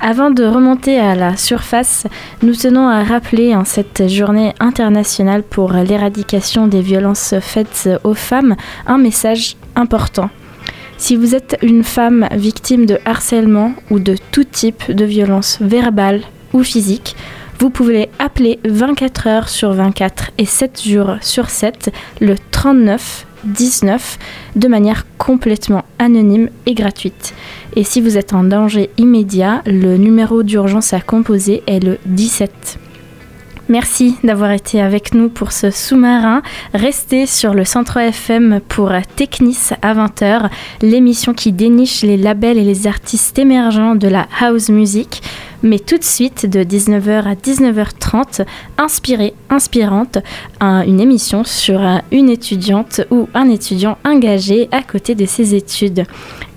Avant 0.00 0.30
de 0.30 0.44
remonter 0.44 0.96
à 1.00 1.16
la 1.16 1.36
surface, 1.36 2.06
nous 2.40 2.54
tenons 2.54 2.88
à 2.88 3.02
rappeler 3.02 3.56
en 3.56 3.64
cette 3.64 4.08
journée 4.08 4.54
internationale 4.60 5.42
pour 5.42 5.72
l'éradication 5.72 6.68
des 6.68 6.82
violences 6.82 7.34
faites 7.40 7.90
aux 8.04 8.14
femmes 8.14 8.54
un 8.86 8.98
message 8.98 9.56
important. 9.74 10.30
Si 10.98 11.16
vous 11.16 11.34
êtes 11.34 11.58
une 11.62 11.82
femme 11.82 12.28
victime 12.30 12.86
de 12.86 13.00
harcèlement 13.04 13.72
ou 13.90 13.98
de 13.98 14.14
tout 14.30 14.44
type 14.44 14.92
de 14.92 15.04
violence 15.04 15.58
verbale 15.60 16.20
ou 16.52 16.62
physique, 16.62 17.16
vous 17.58 17.70
pouvez 17.70 18.08
appeler 18.20 18.60
24 18.64 19.26
heures 19.26 19.48
sur 19.48 19.72
24 19.72 20.30
et 20.38 20.46
7 20.46 20.80
jours 20.80 21.16
sur 21.22 21.50
7 21.50 21.92
le 22.20 22.36
39 22.52 23.26
19 23.44 24.18
de 24.56 24.68
manière 24.68 25.06
complètement 25.18 25.84
anonyme 25.98 26.50
et 26.66 26.74
gratuite. 26.74 27.34
Et 27.76 27.84
si 27.84 28.00
vous 28.00 28.16
êtes 28.16 28.32
en 28.32 28.44
danger 28.44 28.90
immédiat, 28.98 29.62
le 29.66 29.96
numéro 29.96 30.42
d'urgence 30.42 30.92
à 30.92 31.00
composer 31.00 31.62
est 31.66 31.80
le 31.80 31.98
17. 32.06 32.78
Merci 33.70 34.16
d'avoir 34.22 34.50
été 34.50 34.82
avec 34.82 35.14
nous 35.14 35.30
pour 35.30 35.50
ce 35.52 35.70
sous-marin. 35.70 36.42
Restez 36.74 37.24
sur 37.24 37.54
le 37.54 37.64
103 37.64 38.02
FM 38.08 38.60
pour 38.68 38.92
Technis 39.16 39.56
à 39.80 39.94
20h, 39.94 40.50
l'émission 40.82 41.32
qui 41.32 41.50
déniche 41.50 42.02
les 42.02 42.18
labels 42.18 42.58
et 42.58 42.62
les 42.64 42.86
artistes 42.86 43.38
émergents 43.38 43.94
de 43.94 44.06
la 44.06 44.26
house 44.38 44.68
music. 44.68 45.22
Mais 45.62 45.78
tout 45.78 45.96
de 45.96 46.04
suite, 46.04 46.44
de 46.44 46.62
19h 46.62 47.26
à 47.26 47.34
19h30, 47.34 48.44
Inspirée, 48.76 49.32
Inspirante, 49.48 50.18
un- 50.60 50.82
une 50.82 51.00
émission 51.00 51.42
sur 51.42 51.80
un- 51.80 52.02
une 52.12 52.28
étudiante 52.28 53.00
ou 53.10 53.30
un 53.32 53.48
étudiant 53.48 53.96
engagé 54.04 54.68
à 54.72 54.82
côté 54.82 55.14
de 55.14 55.24
ses 55.24 55.54
études. 55.54 56.04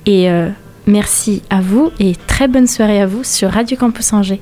Et 0.05 0.30
euh, 0.30 0.49
merci 0.88 1.41
à 1.49 1.62
vous 1.62 1.89
et 2.01 2.18
très 2.28 2.49
bonne 2.49 2.68
soirée 2.68 2.99
à 3.01 3.05
vous 3.08 3.24
sur 3.24 3.49
Radio 3.49 3.78
Campus 3.78 4.12
Angers. 4.12 4.41